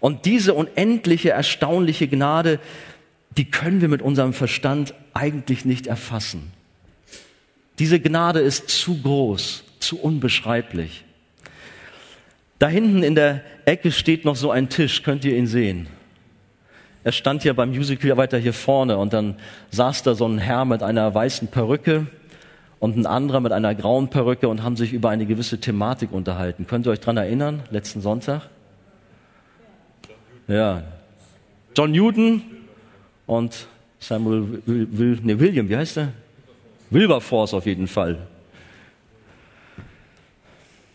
Und 0.00 0.24
diese 0.24 0.54
unendliche, 0.54 1.30
erstaunliche 1.30 2.08
Gnade, 2.08 2.58
die 3.36 3.50
können 3.50 3.82
wir 3.82 3.88
mit 3.88 4.00
unserem 4.00 4.32
Verstand 4.32 4.94
eigentlich 5.12 5.66
nicht 5.66 5.86
erfassen. 5.86 6.52
Diese 7.78 8.00
Gnade 8.00 8.40
ist 8.40 8.70
zu 8.70 9.02
groß, 9.02 9.62
zu 9.78 10.00
unbeschreiblich. 10.00 11.04
Da 12.58 12.68
hinten 12.68 13.02
in 13.02 13.14
der 13.14 13.42
Ecke 13.66 13.92
steht 13.92 14.24
noch 14.24 14.34
so 14.34 14.50
ein 14.50 14.70
Tisch, 14.70 15.02
könnt 15.02 15.24
ihr 15.24 15.36
ihn 15.36 15.46
sehen. 15.46 15.86
Er 17.04 17.12
stand 17.12 17.44
ja 17.44 17.52
beim 17.52 17.68
Musical 17.68 18.16
weiter 18.16 18.38
hier 18.38 18.54
vorne 18.54 18.96
und 18.96 19.12
dann 19.12 19.36
saß 19.70 20.02
da 20.02 20.14
so 20.14 20.26
ein 20.26 20.38
Herr 20.38 20.64
mit 20.64 20.82
einer 20.82 21.14
weißen 21.14 21.48
Perücke 21.48 22.06
und 22.80 22.96
ein 22.96 23.06
anderer 23.06 23.40
mit 23.40 23.52
einer 23.52 23.74
grauen 23.74 24.08
Perücke 24.08 24.48
und 24.48 24.62
haben 24.62 24.76
sich 24.76 24.92
über 24.92 25.10
eine 25.10 25.26
gewisse 25.26 25.58
Thematik 25.58 26.12
unterhalten. 26.12 26.66
Könnt 26.66 26.86
ihr 26.86 26.90
euch 26.90 27.00
dran 27.00 27.16
erinnern, 27.16 27.62
letzten 27.70 28.00
Sonntag? 28.00 28.48
Ja. 30.46 30.82
John 31.76 31.92
Newton 31.92 32.42
und 33.26 33.66
Samuel 33.98 34.62
Will, 34.66 34.88
Will, 34.90 35.18
nee, 35.22 35.38
William, 35.38 35.68
wie 35.68 35.76
heißt 35.76 35.98
er? 35.98 36.12
Wilberforce 36.90 37.54
auf 37.54 37.66
jeden 37.66 37.86
Fall. 37.86 38.18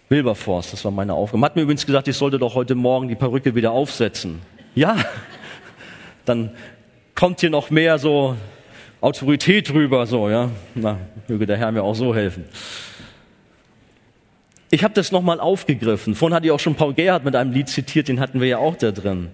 Wilberforce, 0.09 0.71
das 0.71 0.85
war 0.85 0.91
meine 0.91 1.13
Aufgabe. 1.13 1.43
Hat 1.45 1.55
mir 1.55 1.63
übrigens 1.63 1.85
gesagt, 1.85 2.07
ich 2.07 2.15
sollte 2.15 2.39
doch 2.39 2.55
heute 2.55 2.75
Morgen 2.75 3.07
die 3.07 3.15
Perücke 3.15 3.55
wieder 3.55 3.71
aufsetzen. 3.71 4.41
Ja, 4.75 4.97
dann 6.25 6.51
kommt 7.15 7.41
hier 7.41 7.49
noch 7.49 7.69
mehr 7.69 7.99
so 7.99 8.35
Autorität 9.03 9.73
rüber, 9.73 10.05
so, 10.05 10.29
ja. 10.29 10.49
Na, 10.75 10.97
möge 11.27 11.45
der 11.45 11.57
Herr 11.57 11.73
mir 11.73 11.83
auch 11.83 11.93
so 11.93 12.15
helfen. 12.15 12.45
Ich 14.71 14.81
habe 14.81 14.93
das 14.93 15.11
nochmal 15.11 15.41
aufgegriffen. 15.41 16.15
Vorhin 16.15 16.33
hatte 16.33 16.45
ich 16.45 16.53
auch 16.53 16.59
schon 16.61 16.75
Paul 16.75 16.93
Gerhardt 16.93 17.25
mit 17.25 17.35
einem 17.35 17.51
Lied 17.51 17.67
zitiert, 17.67 18.07
den 18.07 18.21
hatten 18.21 18.39
wir 18.39 18.47
ja 18.47 18.59
auch 18.59 18.77
da 18.77 18.91
drin. 18.91 19.27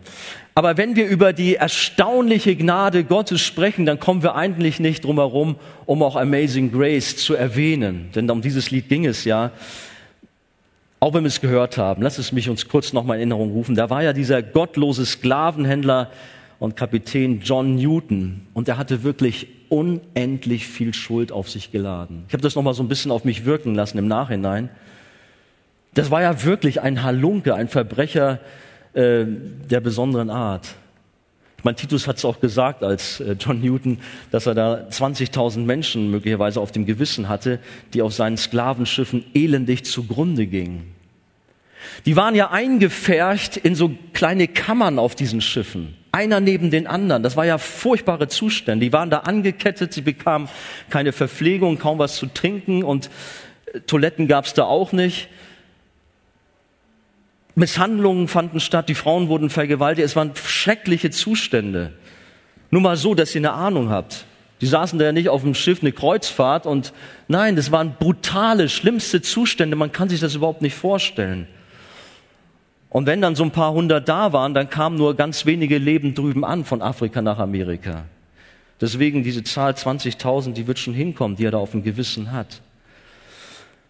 Aber 0.56 0.78
wenn 0.78 0.96
wir 0.96 1.08
über 1.08 1.34
die 1.34 1.56
erstaunliche 1.56 2.56
Gnade 2.56 3.04
Gottes 3.04 3.42
sprechen, 3.42 3.86
dann 3.86 4.00
kommen 4.00 4.24
wir 4.24 4.34
eigentlich 4.34 4.80
nicht 4.80 5.06
drum 5.06 5.18
herum, 5.18 5.56
um 5.86 6.02
auch 6.02 6.16
Amazing 6.16 6.72
Grace 6.72 7.18
zu 7.18 7.36
erwähnen. 7.36 8.10
Denn 8.16 8.28
um 8.32 8.42
dieses 8.42 8.72
Lied 8.72 8.90
ging 8.90 9.06
es 9.06 9.24
ja. 9.24 9.52
Auch 11.00 11.14
wenn 11.14 11.24
wir 11.24 11.28
es 11.30 11.42
gehört 11.42 11.78
haben, 11.78 12.02
lass 12.02 12.18
es 12.18 12.32
mich 12.32 12.50
uns 12.50 12.68
kurz 12.68 12.92
nochmal 12.92 13.18
in 13.18 13.30
Erinnerung 13.30 13.52
rufen. 13.52 13.76
Da 13.76 13.92
war 13.92 14.02
ja 14.02 14.14
dieser 14.14 14.42
gottlose 14.42 15.06
Sklavenhändler 15.06 16.10
und 16.58 16.76
Kapitän 16.76 17.42
John 17.42 17.76
Newton 17.76 18.48
und 18.56 18.68
der 18.68 18.80
hatte 18.80 19.04
wirklich 19.04 19.59
unendlich 19.70 20.68
viel 20.68 20.94
Schuld 20.94 21.32
auf 21.32 21.50
sich 21.50 21.72
geladen. 21.72 22.26
Ich 22.28 22.34
habe 22.34 22.42
das 22.42 22.56
nochmal 22.56 22.74
so 22.74 22.84
ein 22.84 22.88
bisschen 22.88 23.12
auf 23.12 23.24
mich 23.24 23.46
wirken 23.46 23.76
lassen 23.76 23.98
im 23.98 24.08
Nachhinein. 24.08 24.70
Das 25.94 26.12
war 26.12 26.22
ja 26.22 26.44
wirklich 26.44 26.82
ein 26.82 27.04
Halunke, 27.04 27.56
ein 27.56 27.68
Verbrecher 27.68 28.40
äh, 28.94 29.26
der 29.26 29.80
besonderen 29.80 30.30
Art. 30.30 30.76
Ich 31.58 31.64
meine, 31.66 31.76
Titus 31.76 32.08
hat 32.08 32.18
es 32.18 32.24
auch 32.24 32.40
gesagt 32.40 32.84
als 32.84 33.20
äh, 33.20 33.36
John 33.38 33.60
Newton, 33.60 34.00
dass 34.32 34.46
er 34.46 34.56
da 34.56 34.88
20.000 34.90 35.60
Menschen 35.60 36.10
möglicherweise 36.10 36.62
auf 36.62 36.72
dem 36.72 36.86
Gewissen 36.86 37.28
hatte, 37.28 37.60
die 37.94 38.02
auf 38.02 38.14
seinen 38.14 38.38
Sklavenschiffen 38.38 39.26
elendig 39.34 39.84
zugrunde 39.84 40.48
gingen. 40.48 40.96
Die 42.06 42.16
waren 42.16 42.34
ja 42.34 42.50
eingefärcht 42.52 43.58
in 43.58 43.76
so 43.76 43.92
kleine 44.14 44.48
Kammern 44.48 45.00
auf 45.00 45.16
diesen 45.16 45.42
Schiffen. 45.42 45.96
Einer 46.12 46.40
neben 46.40 46.72
den 46.72 46.88
anderen. 46.88 47.22
Das 47.22 47.38
war 47.38 47.46
ja 47.46 47.58
furchtbare 47.58 48.28
Zustände. 48.28 48.86
Die 48.86 48.94
waren 48.94 49.10
da 49.10 49.20
angekettet, 49.20 49.94
sie 49.94 50.02
bekamen 50.02 50.50
keine 50.90 51.12
Verpflegung, 51.12 51.78
kaum 51.78 52.00
was 52.00 52.16
zu 52.16 52.26
trinken 52.28 52.84
und 52.84 53.10
äh, 53.74 53.82
Toiletten 53.82 54.28
gab 54.28 54.46
es 54.46 54.54
da 54.54 54.64
auch 54.64 54.92
nicht. 54.92 55.30
Misshandlungen 57.56 58.28
fanden 58.28 58.60
statt, 58.60 58.90
die 58.90 58.96
Frauen 58.96 59.28
wurden 59.28 59.50
vergewaltigt, 59.50 60.06
es 60.06 60.16
waren 60.16 60.32
schreckliche 60.36 61.12
Zustände. 61.12 61.94
Nur 62.72 62.82
mal 62.82 62.96
so, 62.96 63.14
dass 63.16 63.36
ihr 63.36 63.42
eine 63.42 63.52
Ahnung 63.52 63.90
habt. 63.90 64.26
Die 64.62 64.68
saßen 64.68 64.98
da 65.00 65.06
ja 65.06 65.12
nicht 65.12 65.30
auf 65.30 65.42
dem 65.42 65.56
Schiff 65.56 65.82
eine 65.82 65.92
Kreuzfahrt 65.92 66.66
und 66.66 66.94
nein, 67.28 67.56
das 67.56 67.72
waren 67.72 67.96
brutale, 68.00 68.70
schlimmste 68.70 69.22
Zustände, 69.22 69.76
man 69.76 69.92
kann 69.92 70.10
sich 70.10 70.20
das 70.20 70.36
überhaupt 70.36 70.62
nicht 70.62 70.76
vorstellen. 70.76 71.48
Und 72.90 73.06
wenn 73.06 73.22
dann 73.22 73.36
so 73.36 73.44
ein 73.44 73.52
paar 73.52 73.74
hundert 73.74 74.10
da 74.10 74.34
waren, 74.34 74.54
dann 74.54 74.70
kamen 74.70 74.98
nur 74.98 75.16
ganz 75.16 75.46
wenige 75.46 75.78
Leben 75.78 76.16
drüben 76.16 76.44
an 76.44 76.66
von 76.66 76.82
Afrika 76.82 77.22
nach 77.22 77.38
Amerika. 77.38 78.06
Deswegen 78.82 79.24
diese 79.24 79.44
Zahl 79.44 79.74
20.000, 79.74 80.54
die 80.54 80.66
wird 80.66 80.80
schon 80.80 80.94
hinkommen, 80.94 81.38
die 81.38 81.46
er 81.46 81.52
da 81.52 81.58
auf 81.58 81.72
dem 81.72 81.84
Gewissen 81.84 82.32
hat. 82.32 82.62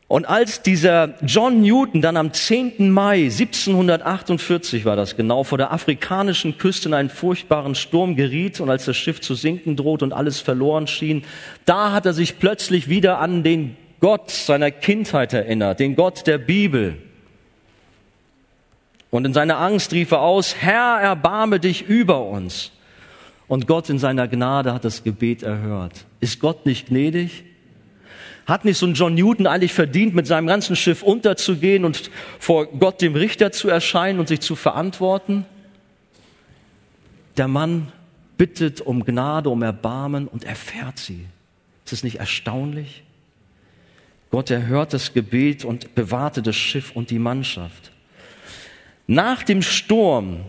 Und 0.10 0.28
als 0.28 0.64
dieser 0.64 1.14
John 1.22 1.62
Newton 1.62 2.02
dann 2.02 2.18
am 2.18 2.34
10. 2.34 2.90
Mai 2.90 3.26
1748 3.26 4.84
war 4.84 4.96
das 4.96 5.16
genau 5.16 5.44
vor 5.44 5.60
der 5.60 5.72
afrikanischen 5.72 6.58
Küste 6.58 6.90
in 6.90 6.96
einen 6.96 7.10
furchtbaren 7.10 7.76
Sturm 7.76 8.16
geriet 8.16 8.60
und 8.60 8.72
als 8.72 8.86
das 8.86 8.98
Schiff 8.98 9.22
zu 9.22 9.36
sinken 9.36 9.76
droht 9.76 10.02
und 10.02 10.12
alles 10.12 10.40
verloren 10.40 10.88
schien, 10.88 11.24
da 11.66 11.92
hat 11.92 12.08
er 12.08 12.14
sich 12.14 12.40
plötzlich 12.40 12.90
wieder 12.90 13.20
an 13.20 13.44
den 13.44 13.78
Gott 14.00 14.32
seiner 14.32 14.72
Kindheit 14.72 15.32
erinnert, 15.34 15.80
den 15.80 15.96
Gott 15.96 16.26
der 16.26 16.40
Bibel. 16.40 16.98
Und 19.12 19.26
in 19.26 19.34
seiner 19.34 19.58
Angst 19.58 19.92
rief 19.94 20.12
er 20.12 20.22
aus, 20.22 20.56
Herr, 20.56 21.00
erbarme 21.02 21.60
dich 21.60 21.88
über 21.88 22.26
uns. 22.26 22.72
Und 23.48 23.66
Gott 23.66 23.90
in 23.90 23.98
seiner 23.98 24.28
Gnade 24.28 24.74
hat 24.74 24.86
das 24.86 25.04
Gebet 25.04 25.42
erhört. 25.42 26.06
Ist 26.20 26.40
Gott 26.40 26.66
nicht 26.66 26.90
gnädig? 26.90 27.44
Hat 28.46 28.66
nicht 28.66 28.78
so 28.78 28.86
ein 28.86 28.94
John 28.94 29.16
Newton 29.16 29.48
eigentlich 29.48 29.74
verdient, 29.74 30.14
mit 30.14 30.28
seinem 30.28 30.48
ganzen 30.48 30.76
Schiff 30.76 31.02
unterzugehen 31.02 31.86
und 31.86 32.12
vor 32.40 32.68
Gott 32.68 33.02
dem 33.02 33.16
Richter 33.16 33.52
zu 33.52 33.70
erscheinen 33.70 34.20
und 34.20 34.28
sich 34.28 34.42
zu 34.42 34.56
verantworten? 34.56 35.46
Der 37.38 37.48
Mann 37.48 37.92
bittet 38.38 38.82
um 38.82 39.04
Gnade, 39.04 39.50
um 39.50 39.62
Erbarmen 39.64 40.28
und 40.28 40.44
erfährt 40.44 41.00
sie. 41.00 41.26
Ist 41.86 41.94
es 41.94 42.04
nicht 42.04 42.20
erstaunlich? 42.20 43.04
Gott 44.32 44.52
erhört 44.52 44.94
das 44.94 45.14
Gebet 45.14 45.66
und 45.66 45.96
bewahrte 45.96 46.44
das 46.44 46.56
Schiff 46.56 46.92
und 46.96 47.10
die 47.10 47.20
Mannschaft. 47.20 47.92
Nach 49.12 49.42
dem 49.42 49.64
Sturm, 49.64 50.42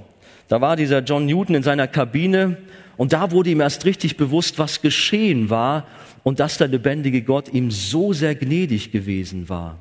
da 0.49 0.61
war 0.61 0.77
dieser 0.77 0.99
John 0.99 1.25
Newton 1.25 1.55
in 1.55 1.63
seiner 1.63 1.89
Kabine 1.89 2.59
Und 2.99 3.15
da 3.15 3.31
wurde 3.31 3.49
ihm 3.49 3.63
erst 3.63 3.87
richtig 3.87 4.19
bewusst, 4.19 4.59
was 4.59 4.83
geschehen 4.83 5.49
war 5.49 5.87
und 6.23 6.39
dass 6.39 6.59
der 6.59 6.69
lebendige 6.69 7.23
Gott 7.23 7.49
ihm 7.51 7.71
so 7.71 8.13
sehr 8.13 8.35
gnädig 8.35 8.93
gewesen 8.93 9.49
war. 9.49 9.79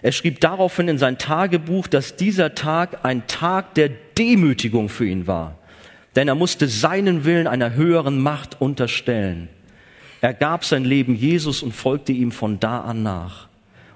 Er 0.00 0.12
schrieb 0.12 0.38
daraufhin 0.38 0.86
in 0.86 0.98
sein 0.98 1.18
Tagebuch, 1.18 1.88
dass 1.88 2.14
dieser 2.14 2.54
Tag 2.54 3.04
ein 3.04 3.26
Tag 3.26 3.74
der 3.74 3.90
Demütigung 4.16 4.88
für 4.88 5.06
ihn 5.06 5.26
war, 5.26 5.58
denn 6.14 6.28
er 6.28 6.36
musste 6.36 6.68
seinen 6.68 7.24
Willen 7.24 7.48
einer 7.48 7.74
höheren 7.74 8.20
Macht 8.20 8.60
unterstellen. 8.60 9.48
Er 10.20 10.34
gab 10.34 10.64
sein 10.64 10.84
Leben 10.84 11.16
Jesus 11.16 11.64
und 11.64 11.72
folgte 11.72 12.12
ihm 12.12 12.30
von 12.30 12.60
da 12.60 12.82
an 12.82 13.02
nach. 13.02 13.48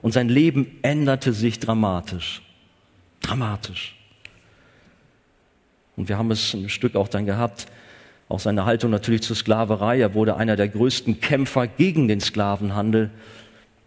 Und 0.03 0.11
sein 0.11 0.29
Leben 0.29 0.79
änderte 0.83 1.33
sich 1.33 1.61
dramatisch. 1.61 2.43
Dramatisch. 3.21 3.97
Und 5.97 6.09
wir 6.09 6.17
haben 6.17 6.31
es 6.31 6.55
ein 6.55 6.69
Stück 6.69 6.95
auch 6.95 7.09
dann 7.09 7.27
gehabt, 7.27 7.67
auch 8.29 8.41
seine 8.41 8.65
Haltung 8.65 8.91
natürlich 8.91 9.23
zur 9.23 9.37
Sklaverei. 9.37 10.01
Er 10.01 10.15
wurde 10.15 10.37
einer 10.37 10.55
der 10.55 10.69
größten 10.69 11.21
Kämpfer 11.21 11.67
gegen 11.67 12.09
den 12.09 12.21
Sklavenhandel, 12.21 13.11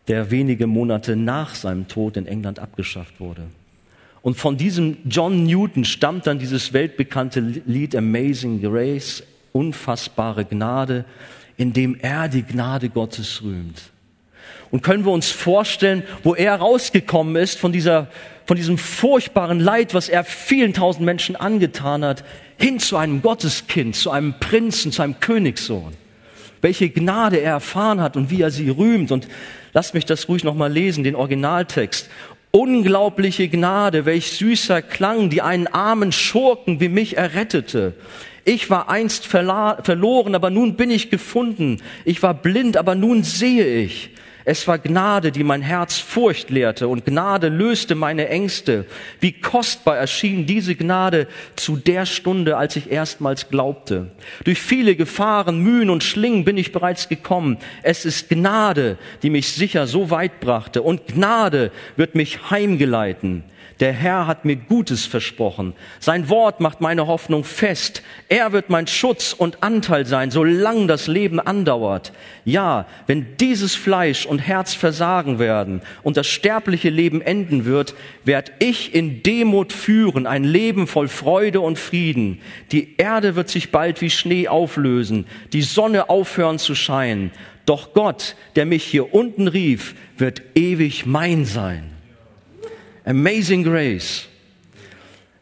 der 0.08 0.32
wenige 0.32 0.68
Monate 0.68 1.16
nach 1.16 1.56
seinem 1.56 1.88
Tod 1.88 2.18
in 2.18 2.26
England 2.26 2.60
abgeschafft 2.60 3.20
wurde. 3.20 3.44
Und 4.22 4.36
von 4.36 4.58
diesem 4.58 4.98
John 5.06 5.46
Newton 5.46 5.86
stammt 5.86 6.28
dann 6.28 6.38
dieses 6.38 6.74
weltbekannte 6.74 7.40
Lied 7.40 7.96
Amazing 7.96 8.62
Grace, 8.62 9.24
unfassbare 9.52 10.46
Gnade, 10.46 11.06
in 11.58 11.74
dem 11.74 11.98
er 12.00 12.28
die 12.28 12.44
Gnade 12.44 12.90
Gottes 12.90 13.42
rühmt. 13.44 13.92
Und 14.70 14.84
können 14.84 15.06
wir 15.06 15.12
uns 15.12 15.30
vorstellen, 15.32 16.04
wo 16.24 16.34
er 16.34 16.56
rausgekommen 16.56 17.36
ist 17.36 17.60
von 17.60 17.72
dieser, 17.72 18.08
von 18.46 18.58
diesem 18.58 18.78
furchtbaren 18.78 19.60
Leid, 19.60 19.94
was 19.94 20.10
er 20.10 20.24
vielen 20.24 20.74
tausend 20.74 21.06
Menschen 21.06 21.36
angetan 21.36 22.04
hat, 22.04 22.24
hin 22.58 22.80
zu 22.80 22.98
einem 22.98 23.22
Gotteskind, 23.22 23.96
zu 23.96 24.12
einem 24.12 24.36
Prinzen, 24.40 24.92
zu 24.92 25.02
einem 25.02 25.20
Königssohn. 25.20 25.94
Welche 26.62 26.90
Gnade 26.90 27.38
er 27.38 27.54
erfahren 27.54 28.02
hat 28.02 28.16
und 28.16 28.30
wie 28.30 28.42
er 28.42 28.52
sie 28.52 28.70
rühmt. 28.70 29.12
Und 29.12 29.28
lasst 29.74 29.94
mich 29.94 30.06
das 30.06 30.30
ruhig 30.30 30.44
nochmal 30.44 30.72
lesen, 30.72 31.04
den 31.04 31.16
Originaltext. 31.16 32.10
Unglaubliche 32.52 33.48
Gnade, 33.48 34.06
welch 34.06 34.32
süßer 34.34 34.82
Klang, 34.82 35.30
die 35.30 35.42
einen 35.42 35.68
armen 35.68 36.12
Schurken 36.12 36.80
wie 36.80 36.90
mich 36.90 37.18
errettete. 37.18 37.94
Ich 38.44 38.70
war 38.70 38.90
einst 38.90 39.26
verloren, 39.28 40.36
aber 40.36 40.50
nun 40.50 40.76
bin 40.76 40.92
ich 40.92 41.10
gefunden. 41.10 41.78
Ich 42.06 42.22
war 42.22 42.34
blind, 42.34 42.76
aber 42.78 42.96
nun 42.96 43.24
sehe 43.24 43.84
ich. 43.84 44.10
Es 44.44 44.68
war 44.68 44.80
Gnade, 44.80 45.32
die 45.32 45.44
mein 45.44 45.62
Herz 45.62 45.98
Furcht 45.98 46.50
lehrte 46.50 46.88
und 46.88 47.06
Gnade 47.06 47.50
löste 47.50 47.96
meine 47.96 48.28
Ängste. 48.30 48.86
Wie 49.20 49.34
kostbar 49.34 49.98
erschien 49.98 50.46
diese 50.46 50.76
Gnade 50.76 51.28
zu 51.56 51.78
der 51.78 52.06
Stunde, 52.06 52.58
als 52.58 52.76
ich 52.76 52.92
erstmals 52.92 53.50
glaubte. 53.50 54.12
Durch 54.44 54.60
viele 54.60 54.96
Gefahren, 54.96 55.60
Mühen 55.60 55.90
und 55.90 56.04
Schlingen 56.04 56.44
bin 56.44 56.58
ich 56.58 56.72
bereits 56.72 57.10
gekommen. 57.10 57.58
Es 57.84 58.06
ist 58.06 58.30
Gnade, 58.30 58.98
die 59.22 59.30
mich 59.30 59.52
sicher 59.52 59.86
so 59.86 60.10
weit 60.10 60.40
brachte 60.40 60.82
und 60.82 61.08
Gnade 61.08 61.72
wird 61.96 62.16
mich 62.16 62.50
heimgeleiten. 62.50 63.44
Der 63.82 63.94
Herr 63.94 64.28
hat 64.28 64.46
mir 64.46 64.58
Gutes 64.58 65.08
versprochen. 65.08 65.74
Sein 66.00 66.30
Wort 66.30 66.60
macht 66.60 66.82
meine 66.82 67.08
Hoffnung 67.08 67.44
fest. 67.44 68.04
Er 68.30 68.52
wird 68.52 68.70
mein 68.70 68.86
Schutz 68.86 69.34
und 69.34 69.64
Anteil 69.64 70.06
sein, 70.06 70.30
solange 70.30 70.86
das 70.86 71.08
Leben 71.08 71.40
andauert. 71.40 72.14
Ja, 72.46 72.86
wenn 73.08 73.38
dieses 73.38 73.74
Fleisch 73.74 74.28
und 74.28 74.38
Herz 74.38 74.76
versagen 74.76 75.40
werden 75.40 75.82
und 76.04 76.16
das 76.16 76.28
sterbliche 76.28 76.92
Leben 76.92 77.22
enden 77.22 77.66
wird, 77.66 77.96
werd 78.24 78.52
ich 78.60 78.94
in 78.94 79.24
Demut 79.24 79.74
führen, 79.74 80.28
ein 80.28 80.44
Leben 80.44 80.86
voll 80.86 81.08
Freude 81.08 81.60
und 81.60 81.80
Frieden. 81.80 82.40
Die 82.72 82.98
Erde 82.98 83.36
wird 83.36 83.50
sich 83.50 83.72
bald 83.72 84.00
wie 84.02 84.12
Schnee 84.12 84.48
auflösen, 84.48 85.26
die 85.54 85.64
Sonne 85.64 86.08
aufhören 86.08 86.60
zu 86.60 86.76
scheinen. 86.76 87.32
Doch 87.66 87.94
Gott, 87.94 88.36
der 88.56 88.68
mich 88.68 88.84
hier 88.84 89.12
unten 89.16 89.48
rief, 89.48 89.96
wird 90.20 90.44
ewig 90.54 91.08
mein 91.08 91.46
sein. 91.46 91.91
Amazing 93.06 93.64
Grace. 93.64 94.28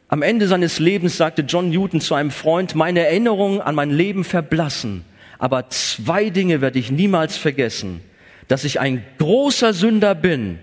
Am 0.08 0.22
Ende 0.22 0.48
seines 0.48 0.80
Lebens 0.80 1.18
sagte 1.18 1.44
John 1.44 1.70
Newton 1.70 2.02
zu 2.02 2.16
einem 2.16 2.32
Freund, 2.32 2.74
meine 2.74 3.02
Erinnerungen 3.06 3.62
an 3.62 3.76
mein 3.76 3.92
Leben 3.92 4.24
verblassen, 4.24 5.06
aber 5.38 5.70
zwei 5.70 6.30
Dinge 6.30 6.62
werde 6.62 6.80
ich 6.80 6.90
niemals 6.90 7.38
vergessen, 7.38 8.02
dass 8.48 8.64
ich 8.64 8.80
ein 8.80 9.06
großer 9.20 9.74
Sünder 9.74 10.16
bin 10.16 10.58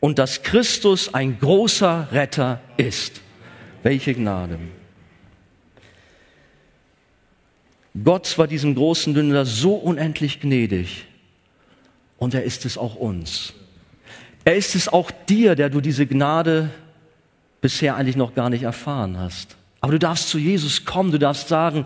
und 0.00 0.18
dass 0.18 0.42
Christus 0.42 1.14
ein 1.14 1.38
großer 1.38 2.08
Retter 2.12 2.60
ist. 2.76 3.20
Welche 3.82 4.14
Gnade. 4.14 4.58
Gott 8.04 8.36
war 8.38 8.46
diesem 8.46 8.74
großen 8.74 9.14
Sünder 9.14 9.44
so 9.44 9.74
unendlich 9.74 10.40
gnädig 10.40 11.06
und 12.18 12.34
er 12.34 12.42
ist 12.42 12.64
es 12.64 12.76
auch 12.76 12.96
uns. 12.96 13.54
Er 14.48 14.56
ist 14.56 14.74
es 14.74 14.88
auch 14.88 15.10
dir, 15.10 15.56
der 15.56 15.68
du 15.68 15.82
diese 15.82 16.06
Gnade 16.06 16.70
bisher 17.60 17.96
eigentlich 17.96 18.16
noch 18.16 18.34
gar 18.34 18.48
nicht 18.48 18.62
erfahren 18.62 19.18
hast. 19.18 19.58
Aber 19.82 19.92
du 19.92 19.98
darfst 19.98 20.30
zu 20.30 20.38
Jesus 20.38 20.86
kommen, 20.86 21.12
du 21.12 21.18
darfst 21.18 21.48
sagen, 21.48 21.84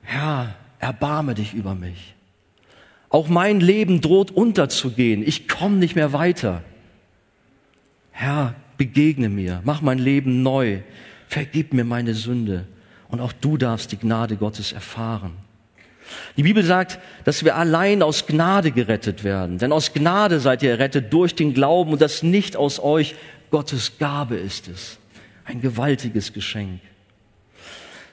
Herr, 0.00 0.54
erbarme 0.78 1.34
dich 1.34 1.52
über 1.52 1.74
mich. 1.74 2.14
Auch 3.10 3.28
mein 3.28 3.60
Leben 3.60 4.00
droht 4.00 4.30
unterzugehen. 4.30 5.22
Ich 5.22 5.48
komme 5.48 5.76
nicht 5.76 5.96
mehr 5.96 6.14
weiter. 6.14 6.62
Herr, 8.10 8.54
begegne 8.78 9.28
mir, 9.28 9.60
mach 9.62 9.82
mein 9.82 9.98
Leben 9.98 10.42
neu, 10.42 10.78
vergib 11.28 11.74
mir 11.74 11.84
meine 11.84 12.14
Sünde. 12.14 12.66
Und 13.08 13.20
auch 13.20 13.34
du 13.34 13.58
darfst 13.58 13.92
die 13.92 13.98
Gnade 13.98 14.36
Gottes 14.36 14.72
erfahren. 14.72 15.32
Die 16.36 16.42
Bibel 16.42 16.62
sagt, 16.62 16.98
dass 17.24 17.44
wir 17.44 17.56
allein 17.56 18.02
aus 18.02 18.26
Gnade 18.26 18.70
gerettet 18.70 19.24
werden. 19.24 19.58
Denn 19.58 19.72
aus 19.72 19.92
Gnade 19.92 20.40
seid 20.40 20.62
ihr 20.62 20.70
errettet 20.70 21.12
durch 21.12 21.34
den 21.34 21.54
Glauben 21.54 21.92
und 21.92 22.00
das 22.00 22.22
nicht 22.22 22.56
aus 22.56 22.80
euch. 22.80 23.14
Gottes 23.50 23.98
Gabe 23.98 24.36
ist 24.36 24.68
es. 24.68 24.98
Ein 25.44 25.60
gewaltiges 25.60 26.32
Geschenk. 26.32 26.80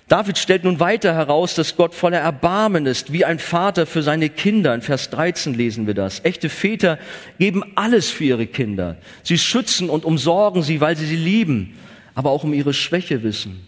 David 0.08 0.38
stellt 0.38 0.64
nun 0.64 0.80
weiter 0.80 1.14
heraus, 1.14 1.54
dass 1.54 1.76
Gott 1.76 1.94
voller 1.94 2.20
Erbarmen 2.20 2.86
ist, 2.86 3.12
wie 3.12 3.26
ein 3.26 3.40
Vater 3.40 3.86
für 3.86 4.02
seine 4.02 4.30
Kinder. 4.30 4.74
In 4.74 4.82
Vers 4.82 5.10
13 5.10 5.54
lesen 5.54 5.86
wir 5.86 5.94
das. 5.94 6.24
Echte 6.24 6.48
Väter 6.48 6.98
geben 7.40 7.74
alles 7.76 8.10
für 8.10 8.24
ihre 8.24 8.48
Kinder. 8.48 8.96
Sie 9.24 9.38
schützen 9.38 9.90
und 9.90 10.06
umsorgen 10.06 10.64
sie, 10.64 10.80
weil 10.80 10.96
sie 10.96 11.06
sie 11.06 11.18
lieben, 11.18 11.78
aber 12.16 12.30
auch 12.30 12.46
um 12.46 12.54
ihre 12.54 12.74
Schwäche 12.74 13.22
wissen. 13.22 13.67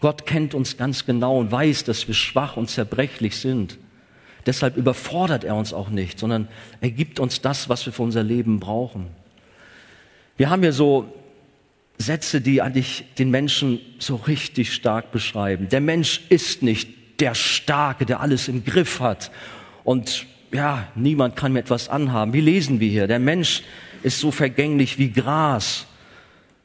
Gott 0.00 0.26
kennt 0.26 0.54
uns 0.54 0.76
ganz 0.76 1.06
genau 1.06 1.38
und 1.38 1.50
weiß, 1.50 1.84
dass 1.84 2.06
wir 2.06 2.14
schwach 2.14 2.56
und 2.56 2.68
zerbrechlich 2.68 3.36
sind. 3.36 3.78
Deshalb 4.46 4.76
überfordert 4.76 5.44
er 5.44 5.56
uns 5.56 5.72
auch 5.72 5.88
nicht, 5.88 6.18
sondern 6.18 6.48
er 6.80 6.90
gibt 6.90 7.18
uns 7.18 7.40
das, 7.40 7.68
was 7.68 7.84
wir 7.84 7.92
für 7.92 8.02
unser 8.02 8.22
Leben 8.22 8.60
brauchen. 8.60 9.08
Wir 10.36 10.50
haben 10.50 10.62
hier 10.62 10.72
so 10.72 11.12
Sätze, 11.98 12.40
die 12.40 12.62
eigentlich 12.62 13.04
den 13.18 13.30
Menschen 13.30 13.80
so 13.98 14.16
richtig 14.16 14.72
stark 14.72 15.10
beschreiben. 15.10 15.68
Der 15.68 15.80
Mensch 15.80 16.22
ist 16.28 16.62
nicht 16.62 17.20
der 17.20 17.34
Starke, 17.34 18.06
der 18.06 18.20
alles 18.20 18.48
im 18.48 18.64
Griff 18.64 19.00
hat 19.00 19.30
und 19.82 20.26
ja, 20.52 20.86
niemand 20.94 21.36
kann 21.36 21.52
mir 21.52 21.60
etwas 21.60 21.88
anhaben. 21.88 22.32
Wie 22.32 22.40
lesen 22.40 22.78
wir 22.78 22.88
hier? 22.88 23.06
Der 23.06 23.18
Mensch 23.18 23.62
ist 24.02 24.20
so 24.20 24.30
vergänglich 24.30 24.98
wie 24.98 25.10
Gras. 25.10 25.86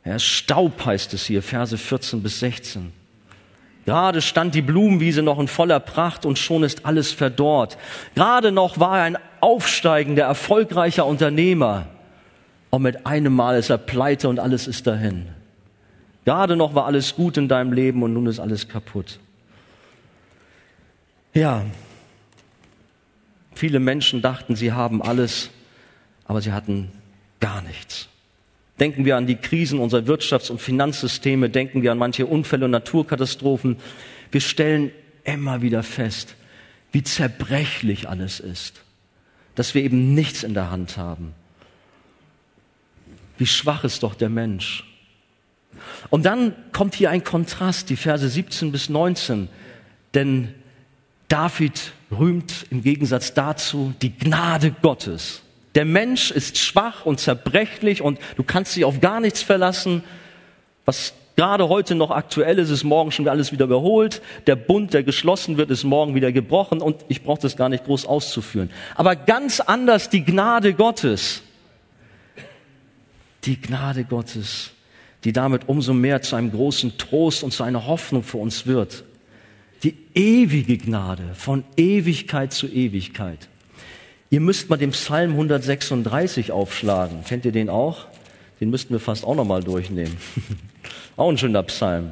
Ist 0.04 0.26
Staub 0.26 0.86
heißt 0.86 1.14
es 1.14 1.26
hier, 1.26 1.42
Verse 1.42 1.78
14 1.78 2.22
bis 2.22 2.40
16. 2.40 3.01
Gerade 3.86 4.22
stand 4.22 4.54
die 4.54 4.62
Blumenwiese 4.62 5.24
noch 5.24 5.40
in 5.40 5.48
voller 5.48 5.80
Pracht 5.80 6.26
und 6.26 6.38
schon 6.38 6.64
ist 6.64 6.86
alles 6.86 7.12
verdorrt. 7.12 7.78
Gerade 8.14 8.52
noch 8.52 8.80
war 8.80 9.00
er 9.00 9.04
ein 9.06 9.18
aufsteigender, 9.40 10.24
erfolgreicher 10.24 11.06
Unternehmer. 11.06 11.88
Und 12.70 12.84
mit 12.84 13.06
einem 13.06 13.34
Mal 13.34 13.58
ist 13.58 13.70
er 13.70 13.80
pleite 13.80 14.30
und 14.30 14.40
alles 14.40 14.68
ist 14.68 14.86
dahin. 14.88 15.28
Gerade 16.26 16.56
noch 16.56 16.76
war 16.76 16.86
alles 16.86 17.16
gut 17.16 17.38
in 17.38 17.48
deinem 17.48 17.74
Leben 17.74 18.04
und 18.04 18.14
nun 18.14 18.28
ist 18.28 18.40
alles 18.40 18.68
kaputt. 18.68 19.20
Ja, 21.34 21.64
viele 23.56 23.80
Menschen 23.80 24.22
dachten, 24.22 24.56
sie 24.56 24.74
haben 24.74 25.02
alles, 25.02 25.50
aber 26.26 26.42
sie 26.42 26.54
hatten 26.54 26.92
gar 27.40 27.62
nichts. 27.64 28.10
Denken 28.82 29.06
wir 29.06 29.16
an 29.16 29.28
die 29.28 29.36
Krisen 29.36 29.80
unserer 29.80 30.02
Wirtschafts- 30.08 30.50
und 30.50 30.60
Finanzsysteme, 30.60 31.52
denken 31.52 31.84
wir 31.84 31.92
an 31.92 32.00
manche 32.00 32.26
Unfälle 32.26 32.66
und 32.66 32.72
Naturkatastrophen. 32.72 33.78
Wir 34.32 34.42
stellen 34.42 34.92
immer 35.24 35.62
wieder 35.62 35.84
fest, 35.84 36.36
wie 36.92 37.04
zerbrechlich 37.04 38.10
alles 38.10 38.40
ist, 38.40 38.82
dass 39.54 39.76
wir 39.76 39.84
eben 39.84 40.16
nichts 40.16 40.42
in 40.42 40.56
der 40.56 40.72
Hand 40.72 40.98
haben. 40.98 41.36
Wie 43.38 43.46
schwach 43.46 43.84
ist 43.84 44.02
doch 44.02 44.16
der 44.16 44.30
Mensch. 44.30 44.84
Und 46.10 46.26
dann 46.26 46.56
kommt 46.72 46.96
hier 46.96 47.12
ein 47.12 47.24
Kontrast, 47.24 47.92
die 47.92 47.96
Verse 47.96 48.28
17 48.28 48.72
bis 48.72 48.90
19, 48.90 49.48
denn 50.16 50.56
David 51.28 51.94
rühmt 52.12 52.66
im 52.72 52.82
Gegensatz 52.82 53.36
dazu 53.36 53.94
die 54.02 54.18
Gnade 54.18 54.72
Gottes. 54.82 55.44
Der 55.76 55.86
Mensch 55.86 56.32
ist 56.32 56.57
schwach 56.57 57.05
und 57.05 57.19
zerbrechlich 57.19 58.01
und 58.01 58.19
du 58.36 58.43
kannst 58.43 58.76
dich 58.76 58.86
auf 58.86 58.99
gar 58.99 59.19
nichts 59.19 59.41
verlassen. 59.41 60.03
Was 60.86 61.13
gerade 61.36 61.69
heute 61.69 61.95
noch 61.95 62.11
aktuell 62.11 62.59
ist, 62.59 62.69
ist 62.69 62.84
morgen 62.84 63.11
schon 63.11 63.28
alles 63.28 63.51
wieder 63.51 63.65
überholt. 63.65 64.22
Der 64.47 64.57
Bund, 64.57 64.93
der 64.93 65.03
geschlossen 65.03 65.57
wird, 65.57 65.72
ist 65.72 65.84
morgen 65.84 66.13
wieder 66.13 66.32
gebrochen 66.32 66.82
und 66.82 67.05
ich 67.07 67.24
brauche 67.24 67.41
das 67.41 67.55
gar 67.55 67.69
nicht 67.69 67.86
groß 67.86 68.05
auszuführen. 68.05 68.69
Aber 68.95 69.15
ganz 69.15 69.59
anders 69.61 70.09
die 70.09 70.26
Gnade 70.26 70.74
Gottes. 70.74 71.41
Die 73.45 73.59
Gnade 73.59 74.03
Gottes, 74.03 74.72
die 75.24 75.34
damit 75.34 75.67
umso 75.67 75.93
mehr 75.93 76.22
zu 76.22 76.36
einem 76.36 76.51
großen 76.51 76.97
Trost 76.97 77.43
und 77.43 77.51
zu 77.51 77.63
einer 77.63 77.88
Hoffnung 77.88 78.24
für 78.24 78.38
uns 78.38 78.67
wird. 78.67 79.03
Die 79.84 79.97
ewige 80.13 80.78
Gnade 80.78 81.34
von 81.34 81.63
Ewigkeit 81.76 82.53
zu 82.53 82.67
Ewigkeit. 82.67 83.47
Ihr 84.32 84.40
müsst 84.40 84.70
mal 84.70 84.78
den 84.78 84.92
Psalm 84.92 85.32
136 85.32 86.54
aufschlagen. 86.54 87.26
Kennt 87.28 87.44
ihr 87.44 87.52
den 87.52 87.70
auch? 87.70 88.08
Den 88.62 88.70
müssten 88.70 88.94
wir 88.94 89.02
fast 89.02 89.26
auch 89.26 89.36
nochmal 89.36 89.62
durchnehmen. 89.62 90.16
auch 91.18 91.30
ein 91.30 91.38
schöner 91.38 91.64
Psalm. 91.64 92.12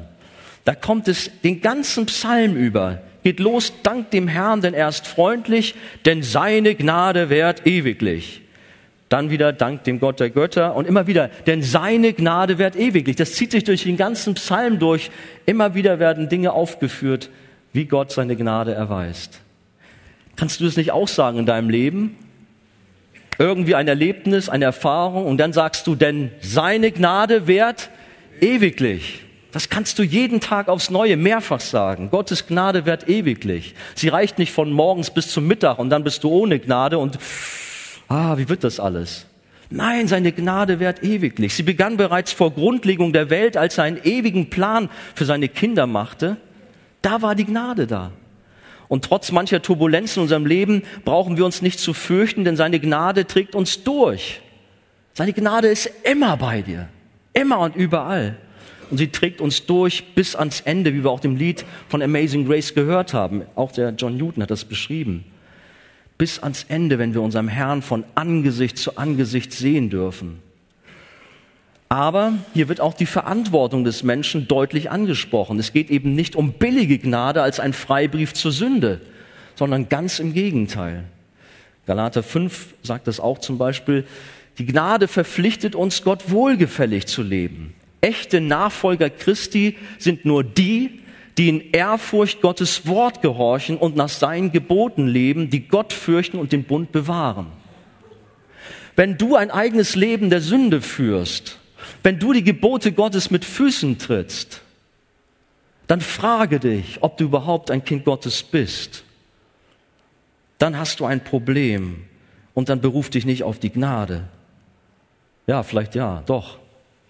Da 0.66 0.74
kommt 0.74 1.08
es 1.08 1.30
den 1.42 1.62
ganzen 1.62 2.04
Psalm 2.04 2.56
über. 2.56 3.00
Geht 3.22 3.40
los, 3.40 3.72
dank 3.82 4.10
dem 4.10 4.28
Herrn, 4.28 4.60
denn 4.60 4.74
er 4.74 4.90
ist 4.90 5.06
freundlich, 5.06 5.74
denn 6.04 6.22
seine 6.22 6.74
Gnade 6.74 7.30
währt 7.30 7.66
ewiglich. 7.66 8.42
Dann 9.08 9.30
wieder 9.30 9.54
dank 9.54 9.84
dem 9.84 9.98
Gott 9.98 10.20
der 10.20 10.28
Götter 10.28 10.76
und 10.76 10.86
immer 10.86 11.06
wieder, 11.06 11.30
denn 11.46 11.62
seine 11.62 12.12
Gnade 12.12 12.58
währt 12.58 12.76
ewiglich. 12.76 13.16
Das 13.16 13.32
zieht 13.32 13.50
sich 13.50 13.64
durch 13.64 13.84
den 13.84 13.96
ganzen 13.96 14.34
Psalm 14.34 14.78
durch. 14.78 15.10
Immer 15.46 15.74
wieder 15.74 15.98
werden 15.98 16.28
Dinge 16.28 16.52
aufgeführt, 16.52 17.30
wie 17.72 17.86
Gott 17.86 18.12
seine 18.12 18.36
Gnade 18.36 18.74
erweist. 18.74 19.40
Kannst 20.40 20.58
du 20.58 20.64
das 20.64 20.78
nicht 20.78 20.90
auch 20.90 21.06
sagen 21.06 21.40
in 21.40 21.44
deinem 21.44 21.68
Leben? 21.68 22.16
Irgendwie 23.38 23.74
ein 23.74 23.86
Erlebnis, 23.86 24.48
eine 24.48 24.64
Erfahrung 24.64 25.26
und 25.26 25.36
dann 25.36 25.52
sagst 25.52 25.86
du, 25.86 25.94
denn 25.94 26.30
seine 26.40 26.92
Gnade 26.92 27.46
währt 27.46 27.90
ewiglich. 28.40 29.20
Das 29.52 29.68
kannst 29.68 29.98
du 29.98 30.02
jeden 30.02 30.40
Tag 30.40 30.68
aufs 30.68 30.88
Neue 30.88 31.18
mehrfach 31.18 31.60
sagen. 31.60 32.08
Gottes 32.08 32.46
Gnade 32.46 32.86
währt 32.86 33.06
ewiglich. 33.06 33.74
Sie 33.94 34.08
reicht 34.08 34.38
nicht 34.38 34.50
von 34.50 34.72
morgens 34.72 35.10
bis 35.10 35.28
zum 35.28 35.46
Mittag 35.46 35.78
und 35.78 35.90
dann 35.90 36.04
bist 36.04 36.24
du 36.24 36.30
ohne 36.30 36.58
Gnade 36.58 36.96
und 36.96 37.18
ah, 38.08 38.38
wie 38.38 38.48
wird 38.48 38.64
das 38.64 38.80
alles? 38.80 39.26
Nein, 39.68 40.08
seine 40.08 40.32
Gnade 40.32 40.80
währt 40.80 41.02
ewiglich. 41.02 41.52
Sie 41.52 41.64
begann 41.64 41.98
bereits 41.98 42.32
vor 42.32 42.50
Grundlegung 42.52 43.12
der 43.12 43.28
Welt, 43.28 43.58
als 43.58 43.76
er 43.76 43.84
einen 43.84 44.02
ewigen 44.04 44.48
Plan 44.48 44.88
für 45.14 45.26
seine 45.26 45.50
Kinder 45.50 45.86
machte. 45.86 46.38
Da 47.02 47.20
war 47.20 47.34
die 47.34 47.44
Gnade 47.44 47.86
da. 47.86 48.12
Und 48.90 49.04
trotz 49.04 49.30
mancher 49.30 49.62
Turbulenzen 49.62 50.18
in 50.18 50.22
unserem 50.24 50.46
Leben 50.46 50.82
brauchen 51.04 51.36
wir 51.36 51.46
uns 51.46 51.62
nicht 51.62 51.78
zu 51.78 51.94
fürchten, 51.94 52.44
denn 52.44 52.56
seine 52.56 52.80
Gnade 52.80 53.24
trägt 53.24 53.54
uns 53.54 53.84
durch. 53.84 54.40
Seine 55.14 55.32
Gnade 55.32 55.68
ist 55.68 55.88
immer 56.02 56.36
bei 56.36 56.60
dir. 56.62 56.88
Immer 57.32 57.60
und 57.60 57.76
überall. 57.76 58.36
Und 58.90 58.98
sie 58.98 59.06
trägt 59.06 59.40
uns 59.40 59.64
durch 59.64 60.12
bis 60.16 60.34
ans 60.34 60.62
Ende, 60.62 60.92
wie 60.92 61.04
wir 61.04 61.10
auch 61.12 61.20
dem 61.20 61.36
Lied 61.36 61.64
von 61.88 62.02
Amazing 62.02 62.48
Grace 62.48 62.74
gehört 62.74 63.14
haben. 63.14 63.42
Auch 63.54 63.70
der 63.70 63.90
John 63.90 64.16
Newton 64.16 64.42
hat 64.42 64.50
das 64.50 64.64
beschrieben. 64.64 65.24
Bis 66.18 66.40
ans 66.40 66.64
Ende, 66.68 66.98
wenn 66.98 67.14
wir 67.14 67.22
unserem 67.22 67.46
Herrn 67.46 67.82
von 67.82 68.02
Angesicht 68.16 68.76
zu 68.76 68.96
Angesicht 68.96 69.52
sehen 69.52 69.88
dürfen. 69.90 70.42
Aber 71.92 72.34
hier 72.54 72.68
wird 72.68 72.80
auch 72.80 72.94
die 72.94 73.04
Verantwortung 73.04 73.82
des 73.82 74.04
Menschen 74.04 74.46
deutlich 74.46 74.92
angesprochen. 74.92 75.58
Es 75.58 75.72
geht 75.72 75.90
eben 75.90 76.14
nicht 76.14 76.36
um 76.36 76.52
billige 76.52 76.98
Gnade 76.98 77.42
als 77.42 77.58
ein 77.58 77.72
Freibrief 77.72 78.32
zur 78.32 78.52
Sünde, 78.52 79.00
sondern 79.56 79.88
ganz 79.88 80.20
im 80.20 80.32
Gegenteil. 80.32 81.02
Galater 81.86 82.22
5 82.22 82.74
sagt 82.84 83.08
das 83.08 83.18
auch 83.18 83.38
zum 83.38 83.58
Beispiel, 83.58 84.06
die 84.58 84.66
Gnade 84.66 85.08
verpflichtet 85.08 85.74
uns, 85.74 86.04
Gott 86.04 86.30
wohlgefällig 86.30 87.08
zu 87.08 87.24
leben. 87.24 87.74
Echte 88.00 88.40
Nachfolger 88.40 89.10
Christi 89.10 89.76
sind 89.98 90.24
nur 90.24 90.44
die, 90.44 91.00
die 91.38 91.48
in 91.48 91.72
Ehrfurcht 91.72 92.40
Gottes 92.40 92.86
Wort 92.86 93.20
gehorchen 93.20 93.76
und 93.76 93.96
nach 93.96 94.08
seinen 94.08 94.52
Geboten 94.52 95.08
leben, 95.08 95.50
die 95.50 95.66
Gott 95.66 95.92
fürchten 95.92 96.38
und 96.38 96.52
den 96.52 96.62
Bund 96.62 96.92
bewahren. 96.92 97.46
Wenn 98.94 99.18
du 99.18 99.34
ein 99.34 99.50
eigenes 99.50 99.96
Leben 99.96 100.30
der 100.30 100.40
Sünde 100.40 100.82
führst, 100.82 101.59
wenn 102.02 102.18
du 102.18 102.32
die 102.32 102.44
Gebote 102.44 102.92
Gottes 102.92 103.30
mit 103.30 103.44
Füßen 103.44 103.98
trittst, 103.98 104.62
dann 105.86 106.00
frage 106.00 106.60
dich, 106.60 106.98
ob 107.02 107.16
du 107.16 107.24
überhaupt 107.24 107.70
ein 107.70 107.84
Kind 107.84 108.04
Gottes 108.04 108.42
bist. 108.42 109.04
Dann 110.58 110.78
hast 110.78 111.00
du 111.00 111.04
ein 111.04 111.24
Problem 111.24 112.04
und 112.54 112.68
dann 112.68 112.80
beruf 112.80 113.10
dich 113.10 113.26
nicht 113.26 113.42
auf 113.42 113.58
die 113.58 113.70
Gnade. 113.70 114.28
Ja, 115.46 115.62
vielleicht 115.62 115.94
ja, 115.94 116.22
doch. 116.26 116.58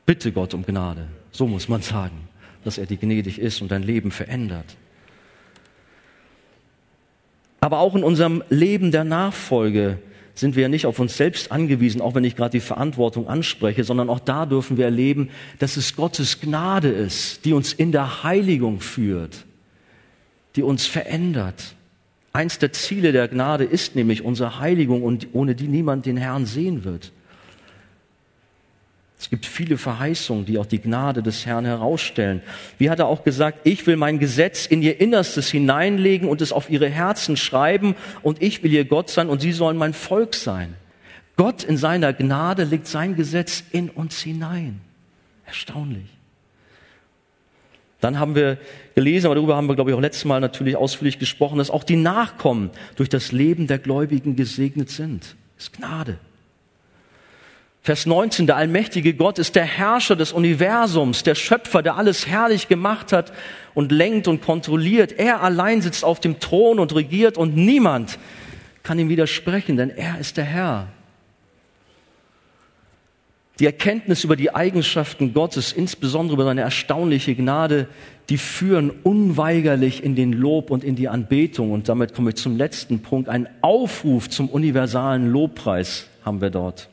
Bitte 0.06 0.32
Gott 0.32 0.54
um 0.54 0.64
Gnade. 0.64 1.08
So 1.30 1.46
muss 1.46 1.68
man 1.68 1.82
sagen, 1.82 2.28
dass 2.64 2.78
er 2.78 2.86
dir 2.86 2.96
gnädig 2.96 3.38
ist 3.38 3.60
und 3.60 3.70
dein 3.70 3.82
Leben 3.82 4.10
verändert. 4.10 4.76
Aber 7.60 7.78
auch 7.80 7.94
in 7.94 8.02
unserem 8.02 8.42
Leben 8.48 8.90
der 8.90 9.04
Nachfolge 9.04 9.98
sind 10.34 10.56
wir 10.56 10.62
ja 10.62 10.68
nicht 10.68 10.86
auf 10.86 10.98
uns 10.98 11.16
selbst 11.16 11.52
angewiesen, 11.52 12.00
auch 12.00 12.14
wenn 12.14 12.24
ich 12.24 12.36
gerade 12.36 12.52
die 12.52 12.60
Verantwortung 12.60 13.28
anspreche, 13.28 13.84
sondern 13.84 14.08
auch 14.08 14.20
da 14.20 14.46
dürfen 14.46 14.76
wir 14.76 14.84
erleben, 14.84 15.30
dass 15.58 15.76
es 15.76 15.96
Gottes 15.96 16.40
Gnade 16.40 16.88
ist, 16.88 17.44
die 17.44 17.52
uns 17.52 17.72
in 17.72 17.92
der 17.92 18.22
Heiligung 18.22 18.80
führt, 18.80 19.44
die 20.56 20.62
uns 20.62 20.86
verändert. 20.86 21.74
Eins 22.32 22.58
der 22.58 22.72
Ziele 22.72 23.12
der 23.12 23.28
Gnade 23.28 23.64
ist 23.64 23.96
nämlich 23.96 24.24
unsere 24.24 24.60
Heiligung 24.60 25.02
und 25.02 25.28
ohne 25.32 25.54
die 25.54 25.66
niemand 25.66 26.06
den 26.06 26.16
Herrn 26.16 26.46
sehen 26.46 26.84
wird. 26.84 27.12
Es 29.20 29.28
gibt 29.28 29.44
viele 29.44 29.76
Verheißungen, 29.76 30.46
die 30.46 30.56
auch 30.56 30.64
die 30.64 30.80
Gnade 30.80 31.22
des 31.22 31.44
Herrn 31.44 31.66
herausstellen. 31.66 32.40
Wie 32.78 32.88
hat 32.88 33.00
er 33.00 33.06
auch 33.06 33.22
gesagt, 33.22 33.58
ich 33.64 33.86
will 33.86 33.96
mein 33.96 34.18
Gesetz 34.18 34.64
in 34.64 34.80
ihr 34.80 34.98
Innerstes 34.98 35.50
hineinlegen 35.50 36.26
und 36.26 36.40
es 36.40 36.52
auf 36.52 36.70
ihre 36.70 36.88
Herzen 36.88 37.36
schreiben 37.36 37.96
und 38.22 38.40
ich 38.40 38.62
will 38.62 38.72
ihr 38.72 38.86
Gott 38.86 39.10
sein 39.10 39.28
und 39.28 39.42
sie 39.42 39.52
sollen 39.52 39.76
mein 39.76 39.92
Volk 39.92 40.34
sein. 40.34 40.72
Gott 41.36 41.62
in 41.64 41.76
seiner 41.76 42.14
Gnade 42.14 42.64
legt 42.64 42.86
sein 42.86 43.14
Gesetz 43.14 43.62
in 43.72 43.90
uns 43.90 44.22
hinein. 44.22 44.80
Erstaunlich. 45.44 46.08
Dann 48.00 48.18
haben 48.18 48.34
wir 48.34 48.56
gelesen, 48.94 49.26
aber 49.26 49.34
darüber 49.34 49.54
haben 49.54 49.68
wir, 49.68 49.74
glaube 49.74 49.90
ich, 49.90 49.96
auch 49.98 50.00
letztes 50.00 50.24
Mal 50.24 50.40
natürlich 50.40 50.76
ausführlich 50.76 51.18
gesprochen, 51.18 51.58
dass 51.58 51.68
auch 51.68 51.84
die 51.84 51.96
Nachkommen 51.96 52.70
durch 52.96 53.10
das 53.10 53.32
Leben 53.32 53.66
der 53.66 53.80
Gläubigen 53.80 54.34
gesegnet 54.34 54.88
sind. 54.88 55.36
Das 55.56 55.64
ist 55.64 55.72
Gnade. 55.74 56.16
Vers 57.82 58.04
19, 58.04 58.46
der 58.46 58.56
allmächtige 58.56 59.14
Gott 59.14 59.38
ist 59.38 59.56
der 59.56 59.64
Herrscher 59.64 60.14
des 60.14 60.32
Universums, 60.32 61.22
der 61.22 61.34
Schöpfer, 61.34 61.82
der 61.82 61.96
alles 61.96 62.26
herrlich 62.26 62.68
gemacht 62.68 63.12
hat 63.12 63.32
und 63.72 63.90
lenkt 63.90 64.28
und 64.28 64.42
kontrolliert. 64.42 65.12
Er 65.12 65.42
allein 65.42 65.80
sitzt 65.80 66.04
auf 66.04 66.20
dem 66.20 66.40
Thron 66.40 66.78
und 66.78 66.94
regiert 66.94 67.38
und 67.38 67.56
niemand 67.56 68.18
kann 68.82 68.98
ihm 68.98 69.08
widersprechen, 69.08 69.76
denn 69.76 69.88
er 69.88 70.18
ist 70.18 70.36
der 70.36 70.44
Herr. 70.44 70.88
Die 73.60 73.66
Erkenntnis 73.66 74.24
über 74.24 74.36
die 74.36 74.54
Eigenschaften 74.54 75.32
Gottes, 75.32 75.72
insbesondere 75.72 76.34
über 76.34 76.44
seine 76.44 76.62
erstaunliche 76.62 77.34
Gnade, 77.34 77.88
die 78.28 78.38
führen 78.38 78.90
unweigerlich 78.90 80.02
in 80.02 80.14
den 80.14 80.32
Lob 80.32 80.70
und 80.70 80.84
in 80.84 80.96
die 80.96 81.08
Anbetung. 81.08 81.72
Und 81.72 81.88
damit 81.88 82.14
komme 82.14 82.30
ich 82.30 82.36
zum 82.36 82.56
letzten 82.56 83.00
Punkt. 83.00 83.28
Ein 83.28 83.48
Aufruf 83.60 84.30
zum 84.30 84.48
universalen 84.48 85.30
Lobpreis 85.30 86.06
haben 86.24 86.40
wir 86.40 86.50
dort. 86.50 86.88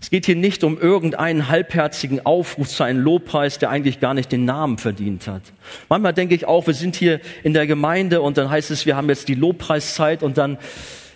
Es 0.00 0.08
geht 0.08 0.24
hier 0.24 0.36
nicht 0.36 0.64
um 0.64 0.78
irgendeinen 0.78 1.48
halbherzigen 1.48 2.24
Aufruf 2.24 2.68
zu 2.68 2.82
einem 2.82 3.00
Lobpreis, 3.00 3.58
der 3.58 3.68
eigentlich 3.68 4.00
gar 4.00 4.14
nicht 4.14 4.32
den 4.32 4.46
Namen 4.46 4.78
verdient 4.78 5.26
hat. 5.26 5.42
Manchmal 5.90 6.14
denke 6.14 6.34
ich 6.34 6.46
auch, 6.46 6.66
wir 6.66 6.74
sind 6.74 6.96
hier 6.96 7.20
in 7.42 7.52
der 7.52 7.66
Gemeinde 7.66 8.22
und 8.22 8.38
dann 8.38 8.48
heißt 8.48 8.70
es, 8.70 8.86
wir 8.86 8.96
haben 8.96 9.08
jetzt 9.10 9.28
die 9.28 9.34
Lobpreiszeit 9.34 10.22
und 10.22 10.38
dann, 10.38 10.56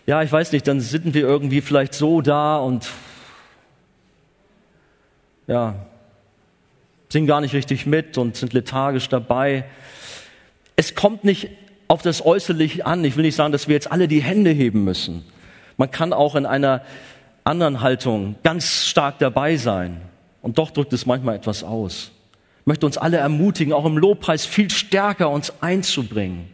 ja, 0.07 0.23
ich 0.23 0.31
weiß 0.31 0.53
nicht, 0.53 0.69
dann 0.69 0.81
sind 0.81 1.15
wir 1.15 1.23
irgendwie 1.23 1.63
vielleicht 1.63 1.95
so 1.95 2.21
da 2.21 2.59
und 2.59 2.91
ja, 5.47 5.87
singen 7.09 7.27
gar 7.27 7.41
nicht 7.41 7.55
richtig 7.55 7.87
mit 7.87 8.19
und 8.19 8.37
sind 8.37 8.53
lethargisch 8.53 9.09
dabei. 9.09 9.65
Es 10.77 10.95
kommt 10.95 11.25
nicht 11.25 11.49
auf 11.89 12.03
das 12.03 12.25
Äußerliche 12.25 12.85
an. 12.85 13.05
Ich 13.05 13.17
will 13.17 13.25
nicht 13.25 13.37
sagen, 13.37 13.53
dass 13.53 13.69
wir 13.69 13.75
jetzt 13.75 13.91
alle 13.91 14.09
die 14.09 14.21
Hände 14.21 14.51
heben 14.51 14.85
müssen. 14.85 15.25
Man 15.77 15.91
kann 15.91 16.13
auch 16.13 16.35
in 16.35 16.45
einer 16.47 16.83
anderen 17.45 17.81
Haltung 17.83 18.37
ganz 18.43 18.87
stark 18.87 19.19
dabei 19.19 19.57
sein. 19.57 20.01
Und 20.43 20.59
doch 20.59 20.71
drückt 20.71 20.93
es 20.93 21.07
manchmal 21.07 21.37
etwas 21.37 21.63
aus. 21.63 22.11
Ich 22.61 22.67
möchte 22.67 22.87
uns 22.87 22.97
alle 22.99 23.19
ermutigen, 23.19 23.73
auch 23.73 23.85
im 23.85 23.99
Lobpreis 23.99 24.47
viel 24.47 24.71
stärker 24.71 25.31
uns 25.31 25.53
einzubringen. 25.61 26.49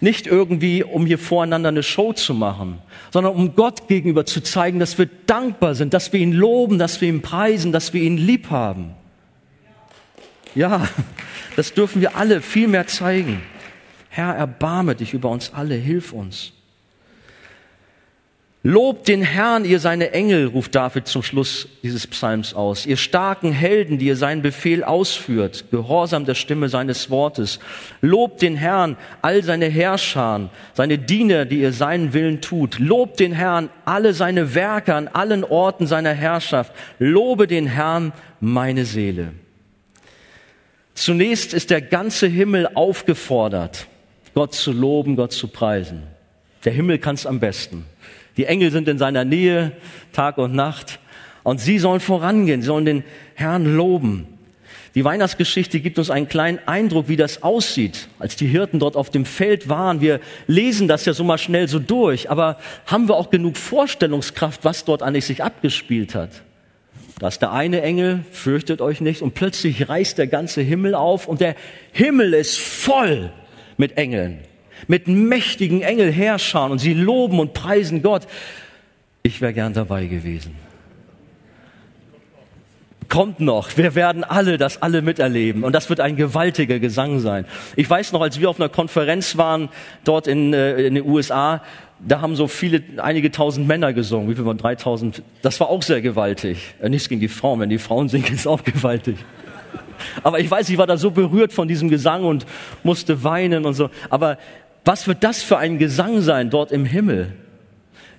Nicht 0.00 0.26
irgendwie, 0.26 0.82
um 0.82 1.06
hier 1.06 1.18
voreinander 1.18 1.68
eine 1.68 1.82
Show 1.82 2.12
zu 2.12 2.34
machen, 2.34 2.78
sondern 3.12 3.34
um 3.34 3.54
Gott 3.54 3.88
gegenüber 3.88 4.26
zu 4.26 4.42
zeigen, 4.42 4.78
dass 4.80 4.98
wir 4.98 5.08
dankbar 5.26 5.74
sind, 5.74 5.94
dass 5.94 6.12
wir 6.12 6.20
ihn 6.20 6.32
loben, 6.32 6.78
dass 6.78 7.00
wir 7.00 7.08
ihn 7.08 7.22
preisen, 7.22 7.72
dass 7.72 7.92
wir 7.92 8.02
ihn 8.02 8.16
lieb 8.16 8.50
haben. 8.50 8.94
Ja, 10.54 10.88
das 11.56 11.72
dürfen 11.74 12.00
wir 12.00 12.16
alle 12.16 12.40
viel 12.40 12.68
mehr 12.68 12.86
zeigen. 12.86 13.40
Herr, 14.08 14.34
erbarme 14.34 14.94
dich 14.94 15.14
über 15.14 15.30
uns 15.30 15.52
alle, 15.54 15.74
hilf 15.74 16.12
uns. 16.12 16.53
Lobt 18.66 19.08
den 19.08 19.20
Herrn, 19.20 19.66
ihr 19.66 19.78
seine 19.78 20.12
Engel, 20.12 20.46
ruft 20.46 20.74
David 20.74 21.06
zum 21.06 21.22
Schluss 21.22 21.68
dieses 21.82 22.06
Psalms 22.06 22.54
aus. 22.54 22.86
Ihr 22.86 22.96
starken 22.96 23.52
Helden, 23.52 23.98
die 23.98 24.06
ihr 24.06 24.16
seinen 24.16 24.40
Befehl 24.40 24.82
ausführt, 24.82 25.66
gehorsam 25.70 26.24
der 26.24 26.34
Stimme 26.34 26.70
seines 26.70 27.10
Wortes. 27.10 27.58
Lobt 28.00 28.40
den 28.40 28.56
Herrn, 28.56 28.96
all 29.20 29.42
seine 29.42 29.66
Herrscher, 29.66 30.48
seine 30.72 30.96
Diener, 30.96 31.44
die 31.44 31.60
ihr 31.60 31.74
seinen 31.74 32.14
Willen 32.14 32.40
tut. 32.40 32.78
Lobt 32.78 33.20
den 33.20 33.32
Herrn, 33.32 33.68
alle 33.84 34.14
seine 34.14 34.54
Werke 34.54 34.94
an 34.94 35.08
allen 35.08 35.44
Orten 35.44 35.86
seiner 35.86 36.14
Herrschaft. 36.14 36.72
Lobe 36.98 37.46
den 37.46 37.66
Herrn, 37.66 38.14
meine 38.40 38.86
Seele. 38.86 39.34
Zunächst 40.94 41.52
ist 41.52 41.68
der 41.68 41.82
ganze 41.82 42.28
Himmel 42.28 42.66
aufgefordert, 42.72 43.88
Gott 44.32 44.54
zu 44.54 44.72
loben, 44.72 45.16
Gott 45.16 45.32
zu 45.32 45.48
preisen. 45.48 46.04
Der 46.64 46.72
Himmel 46.72 46.98
kann 46.98 47.14
es 47.14 47.26
am 47.26 47.40
besten. 47.40 47.84
Die 48.36 48.46
Engel 48.46 48.70
sind 48.70 48.88
in 48.88 48.98
seiner 48.98 49.24
Nähe 49.24 49.72
Tag 50.12 50.38
und 50.38 50.54
Nacht 50.54 50.98
und 51.42 51.60
sie 51.60 51.78
sollen 51.78 52.00
vorangehen, 52.00 52.62
sie 52.62 52.66
sollen 52.66 52.84
den 52.84 53.04
Herrn 53.34 53.76
loben. 53.76 54.26
Die 54.94 55.04
Weihnachtsgeschichte 55.04 55.80
gibt 55.80 55.98
uns 55.98 56.08
einen 56.08 56.28
kleinen 56.28 56.60
Eindruck, 56.66 57.08
wie 57.08 57.16
das 57.16 57.42
aussieht, 57.42 58.08
als 58.20 58.36
die 58.36 58.46
Hirten 58.46 58.78
dort 58.78 58.96
auf 58.96 59.10
dem 59.10 59.24
Feld 59.24 59.68
waren. 59.68 60.00
Wir 60.00 60.20
lesen 60.46 60.86
das 60.86 61.04
ja 61.04 61.12
so 61.12 61.24
mal 61.24 61.38
schnell 61.38 61.66
so 61.66 61.80
durch, 61.80 62.30
aber 62.30 62.58
haben 62.86 63.08
wir 63.08 63.16
auch 63.16 63.30
genug 63.30 63.56
Vorstellungskraft, 63.56 64.64
was 64.64 64.84
dort 64.84 65.02
eigentlich 65.02 65.26
sich 65.26 65.42
abgespielt 65.42 66.14
hat? 66.14 66.30
Da 67.18 67.28
ist 67.28 67.40
der 67.42 67.52
eine 67.52 67.82
Engel, 67.82 68.24
fürchtet 68.30 68.80
euch 68.80 69.00
nicht, 69.00 69.22
und 69.22 69.34
plötzlich 69.34 69.88
reißt 69.88 70.16
der 70.18 70.28
ganze 70.28 70.60
Himmel 70.60 70.94
auf 70.94 71.26
und 71.26 71.40
der 71.40 71.56
Himmel 71.92 72.32
ist 72.34 72.58
voll 72.58 73.32
mit 73.76 73.96
Engeln 73.96 74.38
mit 74.86 75.08
mächtigen 75.08 75.82
Engelherrschern 75.82 76.70
und 76.70 76.78
sie 76.78 76.94
loben 76.94 77.38
und 77.38 77.54
preisen 77.54 78.02
Gott. 78.02 78.26
Ich 79.22 79.40
wäre 79.40 79.52
gern 79.52 79.72
dabei 79.72 80.06
gewesen. 80.06 80.54
Kommt 83.08 83.38
noch, 83.38 83.76
wir 83.76 83.94
werden 83.94 84.24
alle 84.24 84.58
das 84.58 84.82
alle 84.82 85.02
miterleben 85.02 85.62
und 85.62 85.72
das 85.72 85.88
wird 85.88 86.00
ein 86.00 86.16
gewaltiger 86.16 86.78
Gesang 86.78 87.20
sein. 87.20 87.44
Ich 87.76 87.88
weiß 87.88 88.12
noch, 88.12 88.22
als 88.22 88.40
wir 88.40 88.50
auf 88.50 88.58
einer 88.58 88.68
Konferenz 88.68 89.36
waren 89.36 89.68
dort 90.04 90.26
in, 90.26 90.52
äh, 90.52 90.80
in 90.82 90.94
den 90.96 91.06
USA, 91.06 91.62
da 92.06 92.20
haben 92.20 92.36
so 92.36 92.48
viele, 92.48 92.82
einige 92.98 93.30
tausend 93.30 93.66
Männer 93.66 93.92
gesungen. 93.92 94.28
Wie 94.28 94.34
viel 94.34 94.44
waren 94.44 94.58
3000? 94.58 95.22
Das 95.42 95.60
war 95.60 95.68
auch 95.68 95.82
sehr 95.82 96.00
gewaltig. 96.00 96.74
Äh, 96.80 96.88
nichts 96.88 97.08
gegen 97.08 97.20
die 97.20 97.28
Frauen. 97.28 97.60
Wenn 97.60 97.70
die 97.70 97.78
Frauen 97.78 98.08
singen, 98.08 98.26
ist 98.34 98.46
auch 98.46 98.62
gewaltig. 98.62 99.16
Aber 100.22 100.38
ich 100.40 100.50
weiß, 100.50 100.68
ich 100.68 100.78
war 100.78 100.86
da 100.86 100.96
so 100.96 101.10
berührt 101.10 101.52
von 101.52 101.68
diesem 101.68 101.88
Gesang 101.88 102.24
und 102.24 102.46
musste 102.82 103.22
weinen 103.22 103.64
und 103.64 103.74
so. 103.74 103.90
Aber 104.10 104.38
was 104.84 105.06
wird 105.06 105.24
das 105.24 105.42
für 105.42 105.58
ein 105.58 105.78
Gesang 105.78 106.20
sein 106.20 106.50
dort 106.50 106.72
im 106.72 106.84
Himmel? 106.84 107.32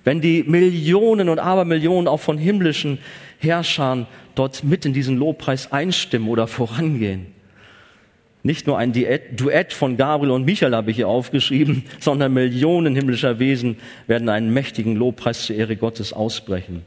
Wenn 0.04 0.20
die 0.20 0.44
Millionen 0.44 1.28
und 1.28 1.38
Abermillionen 1.38 2.08
auch 2.08 2.20
von 2.20 2.38
himmlischen 2.38 2.98
Herrschern 3.38 4.06
dort 4.34 4.64
mit 4.64 4.84
in 4.86 4.92
diesen 4.92 5.16
Lobpreis 5.16 5.72
einstimmen 5.72 6.28
oder 6.28 6.46
vorangehen. 6.46 7.26
Nicht 8.42 8.68
nur 8.68 8.78
ein 8.78 8.92
Duett 8.92 9.72
von 9.72 9.96
Gabriel 9.96 10.30
und 10.30 10.44
Michael 10.44 10.74
habe 10.74 10.90
ich 10.92 10.96
hier 10.96 11.08
aufgeschrieben, 11.08 11.84
sondern 11.98 12.32
Millionen 12.32 12.94
himmlischer 12.94 13.40
Wesen 13.40 13.78
werden 14.06 14.28
einen 14.28 14.52
mächtigen 14.52 14.94
Lobpreis 14.94 15.46
zur 15.46 15.56
Ehre 15.56 15.76
Gottes 15.76 16.12
ausbrechen. 16.12 16.82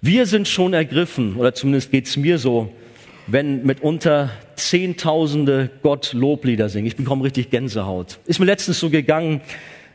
Wir 0.00 0.24
sind 0.24 0.48
schon 0.48 0.72
ergriffen, 0.72 1.36
oder 1.36 1.52
zumindest 1.52 1.90
geht's 1.90 2.16
mir 2.16 2.38
so, 2.38 2.72
wenn 3.26 3.66
mitunter 3.66 4.30
Zehntausende 4.60 5.70
Gott 5.82 6.12
Loblieder 6.12 6.68
singen. 6.68 6.86
Ich 6.86 6.96
bekomme 6.96 7.24
richtig 7.24 7.50
Gänsehaut. 7.50 8.18
Ist 8.26 8.38
mir 8.38 8.46
letztens 8.46 8.78
so 8.78 8.90
gegangen, 8.90 9.40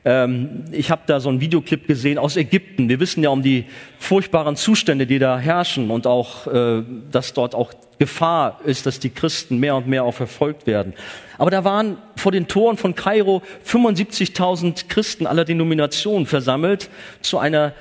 ähm, 0.03 0.65
ich 0.71 0.91
habe 0.91 1.01
da 1.05 1.19
so 1.19 1.29
einen 1.29 1.41
Videoclip 1.41 1.87
gesehen 1.87 2.17
aus 2.17 2.35
Ägypten. 2.35 2.89
Wir 2.89 2.99
wissen 2.99 3.23
ja 3.23 3.29
um 3.29 3.41
die 3.41 3.65
furchtbaren 3.99 4.55
Zustände, 4.55 5.07
die 5.07 5.19
da 5.19 5.37
herrschen 5.37 5.89
und 5.91 6.07
auch, 6.07 6.47
äh, 6.47 6.83
dass 7.11 7.33
dort 7.33 7.55
auch 7.55 7.73
Gefahr 7.97 8.59
ist, 8.65 8.85
dass 8.85 8.99
die 8.99 9.09
Christen 9.09 9.59
mehr 9.59 9.75
und 9.75 9.87
mehr 9.87 10.03
auch 10.03 10.13
verfolgt 10.13 10.67
werden. 10.67 10.93
Aber 11.37 11.49
da 11.49 11.63
waren 11.63 11.97
vor 12.15 12.31
den 12.31 12.47
Toren 12.47 12.77
von 12.77 12.93
Kairo 12.93 13.41
75.000 13.65 14.87
Christen 14.89 15.27
aller 15.27 15.45
Denominationen 15.45 16.25
versammelt 16.25 16.89
zu 17.21 17.37
einer, 17.37 17.73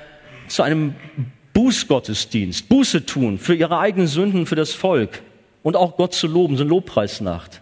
zu 0.47 0.63
einem 0.63 0.95
Bußgottesdienst, 1.53 2.69
Buße 2.69 3.05
tun 3.05 3.39
für 3.39 3.55
ihre 3.55 3.79
eigenen 3.79 4.07
Sünden, 4.07 4.45
für 4.45 4.55
das 4.55 4.73
Volk 4.73 5.21
und 5.65 5.75
auch 5.75 5.97
Gott 5.97 6.13
zu 6.13 6.27
loben, 6.27 6.57
so 6.57 6.61
eine 6.61 6.69
Lobpreisnacht. 6.69 7.61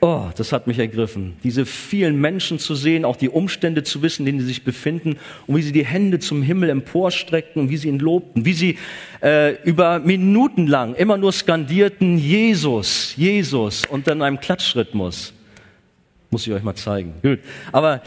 Oh, 0.00 0.24
das 0.36 0.50
hat 0.50 0.66
mich 0.66 0.80
ergriffen. 0.80 1.36
Diese 1.44 1.64
vielen 1.64 2.20
Menschen 2.20 2.58
zu 2.58 2.74
sehen, 2.74 3.04
auch 3.04 3.14
die 3.14 3.28
Umstände 3.28 3.84
zu 3.84 4.02
wissen, 4.02 4.22
in 4.22 4.26
denen 4.26 4.40
sie 4.40 4.46
sich 4.46 4.64
befinden 4.64 5.16
und 5.46 5.56
wie 5.56 5.62
sie 5.62 5.70
die 5.70 5.86
Hände 5.86 6.18
zum 6.18 6.42
Himmel 6.42 6.68
emporstreckten 6.68 7.62
und 7.62 7.70
wie 7.70 7.76
sie 7.76 7.86
ihn 7.86 8.00
lobten, 8.00 8.44
wie 8.44 8.54
sie 8.54 8.78
äh, 9.22 9.52
über 9.62 10.00
Minuten 10.00 10.66
lang 10.66 10.96
immer 10.96 11.16
nur 11.16 11.30
skandierten 11.30 12.18
Jesus, 12.18 13.14
Jesus 13.16 13.86
und 13.86 14.08
dann 14.08 14.20
einem 14.20 14.40
Klatschrhythmus. 14.40 15.32
Muss 16.30 16.44
ich 16.44 16.52
euch 16.52 16.64
mal 16.64 16.74
zeigen. 16.74 17.14
Gut. 17.22 17.38
Aber 17.70 18.02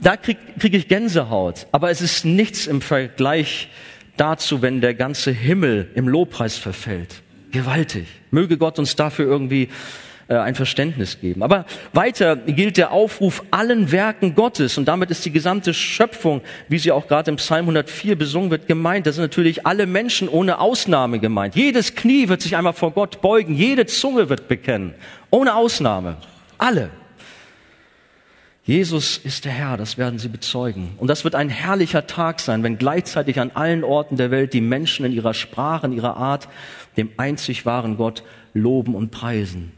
da 0.00 0.16
kriege 0.16 0.40
krieg 0.58 0.74
ich 0.74 0.88
Gänsehaut. 0.88 1.68
Aber 1.70 1.92
es 1.92 2.00
ist 2.00 2.24
nichts 2.24 2.66
im 2.66 2.80
Vergleich 2.80 3.68
dazu, 4.16 4.62
wenn 4.62 4.80
der 4.80 4.94
ganze 4.94 5.30
Himmel 5.30 5.92
im 5.94 6.08
Lobpreis 6.08 6.58
verfällt. 6.58 7.22
Gewaltig. 7.50 8.06
Möge 8.30 8.58
Gott 8.58 8.78
uns 8.78 8.96
dafür 8.96 9.26
irgendwie 9.26 9.68
äh, 10.28 10.34
ein 10.36 10.56
Verständnis 10.56 11.20
geben. 11.20 11.44
Aber 11.44 11.66
weiter 11.92 12.34
gilt 12.34 12.76
der 12.76 12.90
Aufruf 12.90 13.44
allen 13.52 13.92
Werken 13.92 14.34
Gottes 14.34 14.76
und 14.76 14.86
damit 14.86 15.10
ist 15.12 15.24
die 15.24 15.30
gesamte 15.30 15.72
Schöpfung, 15.72 16.40
wie 16.68 16.78
sie 16.78 16.90
auch 16.90 17.06
gerade 17.06 17.30
im 17.30 17.36
Psalm 17.36 17.66
104 17.66 18.16
besungen 18.16 18.50
wird, 18.50 18.66
gemeint. 18.66 19.06
Das 19.06 19.14
sind 19.14 19.22
natürlich 19.22 19.66
alle 19.66 19.86
Menschen 19.86 20.28
ohne 20.28 20.58
Ausnahme 20.58 21.20
gemeint. 21.20 21.54
Jedes 21.54 21.94
Knie 21.94 22.28
wird 22.28 22.42
sich 22.42 22.56
einmal 22.56 22.72
vor 22.72 22.90
Gott 22.90 23.20
beugen, 23.20 23.54
jede 23.54 23.86
Zunge 23.86 24.28
wird 24.28 24.48
bekennen, 24.48 24.94
ohne 25.30 25.54
Ausnahme. 25.54 26.16
Alle. 26.58 26.90
Jesus 28.66 29.16
ist 29.18 29.44
der 29.44 29.52
Herr, 29.52 29.76
das 29.76 29.96
werden 29.96 30.18
sie 30.18 30.28
bezeugen. 30.28 30.88
Und 30.98 31.06
das 31.06 31.22
wird 31.22 31.36
ein 31.36 31.48
herrlicher 31.48 32.08
Tag 32.08 32.40
sein, 32.40 32.64
wenn 32.64 32.78
gleichzeitig 32.78 33.38
an 33.38 33.52
allen 33.54 33.84
Orten 33.84 34.16
der 34.16 34.32
Welt 34.32 34.52
die 34.52 34.60
Menschen 34.60 35.06
in 35.06 35.12
ihrer 35.12 35.34
Sprache, 35.34 35.86
in 35.86 35.92
ihrer 35.92 36.16
Art 36.16 36.48
dem 36.96 37.10
einzig 37.16 37.64
wahren 37.64 37.96
Gott 37.96 38.24
loben 38.54 38.96
und 38.96 39.12
preisen. 39.12 39.70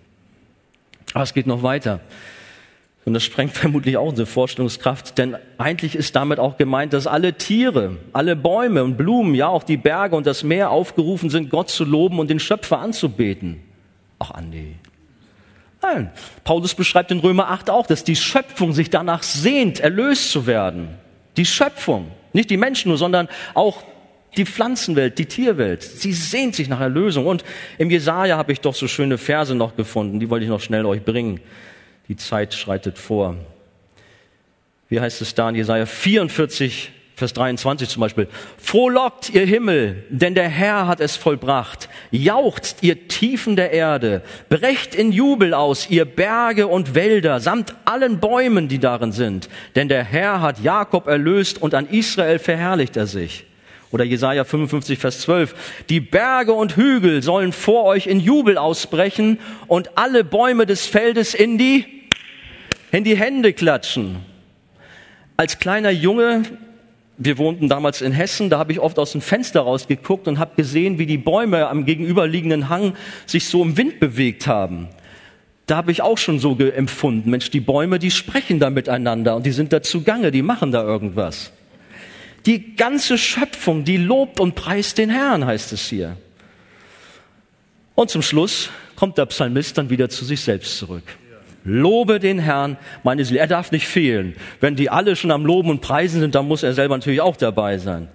Aber 1.13 1.23
es 1.23 1.35
geht 1.35 1.47
noch 1.47 1.63
weiter. 1.63 2.01
Und 3.05 3.13
das 3.13 3.25
sprengt 3.25 3.53
vermutlich 3.59 3.99
auch 3.99 4.09
unsere 4.09 4.27
Vorstellungskraft, 4.27 5.19
denn 5.19 5.37
eigentlich 5.59 5.95
ist 5.95 6.17
damit 6.17 6.39
auch 6.39 6.57
gemeint, 6.57 6.95
dass 6.95 7.07
alle 7.07 7.35
Tiere, 7.35 7.99
alle 8.15 8.37
Bäume 8.37 8.85
und 8.85 8.97
Blumen, 8.97 9.35
ja 9.35 9.49
auch 9.49 9.65
die 9.65 9.77
Berge 9.77 10.17
und 10.17 10.27
das 10.27 10.45
Meer 10.45 10.71
aufgerufen 10.71 11.29
sind, 11.29 11.51
Gott 11.51 11.69
zu 11.69 11.85
loben 11.85 12.19
und 12.19 12.31
den 12.31 12.41
Schöpfer 12.41 12.79
anzubeten. 12.79 13.61
Ach, 14.19 14.31
Andi, 14.31 14.77
Nein. 15.81 16.11
Paulus 16.45 16.75
beschreibt 16.75 17.11
in 17.11 17.21
Römer 17.21 17.51
8 17.51 17.71
auch, 17.71 17.87
dass 17.87 18.05
die 18.05 18.17
Schöpfung 18.17 18.73
sich 18.73 18.91
danach 18.91 19.23
sehnt, 19.23 19.81
erlöst 19.81 20.31
zu 20.31 20.47
werden. 20.47 20.89
Die 21.37 21.47
Schöpfung. 21.47 22.11
Nicht 22.33 22.51
die 22.51 22.57
Menschen 22.57 22.89
nur, 22.89 22.99
sondern 22.99 23.29
auch 23.55 23.85
die 24.37 24.45
Pflanzenwelt, 24.45 25.19
die 25.19 25.27
Tierwelt. 25.27 25.83
Sie 25.83 26.13
sehnt 26.13 26.55
sich 26.55 26.69
nach 26.69 26.81
Erlösung. 26.81 27.27
Und 27.27 27.45
im 27.79 27.91
Jesaja 27.91 28.37
habe 28.37 28.53
ich 28.53 28.61
doch 28.61 28.75
so 28.75 28.89
schöne 28.89 29.19
Verse 29.19 29.55
noch 29.55 29.77
gefunden. 29.77 30.21
Die 30.21 30.31
wollte 30.31 30.45
ich 30.45 30.51
noch 30.51 30.61
schnell 30.61 30.85
euch 30.85 31.03
bringen. 31.03 31.41
Die 32.09 32.17
Zeit 32.17 32.55
schreitet 32.55 32.99
vor. 32.99 33.37
Wie 34.89 35.01
heißt 35.01 35.21
es 35.23 35.35
da 35.35 35.49
in 35.49 35.55
Jesaja 35.55 35.87
44, 35.87 36.93
Vers 37.19 37.33
23 37.33 37.89
zum 37.89 38.01
Beispiel. 38.01 38.29
Frohlockt 38.59 39.31
ihr 39.31 39.45
Himmel, 39.45 40.05
denn 40.09 40.37
der 40.37 40.49
Herr 40.49 40.87
hat 40.87 41.01
es 41.01 41.17
vollbracht. 41.17 41.89
Jauchzt 42.13 42.85
ihr 42.85 43.09
Tiefen 43.09 43.57
der 43.57 43.73
Erde. 43.73 44.23
Brecht 44.49 44.95
in 44.95 45.11
Jubel 45.11 45.53
aus, 45.53 45.91
ihr 45.91 46.05
Berge 46.05 46.69
und 46.69 46.95
Wälder, 46.95 47.41
samt 47.41 47.75
allen 47.85 48.21
Bäumen, 48.21 48.69
die 48.69 48.79
darin 48.79 49.11
sind. 49.11 49.49
Denn 49.75 49.89
der 49.89 50.05
Herr 50.05 50.41
hat 50.41 50.61
Jakob 50.61 51.09
erlöst 51.09 51.61
und 51.61 51.75
an 51.75 51.89
Israel 51.89 52.39
verherrlicht 52.39 52.97
er 52.97 53.09
sich. 53.09 53.47
Oder 53.91 54.05
Jesaja 54.05 54.45
55, 54.45 54.97
Vers 54.97 55.23
12. 55.23 55.83
Die 55.89 55.99
Berge 55.99 56.53
und 56.53 56.77
Hügel 56.77 57.25
sollen 57.25 57.53
vor 57.53 57.83
euch 57.83 58.07
in 58.07 58.21
Jubel 58.21 58.59
ausbrechen 58.59 59.41
und 59.67 59.99
alle 59.99 60.23
Bäume 60.23 60.67
des 60.67 60.87
Feldes 60.87 61.35
in 61.35 61.59
die, 61.59 61.85
in 62.93 63.03
die 63.03 63.17
Hände 63.17 63.53
klatschen. 63.53 64.19
Als 65.37 65.59
kleiner 65.59 65.91
Junge 65.91 66.45
wir 67.19 67.37
wohnten 67.37 67.69
damals 67.69 68.01
in 68.01 68.13
Hessen, 68.13 68.49
da 68.49 68.59
habe 68.59 68.73
ich 68.73 68.79
oft 68.79 68.99
aus 68.99 69.13
dem 69.13 69.21
Fenster 69.21 69.61
rausgeguckt 69.63 70.29
und 70.29 70.39
habe 70.39 70.53
gesehen, 70.57 70.99
wie 70.99 71.07
die 71.07 71.19
Bäume 71.19 71.69
am 71.69 71.85
gegenüberliegenden 71.85 72.69
Hang 72.69 72.95
sich 73.27 73.49
so 73.49 73.63
im 73.63 73.77
Wind 73.77 73.99
bewegt 73.99 74.47
haben. 74.47 74.89
Da 75.67 75.77
habe 75.77 75.91
ich 75.91 76.01
auch 76.01 76.17
schon 76.17 76.39
so 76.39 76.57
empfunden, 76.57 77.29
Mensch, 77.29 77.51
die 77.51 77.61
Bäume, 77.61 77.99
die 77.99 78.13
sprechen 78.13 78.61
da 78.61 78.71
miteinander 78.71 79.37
und 79.37 79.45
die 79.45 79.51
sind 79.51 79.73
da 79.73 79.83
zugange, 79.83 80.31
die 80.31 80.43
machen 80.43 80.71
da 80.71 80.83
irgendwas. 80.83 81.53
Die 82.47 82.77
ganze 82.77 83.19
Schöpfung, 83.19 83.85
die 83.85 83.97
lobt 83.97 84.39
und 84.41 84.55
preist 84.55 84.97
den 84.97 85.11
Herrn, 85.11 85.45
heißt 85.45 85.73
es 85.73 85.89
hier. 85.89 86.17
Und 87.97 88.11
zum 88.11 88.23
Schluss 88.23 88.71
kommt 88.95 89.19
der 89.19 89.27
Psalmist 89.27 89.77
dann 89.77 89.91
wieder 89.91 90.09
zu 90.09 90.25
sich 90.25 90.41
selbst 90.41 90.79
zurück. 90.79 91.03
Lobe 91.69 92.19
den 92.19 92.39
Herrn, 92.39 92.77
meine 93.03 93.25
Seele. 93.25 93.41
Er 93.41 93.47
darf 93.47 93.71
nicht 93.71 93.87
fehlen. 93.87 94.35
Wenn 94.61 94.75
die 94.75 94.91
alle 94.91 95.17
schon 95.17 95.31
am 95.31 95.45
Loben 95.47 95.71
und 95.71 95.81
Preisen 95.81 96.21
sind, 96.21 96.35
dann 96.35 96.49
muss 96.49 96.63
er 96.63 96.73
selber 96.73 96.97
natürlich 96.97 97.21
auch 97.21 97.37
dabei 97.37 97.79
sein. 97.79 98.09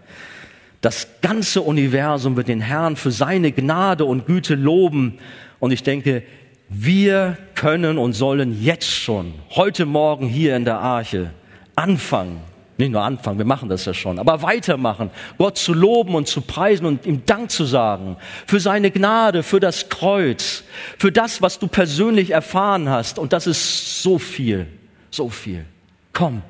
Das 0.81 1.07
ganze 1.21 1.61
Universum 1.61 2.35
wird 2.35 2.49
den 2.49 2.59
Herrn 2.59 2.95
für 2.95 3.11
seine 3.11 3.51
Gnade 3.51 4.03
und 4.03 4.25
Güte 4.25 4.55
loben. 4.55 5.19
Und 5.59 5.71
ich 5.71 5.83
denke, 5.83 6.23
wir 6.67 7.37
können 7.55 7.97
und 7.97 8.13
sollen 8.13 8.61
jetzt 8.61 8.91
schon, 8.91 9.33
heute 9.51 9.85
Morgen 9.85 10.27
hier 10.27 10.55
in 10.55 10.65
der 10.65 10.79
Arche, 10.79 11.31
anfangen, 11.75 12.41
nicht 12.78 12.91
nur 12.91 13.03
anfangen, 13.03 13.38
wir 13.38 13.45
machen 13.45 13.69
das 13.69 13.86
ja 13.86 13.93
schon, 13.93 14.17
aber 14.17 14.41
weitermachen, 14.41 15.11
Gott 15.38 15.57
zu 15.57 15.74
loben 15.74 16.15
und 16.15 16.28
zu 16.28 16.41
preisen 16.41 16.86
und 16.86 17.05
ihm 17.05 17.24
Dank 17.26 17.51
zu 17.51 17.65
sagen 17.65 18.17
für 18.47 18.59
seine 18.59 18.89
Gnade, 18.89 19.43
für 19.43 19.59
das 19.59 19.89
Kreuz, 19.89 20.63
für 20.97 21.11
das, 21.11 21.41
was 21.41 21.59
du 21.59 21.67
persönlich 21.67 22.32
erfahren 22.32 22.89
hast. 22.89 23.19
Und 23.19 23.32
das 23.32 23.45
ist 23.45 24.01
so 24.01 24.17
viel, 24.17 24.67
so 25.11 25.30
viel. 25.30 25.65
Komm, 26.13 26.41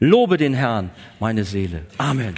lobe 0.00 0.38
den 0.38 0.54
Herrn, 0.54 0.90
meine 1.20 1.44
Seele. 1.44 1.82
Amen. 1.98 2.34